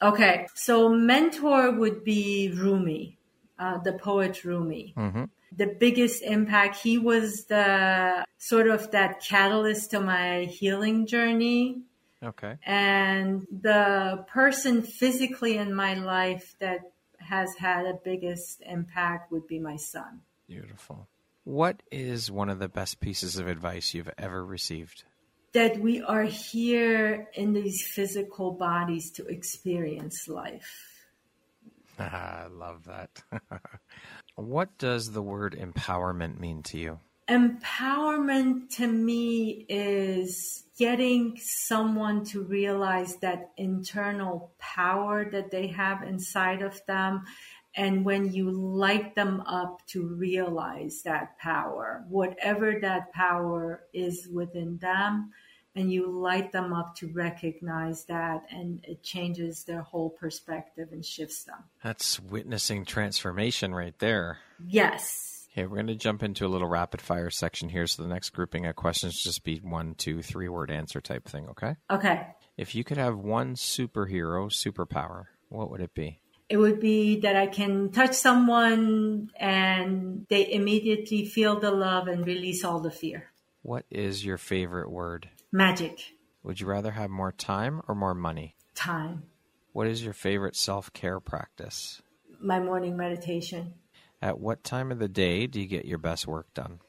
Okay, 0.01 0.47
so 0.55 0.89
mentor 0.91 1.72
would 1.72 2.05
be 2.05 2.53
Rumi, 2.55 3.18
uh, 3.59 3.78
the 3.78 3.95
poet 3.95 4.45
Rumi. 4.45 4.95
Mm-hmm. 4.97 5.24
The 5.57 5.66
biggest 5.66 6.22
impact, 6.22 6.76
he 6.76 6.99
was 6.99 7.47
the 7.47 8.24
sort 8.37 8.68
of 8.68 8.91
that 8.91 9.22
catalyst 9.22 9.93
to 9.93 10.01
my 10.01 10.45
healing 10.45 11.07
journey. 11.07 11.82
Okay. 12.22 12.57
And 12.64 13.47
the 13.51 14.24
person 14.28 14.82
physically 14.82 15.57
in 15.57 15.74
my 15.74 15.95
life 15.95 16.55
that 16.59 16.80
has 17.18 17.55
had 17.57 17.87
a 17.87 17.95
biggest 17.95 18.62
impact 18.66 19.32
would 19.32 19.47
be 19.47 19.59
my 19.59 19.76
son. 19.76 20.20
Beautiful. 20.47 21.09
What 21.45 21.82
is 21.91 22.30
one 22.30 22.51
of 22.51 22.59
the 22.59 22.68
best 22.68 23.01
pieces 23.01 23.39
of 23.39 23.47
advice 23.47 23.95
you've 23.95 24.11
ever 24.18 24.45
received? 24.45 25.05
That 25.57 25.80
we 25.80 26.02
are 26.02 26.24
here 26.24 27.28
in 27.32 27.54
these 27.54 27.82
physical 27.86 28.52
bodies 28.52 29.11
to 29.11 29.24
experience 29.24 30.28
life. 30.28 31.07
I 31.98 32.44
love 32.52 32.84
that. 32.84 33.22
what 34.34 34.76
does 34.76 35.12
the 35.12 35.22
word 35.22 35.57
empowerment 35.59 36.38
mean 36.38 36.62
to 36.64 36.78
you? 36.78 37.00
Empowerment 37.26 38.68
to 38.76 38.86
me 38.86 39.64
is 39.70 40.64
getting 40.78 41.38
someone 41.38 42.22
to 42.26 42.42
realize 42.42 43.16
that 43.22 43.52
internal 43.57 44.52
power 44.59 45.24
that 45.30 45.50
they 45.50 45.68
have 45.68 46.02
inside 46.02 46.61
of 46.61 46.78
them. 46.86 47.24
And 47.74 48.04
when 48.04 48.30
you 48.30 48.50
light 48.50 49.14
them 49.14 49.40
up 49.40 49.86
to 49.88 50.07
realize 50.07 51.00
that 51.07 51.38
power, 51.38 52.04
whatever 52.11 52.78
that 52.82 53.11
power 53.14 53.84
is 53.94 54.28
within 54.30 54.76
them, 54.76 55.32
and 55.76 55.92
you 55.92 56.10
light 56.10 56.52
them 56.52 56.72
up 56.72 56.96
to 56.96 57.08
recognize 57.12 58.04
that 58.06 58.44
and 58.50 58.82
it 58.84 59.02
changes 59.02 59.64
their 59.64 59.82
whole 59.82 60.10
perspective 60.10 60.88
and 60.90 61.04
shifts 61.04 61.44
them. 61.44 61.58
That's 61.84 62.18
witnessing 62.18 62.86
transformation 62.86 63.74
right 63.74 63.96
there. 63.98 64.38
Yes. 64.66 65.46
Okay, 65.52 65.66
we're 65.66 65.76
going 65.76 65.86
to 65.86 65.94
jump 65.94 66.22
into 66.22 66.46
a 66.46 66.48
little 66.48 66.68
rapid 66.68 67.00
fire 67.00 67.30
section 67.30 67.68
here. 67.68 67.86
So 67.86 68.02
the 68.02 68.08
next 68.08 68.30
grouping 68.30 68.66
of 68.66 68.76
questions 68.76 69.22
just 69.22 69.44
be 69.44 69.58
one, 69.58 69.94
two, 69.94 70.22
three 70.22 70.48
word 70.48 70.70
answer 70.70 71.00
type 71.00 71.26
thing, 71.26 71.48
okay? 71.50 71.76
Okay. 71.90 72.26
If 72.56 72.74
you 72.74 72.84
could 72.84 72.96
have 72.96 73.18
one 73.18 73.54
superhero 73.54 74.50
superpower, 74.50 75.24
what 75.48 75.70
would 75.70 75.80
it 75.80 75.94
be? 75.94 76.20
It 76.48 76.58
would 76.58 76.78
be 76.80 77.20
that 77.20 77.36
I 77.36 77.48
can 77.48 77.90
touch 77.90 78.14
someone 78.14 79.30
and 79.36 80.26
they 80.30 80.50
immediately 80.52 81.24
feel 81.24 81.58
the 81.58 81.70
love 81.70 82.06
and 82.06 82.26
release 82.26 82.64
all 82.64 82.80
the 82.80 82.90
fear. 82.90 83.32
What 83.62 83.84
is 83.90 84.24
your 84.24 84.38
favorite 84.38 84.90
word? 84.90 85.28
Magic. 85.53 86.14
Would 86.42 86.61
you 86.61 86.66
rather 86.66 86.90
have 86.92 87.11
more 87.11 87.32
time 87.32 87.82
or 87.88 87.94
more 87.94 88.14
money? 88.14 88.57
Time. 88.74 89.24
What 89.72 89.86
is 89.86 90.03
your 90.03 90.12
favorite 90.12 90.57
self 90.57 90.92
care 90.92 91.20
practice? 91.20 92.03
My 92.40 92.61
morning 92.61 92.97
meditation. 92.97 93.74
At 94.20 94.40
what 94.40 94.64
time 94.64 94.90
of 94.90 94.99
the 94.99 95.09
day 95.09 95.47
do 95.47 95.61
you 95.61 95.66
get 95.66 95.84
your 95.84 95.99
best 95.99 96.26
work 96.26 96.53
done? 96.55 96.80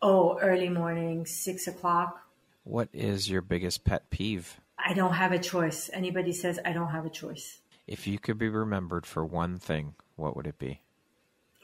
Oh, 0.00 0.38
early 0.38 0.68
morning, 0.68 1.26
six 1.26 1.66
o'clock. 1.66 2.20
What 2.64 2.88
is 2.92 3.28
your 3.28 3.42
biggest 3.42 3.84
pet 3.84 4.10
peeve? 4.10 4.60
I 4.78 4.92
don't 4.92 5.14
have 5.14 5.32
a 5.32 5.38
choice. 5.38 5.90
Anybody 5.92 6.32
says 6.32 6.60
I 6.64 6.72
don't 6.72 6.90
have 6.90 7.06
a 7.06 7.10
choice. 7.10 7.60
If 7.86 8.06
you 8.06 8.18
could 8.18 8.38
be 8.38 8.48
remembered 8.48 9.06
for 9.06 9.24
one 9.24 9.58
thing, 9.58 9.94
what 10.16 10.36
would 10.36 10.46
it 10.46 10.58
be? 10.58 10.82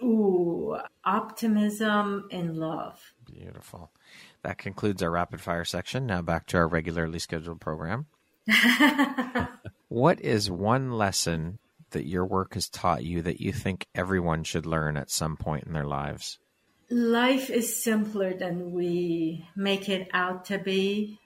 Ooh, 0.03 0.77
optimism 1.05 2.29
and 2.31 2.57
love. 2.57 3.13
Beautiful. 3.25 3.91
That 4.43 4.59
concludes 4.59 5.03
our 5.03 5.11
rapid 5.11 5.41
fire 5.41 5.65
section. 5.65 6.07
Now 6.07 6.23
back 6.23 6.47
to 6.47 6.57
our 6.57 6.69
regularly 6.69 7.19
scheduled 7.19 7.61
program. 7.61 8.07
what 9.89 10.21
is 10.21 10.51
one 10.51 10.93
lesson 10.93 11.59
that 11.91 12.07
your 12.07 12.27
work 12.27 12.55
has 12.55 12.69
taught 12.69 13.05
you 13.05 13.23
that 13.23 13.41
you 13.41 13.53
think 13.53 13.87
everyone 13.95 14.43
should 14.43 14.67
learn 14.67 14.97
at 14.97 15.11
some 15.11 15.37
point 15.37 15.65
in 15.65 15.73
their 15.73 15.87
lives? 15.87 16.39
Life 16.91 17.51
is 17.51 17.83
simpler 17.83 18.35
than 18.35 18.73
we 18.73 19.47
make 19.55 19.89
it 19.89 20.09
out 20.13 20.47
to 20.47 20.59
be. 20.59 21.21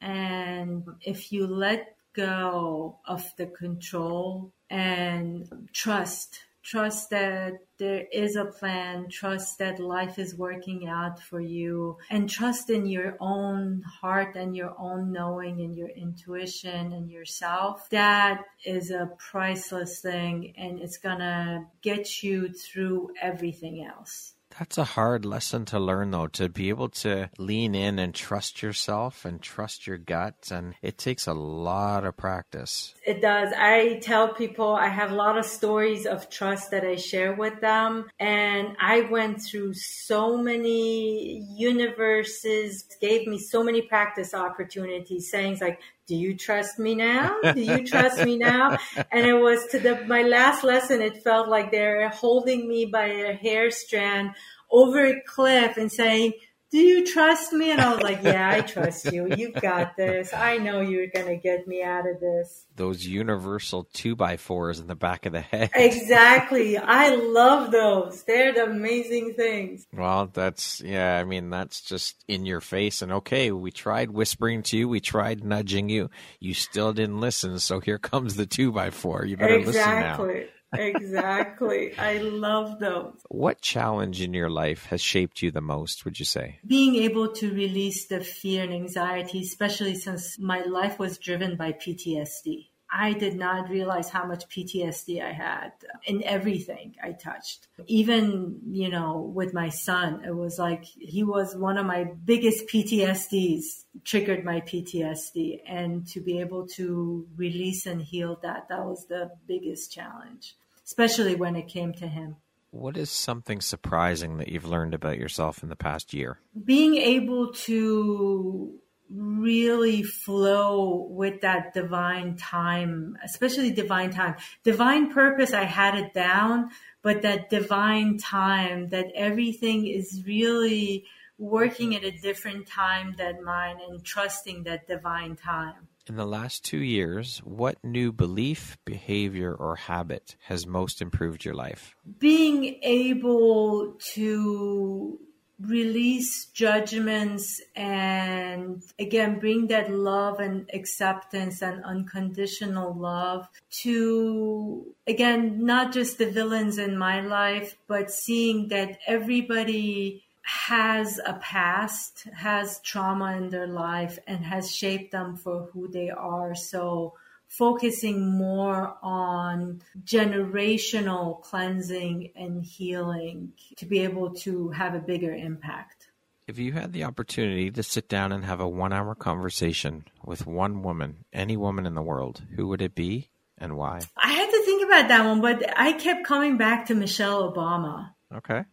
And 0.00 0.84
if 1.02 1.32
you 1.32 1.46
let 1.46 1.96
go 2.12 2.98
of 3.06 3.24
the 3.36 3.46
control 3.46 4.52
and 4.70 5.68
trust 5.72 6.40
trust 6.66 7.10
that 7.10 7.52
there 7.78 8.06
is 8.12 8.34
a 8.36 8.44
plan, 8.44 9.08
trust 9.08 9.58
that 9.58 9.78
life 9.78 10.18
is 10.18 10.34
working 10.34 10.88
out 10.88 11.20
for 11.20 11.40
you, 11.40 11.96
and 12.10 12.28
trust 12.28 12.70
in 12.70 12.86
your 12.86 13.16
own 13.20 13.82
heart 13.82 14.34
and 14.34 14.56
your 14.56 14.74
own 14.78 15.12
knowing 15.12 15.60
and 15.60 15.76
your 15.76 15.90
intuition 15.90 16.92
and 16.92 17.10
yourself. 17.10 17.88
That 17.90 18.44
is 18.64 18.90
a 18.90 19.10
priceless 19.18 20.00
thing 20.00 20.54
and 20.56 20.80
it's 20.80 20.98
gonna 20.98 21.66
get 21.82 22.22
you 22.22 22.48
through 22.52 23.10
everything 23.20 23.84
else. 23.84 24.35
That's 24.58 24.78
a 24.78 24.84
hard 24.84 25.24
lesson 25.24 25.66
to 25.66 25.78
learn, 25.78 26.10
though, 26.12 26.28
to 26.28 26.48
be 26.48 26.70
able 26.70 26.88
to 26.88 27.28
lean 27.38 27.74
in 27.74 27.98
and 27.98 28.14
trust 28.14 28.62
yourself 28.62 29.24
and 29.24 29.42
trust 29.42 29.86
your 29.86 29.98
gut. 29.98 30.50
And 30.50 30.74
it 30.82 30.96
takes 30.96 31.26
a 31.26 31.34
lot 31.34 32.04
of 32.04 32.16
practice. 32.16 32.94
It 33.06 33.20
does. 33.20 33.52
I 33.56 33.98
tell 34.00 34.32
people 34.32 34.74
I 34.74 34.88
have 34.88 35.12
a 35.12 35.14
lot 35.14 35.36
of 35.36 35.44
stories 35.44 36.06
of 36.06 36.30
trust 36.30 36.70
that 36.70 36.84
I 36.84 36.96
share 36.96 37.34
with 37.34 37.60
them. 37.60 38.06
And 38.18 38.76
I 38.80 39.02
went 39.02 39.42
through 39.42 39.74
so 39.74 40.38
many 40.38 41.44
universes, 41.56 42.84
gave 43.00 43.26
me 43.26 43.38
so 43.38 43.62
many 43.62 43.82
practice 43.82 44.32
opportunities, 44.32 45.30
sayings 45.30 45.60
like, 45.60 45.80
do 46.06 46.14
you 46.14 46.36
trust 46.36 46.78
me 46.78 46.94
now? 46.94 47.36
Do 47.42 47.60
you 47.60 47.84
trust 47.86 48.24
me 48.24 48.38
now? 48.38 48.78
And 49.10 49.26
it 49.26 49.34
was 49.34 49.66
to 49.72 49.78
the, 49.78 50.04
my 50.06 50.22
last 50.22 50.62
lesson, 50.62 51.02
it 51.02 51.22
felt 51.22 51.48
like 51.48 51.70
they're 51.70 52.08
holding 52.08 52.68
me 52.68 52.86
by 52.86 53.06
a 53.06 53.34
hair 53.34 53.70
strand 53.70 54.30
over 54.70 55.04
a 55.06 55.20
cliff 55.26 55.76
and 55.76 55.90
saying, 55.90 56.32
do 56.70 56.78
you 56.78 57.06
trust 57.06 57.52
me? 57.52 57.70
And 57.70 57.80
I 57.80 57.92
was 57.94 58.02
like, 58.02 58.22
yeah, 58.22 58.50
I 58.50 58.60
trust 58.60 59.12
you. 59.12 59.32
You've 59.36 59.54
got 59.54 59.96
this. 59.96 60.32
I 60.34 60.58
know 60.58 60.80
you're 60.80 61.06
going 61.06 61.26
to 61.26 61.36
get 61.36 61.66
me 61.68 61.82
out 61.82 62.06
of 62.08 62.20
this. 62.20 62.66
Those 62.74 63.06
universal 63.06 63.88
two 63.92 64.16
by 64.16 64.36
fours 64.36 64.80
in 64.80 64.86
the 64.86 64.96
back 64.96 65.26
of 65.26 65.32
the 65.32 65.40
head. 65.40 65.70
Exactly. 65.74 66.76
I 66.76 67.14
love 67.14 67.70
those. 67.70 68.24
They're 68.24 68.52
the 68.52 68.64
amazing 68.64 69.34
things. 69.34 69.86
Well, 69.92 70.28
that's, 70.32 70.80
yeah, 70.80 71.18
I 71.18 71.24
mean, 71.24 71.50
that's 71.50 71.80
just 71.80 72.24
in 72.26 72.44
your 72.44 72.60
face. 72.60 73.00
And 73.00 73.12
okay, 73.12 73.52
we 73.52 73.70
tried 73.70 74.10
whispering 74.10 74.62
to 74.64 74.76
you. 74.76 74.88
We 74.88 75.00
tried 75.00 75.44
nudging 75.44 75.88
you. 75.88 76.10
You 76.40 76.54
still 76.54 76.92
didn't 76.92 77.20
listen. 77.20 77.58
So 77.60 77.80
here 77.80 77.98
comes 77.98 78.36
the 78.36 78.46
two 78.46 78.72
by 78.72 78.90
four. 78.90 79.24
You 79.24 79.36
better 79.36 79.56
exactly. 79.56 80.26
listen 80.26 80.40
now 80.40 80.55
exactly. 80.72 81.96
I 81.98 82.18
love 82.18 82.78
those. 82.78 83.14
What 83.28 83.60
challenge 83.60 84.20
in 84.20 84.34
your 84.34 84.50
life 84.50 84.86
has 84.86 85.00
shaped 85.00 85.42
you 85.42 85.50
the 85.50 85.60
most, 85.60 86.04
would 86.04 86.18
you 86.18 86.24
say? 86.24 86.60
Being 86.66 86.96
able 86.96 87.32
to 87.34 87.52
release 87.52 88.06
the 88.06 88.20
fear 88.20 88.64
and 88.64 88.72
anxiety, 88.72 89.40
especially 89.42 89.94
since 89.94 90.38
my 90.38 90.62
life 90.62 90.98
was 90.98 91.18
driven 91.18 91.56
by 91.56 91.72
PTSD. 91.72 92.68
I 92.90 93.12
did 93.12 93.36
not 93.36 93.68
realize 93.68 94.08
how 94.08 94.24
much 94.24 94.48
PTSD 94.48 95.22
I 95.22 95.32
had 95.32 95.72
in 96.06 96.22
everything 96.22 96.94
I 97.02 97.12
touched. 97.12 97.68
Even, 97.86 98.60
you 98.70 98.88
know, 98.88 99.30
with 99.34 99.52
my 99.52 99.68
son, 99.68 100.22
it 100.24 100.34
was 100.34 100.58
like 100.58 100.84
he 100.84 101.22
was 101.22 101.56
one 101.56 101.78
of 101.78 101.86
my 101.86 102.04
biggest 102.24 102.68
PTSDs, 102.68 103.84
triggered 104.04 104.44
my 104.44 104.60
PTSD. 104.60 105.62
And 105.66 106.06
to 106.08 106.20
be 106.20 106.40
able 106.40 106.66
to 106.68 107.26
release 107.36 107.86
and 107.86 108.00
heal 108.00 108.38
that, 108.42 108.68
that 108.68 108.84
was 108.84 109.06
the 109.06 109.30
biggest 109.46 109.92
challenge 109.92 110.56
especially 110.86 111.34
when 111.34 111.56
it 111.56 111.68
came 111.68 111.92
to 111.92 112.06
him. 112.06 112.36
What 112.70 112.96
is 112.96 113.10
something 113.10 113.60
surprising 113.60 114.38
that 114.38 114.48
you've 114.48 114.64
learned 114.64 114.94
about 114.94 115.18
yourself 115.18 115.62
in 115.62 115.68
the 115.68 115.76
past 115.76 116.14
year? 116.14 116.38
Being 116.64 116.96
able 116.96 117.52
to 117.52 118.78
really 119.10 120.02
flow 120.02 121.06
with 121.10 121.40
that 121.42 121.74
divine 121.74 122.36
time, 122.36 123.16
especially 123.24 123.70
divine 123.70 124.10
time. 124.10 124.36
Divine 124.64 125.12
purpose, 125.12 125.52
I 125.52 125.64
had 125.64 125.94
it 125.94 126.12
down, 126.12 126.70
but 127.02 127.22
that 127.22 127.50
divine 127.50 128.18
time, 128.18 128.88
that 128.88 129.06
everything 129.14 129.86
is 129.86 130.22
really 130.26 131.04
working 131.38 131.94
at 131.94 132.04
a 132.04 132.10
different 132.10 132.66
time 132.66 133.14
than 133.18 133.44
mine 133.44 133.76
and 133.86 134.04
trusting 134.04 134.64
that 134.64 134.86
divine 134.86 135.36
time. 135.36 135.88
In 136.08 136.16
the 136.16 136.26
last 136.26 136.64
two 136.64 136.78
years, 136.78 137.38
what 137.38 137.82
new 137.82 138.12
belief, 138.12 138.78
behavior, 138.84 139.52
or 139.52 139.74
habit 139.74 140.36
has 140.44 140.66
most 140.66 141.02
improved 141.02 141.44
your 141.44 141.54
life? 141.54 141.96
Being 142.18 142.78
able 142.82 143.96
to 144.14 145.18
release 145.60 146.46
judgments 146.46 147.62
and 147.74 148.82
again 148.98 149.38
bring 149.38 149.68
that 149.68 149.90
love 149.90 150.38
and 150.38 150.68
acceptance 150.74 151.62
and 151.62 151.82
unconditional 151.82 152.92
love 152.92 153.48
to 153.70 154.94
again 155.06 155.64
not 155.64 155.94
just 155.94 156.18
the 156.18 156.30
villains 156.30 156.76
in 156.76 156.98
my 156.98 157.22
life 157.22 157.74
but 157.88 158.10
seeing 158.10 158.68
that 158.68 158.98
everybody 159.06 160.22
has 160.46 161.18
a 161.26 161.34
past, 161.34 162.28
has 162.32 162.80
trauma 162.82 163.36
in 163.36 163.50
their 163.50 163.66
life, 163.66 164.16
and 164.28 164.44
has 164.44 164.72
shaped 164.72 165.10
them 165.10 165.36
for 165.36 165.68
who 165.72 165.88
they 165.88 166.08
are. 166.08 166.54
So, 166.54 167.14
focusing 167.48 168.30
more 168.30 168.96
on 169.02 169.80
generational 170.04 171.40
cleansing 171.42 172.32
and 172.36 172.64
healing 172.64 173.52
to 173.76 173.86
be 173.86 174.00
able 174.00 174.34
to 174.34 174.70
have 174.70 174.94
a 174.94 175.00
bigger 175.00 175.34
impact. 175.34 176.08
If 176.46 176.58
you 176.58 176.72
had 176.72 176.92
the 176.92 177.04
opportunity 177.04 177.70
to 177.72 177.82
sit 177.82 178.08
down 178.08 178.30
and 178.30 178.44
have 178.44 178.60
a 178.60 178.68
one 178.68 178.92
hour 178.92 179.14
conversation 179.14 180.04
with 180.24 180.46
one 180.46 180.82
woman, 180.82 181.24
any 181.32 181.56
woman 181.56 181.86
in 181.86 181.94
the 181.94 182.02
world, 182.02 182.42
who 182.54 182.68
would 182.68 182.82
it 182.82 182.94
be 182.94 183.30
and 183.58 183.76
why? 183.76 184.00
I 184.16 184.32
had 184.32 184.50
to 184.50 184.64
think 184.64 184.84
about 184.86 185.08
that 185.08 185.24
one, 185.24 185.40
but 185.40 185.76
I 185.76 185.92
kept 185.92 186.24
coming 186.24 186.56
back 186.56 186.86
to 186.86 186.94
Michelle 186.94 187.52
Obama. 187.52 188.10
Okay. 188.32 188.64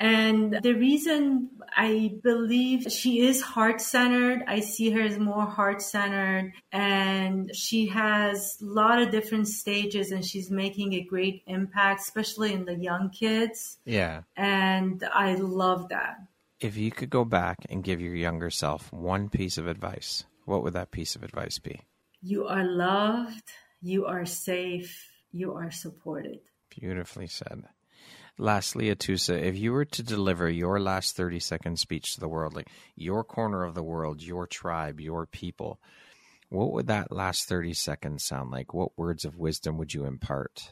And 0.00 0.58
the 0.62 0.72
reason 0.72 1.50
I 1.76 2.14
believe 2.22 2.90
she 2.90 3.20
is 3.20 3.42
heart 3.42 3.82
centered, 3.82 4.42
I 4.48 4.60
see 4.60 4.90
her 4.92 5.02
as 5.02 5.18
more 5.18 5.44
heart 5.44 5.82
centered 5.82 6.54
and 6.72 7.54
she 7.54 7.86
has 7.88 8.56
a 8.62 8.64
lot 8.64 9.02
of 9.02 9.10
different 9.10 9.46
stages 9.46 10.10
and 10.10 10.24
she's 10.24 10.50
making 10.50 10.94
a 10.94 11.02
great 11.02 11.42
impact, 11.46 12.00
especially 12.00 12.54
in 12.54 12.64
the 12.64 12.76
young 12.76 13.10
kids. 13.10 13.76
Yeah. 13.84 14.22
And 14.36 15.04
I 15.12 15.34
love 15.34 15.90
that. 15.90 16.16
If 16.60 16.78
you 16.78 16.90
could 16.90 17.10
go 17.10 17.26
back 17.26 17.58
and 17.68 17.84
give 17.84 18.00
your 18.00 18.14
younger 18.14 18.48
self 18.48 18.90
one 18.94 19.28
piece 19.28 19.58
of 19.58 19.66
advice, 19.66 20.24
what 20.46 20.62
would 20.62 20.72
that 20.72 20.92
piece 20.92 21.14
of 21.14 21.22
advice 21.22 21.58
be? 21.58 21.78
You 22.22 22.46
are 22.46 22.64
loved, 22.64 23.44
you 23.82 24.06
are 24.06 24.24
safe, 24.24 25.10
you 25.30 25.54
are 25.54 25.70
supported. 25.70 26.40
Beautifully 26.70 27.26
said. 27.26 27.64
Lastly, 28.40 28.86
Atusa, 28.86 29.38
if 29.38 29.58
you 29.58 29.70
were 29.70 29.84
to 29.84 30.02
deliver 30.02 30.48
your 30.48 30.80
last 30.80 31.14
30 31.14 31.40
second 31.40 31.78
speech 31.78 32.14
to 32.14 32.20
the 32.20 32.28
world, 32.28 32.54
like 32.54 32.68
your 32.96 33.22
corner 33.22 33.64
of 33.64 33.74
the 33.74 33.82
world, 33.82 34.22
your 34.22 34.46
tribe, 34.46 34.98
your 34.98 35.26
people, 35.26 35.78
what 36.48 36.72
would 36.72 36.86
that 36.86 37.12
last 37.12 37.46
30 37.50 37.74
seconds 37.74 38.24
sound 38.24 38.50
like? 38.50 38.72
What 38.72 38.96
words 38.96 39.26
of 39.26 39.36
wisdom 39.36 39.76
would 39.76 39.92
you 39.92 40.06
impart? 40.06 40.70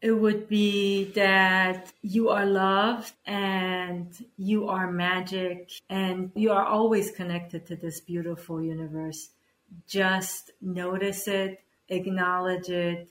It 0.00 0.12
would 0.12 0.48
be 0.48 1.12
that 1.12 1.92
you 2.00 2.30
are 2.30 2.46
loved 2.46 3.12
and 3.26 4.08
you 4.38 4.68
are 4.68 4.90
magic 4.90 5.72
and 5.90 6.32
you 6.34 6.52
are 6.52 6.64
always 6.64 7.10
connected 7.10 7.66
to 7.66 7.76
this 7.76 8.00
beautiful 8.00 8.62
universe. 8.62 9.28
Just 9.86 10.52
notice 10.62 11.28
it, 11.28 11.60
acknowledge 11.90 12.70
it, 12.70 13.10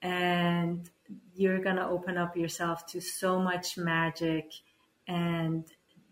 and 0.00 0.88
you're 1.34 1.62
going 1.62 1.76
to 1.76 1.86
open 1.86 2.16
up 2.16 2.36
yourself 2.36 2.86
to 2.86 3.00
so 3.00 3.38
much 3.38 3.76
magic 3.76 4.52
and 5.08 5.64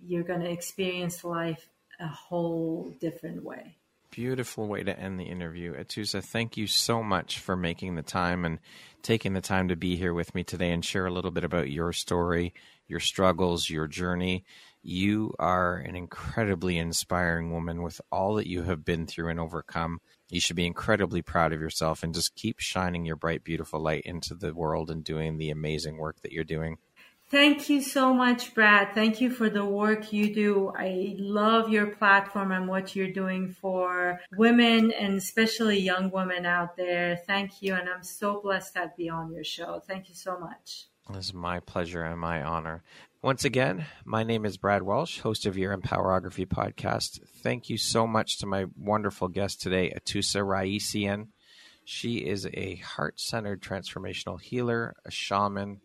you're 0.02 0.24
going 0.24 0.40
to 0.40 0.50
experience 0.50 1.24
life 1.24 1.68
a 2.00 2.08
whole 2.08 2.94
different 3.00 3.44
way. 3.44 3.76
Beautiful 4.10 4.66
way 4.66 4.82
to 4.82 4.98
end 4.98 5.20
the 5.20 5.24
interview. 5.24 5.72
Atusa, 5.72 6.20
thank 6.20 6.56
you 6.56 6.66
so 6.66 7.00
much 7.00 7.38
for 7.38 7.56
making 7.56 7.94
the 7.94 8.02
time 8.02 8.44
and 8.44 8.58
taking 9.02 9.34
the 9.34 9.40
time 9.40 9.68
to 9.68 9.76
be 9.76 9.94
here 9.94 10.12
with 10.12 10.34
me 10.34 10.42
today 10.42 10.72
and 10.72 10.84
share 10.84 11.06
a 11.06 11.12
little 11.12 11.30
bit 11.30 11.44
about 11.44 11.70
your 11.70 11.92
story, 11.92 12.52
your 12.88 12.98
struggles, 12.98 13.70
your 13.70 13.86
journey. 13.86 14.44
You 14.82 15.34
are 15.38 15.76
an 15.76 15.94
incredibly 15.94 16.76
inspiring 16.76 17.52
woman 17.52 17.82
with 17.82 18.00
all 18.10 18.34
that 18.34 18.48
you 18.48 18.62
have 18.62 18.84
been 18.84 19.06
through 19.06 19.28
and 19.28 19.38
overcome. 19.38 20.00
You 20.28 20.40
should 20.40 20.56
be 20.56 20.66
incredibly 20.66 21.22
proud 21.22 21.52
of 21.52 21.60
yourself 21.60 22.02
and 22.02 22.12
just 22.12 22.34
keep 22.34 22.58
shining 22.58 23.04
your 23.04 23.16
bright, 23.16 23.44
beautiful 23.44 23.78
light 23.78 24.02
into 24.04 24.34
the 24.34 24.52
world 24.52 24.90
and 24.90 25.04
doing 25.04 25.38
the 25.38 25.50
amazing 25.50 25.98
work 25.98 26.20
that 26.22 26.32
you're 26.32 26.42
doing. 26.42 26.78
Thank 27.30 27.70
you 27.70 27.80
so 27.80 28.12
much, 28.12 28.54
Brad. 28.54 28.92
Thank 28.92 29.20
you 29.20 29.30
for 29.30 29.48
the 29.48 29.64
work 29.64 30.12
you 30.12 30.34
do. 30.34 30.72
I 30.76 31.14
love 31.16 31.70
your 31.70 31.86
platform 31.86 32.50
and 32.50 32.66
what 32.66 32.96
you're 32.96 33.12
doing 33.12 33.50
for 33.60 34.18
women 34.36 34.90
and 34.90 35.14
especially 35.14 35.78
young 35.78 36.10
women 36.10 36.44
out 36.44 36.76
there. 36.76 37.20
Thank 37.28 37.62
you. 37.62 37.74
And 37.74 37.88
I'm 37.88 38.02
so 38.02 38.40
blessed 38.40 38.74
to 38.74 38.90
be 38.96 39.08
on 39.08 39.32
your 39.32 39.44
show. 39.44 39.80
Thank 39.86 40.08
you 40.08 40.16
so 40.16 40.40
much. 40.40 40.86
It's 41.14 41.32
my 41.32 41.60
pleasure 41.60 42.02
and 42.02 42.18
my 42.18 42.42
honor. 42.42 42.82
Once 43.22 43.44
again, 43.44 43.86
my 44.04 44.24
name 44.24 44.44
is 44.44 44.56
Brad 44.56 44.82
Welsh, 44.82 45.20
host 45.20 45.46
of 45.46 45.56
your 45.56 45.76
Empowerography 45.76 46.46
podcast. 46.46 47.20
Thank 47.42 47.70
you 47.70 47.76
so 47.76 48.08
much 48.08 48.38
to 48.38 48.46
my 48.46 48.66
wonderful 48.76 49.28
guest 49.28 49.62
today, 49.62 49.92
Atusa 49.96 50.44
Raisian. 50.44 51.28
She 51.84 52.18
is 52.18 52.48
a 52.54 52.76
heart 52.76 53.20
centered 53.20 53.62
transformational 53.62 54.40
healer, 54.40 54.96
a 55.04 55.10
shaman, 55.12 55.80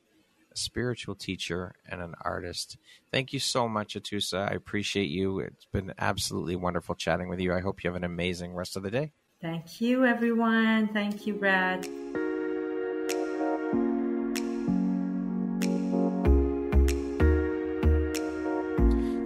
a 0.55 0.59
spiritual 0.59 1.15
teacher, 1.15 1.73
and 1.89 2.01
an 2.01 2.15
artist. 2.21 2.77
Thank 3.11 3.33
you 3.33 3.39
so 3.39 3.67
much, 3.67 3.95
Atusa. 3.95 4.49
I 4.49 4.55
appreciate 4.55 5.09
you. 5.09 5.39
It's 5.39 5.65
been 5.65 5.93
absolutely 5.99 6.55
wonderful 6.55 6.95
chatting 6.95 7.29
with 7.29 7.39
you. 7.39 7.53
I 7.53 7.61
hope 7.61 7.83
you 7.83 7.89
have 7.89 7.97
an 7.97 8.03
amazing 8.03 8.53
rest 8.53 8.75
of 8.75 8.83
the 8.83 8.91
day. 8.91 9.11
Thank 9.41 9.81
you, 9.81 10.05
everyone. 10.05 10.87
Thank 10.87 11.27
you, 11.27 11.33
Brad. 11.33 11.85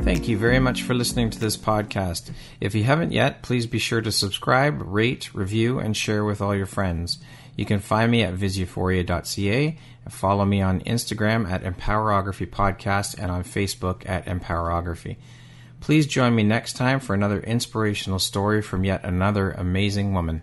Thank 0.04 0.28
you 0.28 0.38
very 0.40 0.60
much 0.60 0.82
for 0.82 0.96
listening 0.96 1.30
to 1.30 1.40
this 1.40 1.56
podcast. 1.56 2.32
If 2.60 2.74
you 2.74 2.84
haven't 2.84 3.12
yet, 3.12 3.44
please 3.44 3.68
be 3.68 3.78
sure 3.78 4.02
to 4.02 4.12
subscribe, 4.12 4.82
rate, 4.82 5.34
review, 5.36 5.78
and 5.78 5.96
share 5.96 6.26
with 6.26 6.42
all 6.42 6.56
your 6.56 6.66
friends. 6.66 7.20
You 7.56 7.66
can 7.66 7.80
find 7.80 8.10
me 8.10 8.24
at 8.24 8.34
visuphoria.ca 8.34 9.78
follow 10.10 10.46
me 10.46 10.62
on 10.62 10.82
Instagram 10.82 11.50
at 11.50 11.64
Empowerography 11.64 12.48
Podcast 12.48 13.18
and 13.18 13.32
on 13.32 13.44
Facebook 13.44 14.08
at 14.08 14.26
Empowerography. 14.26 15.18
Please 15.80 16.08
join 16.08 16.36
me 16.36 16.44
next 16.44 16.74
time 16.74 17.00
for 17.00 17.14
another 17.14 17.40
inspirational 17.40 18.20
story 18.20 18.62
from 18.62 18.84
yet 18.84 19.04
another 19.04 19.52
amazing 19.52 20.14
woman. 20.14 20.42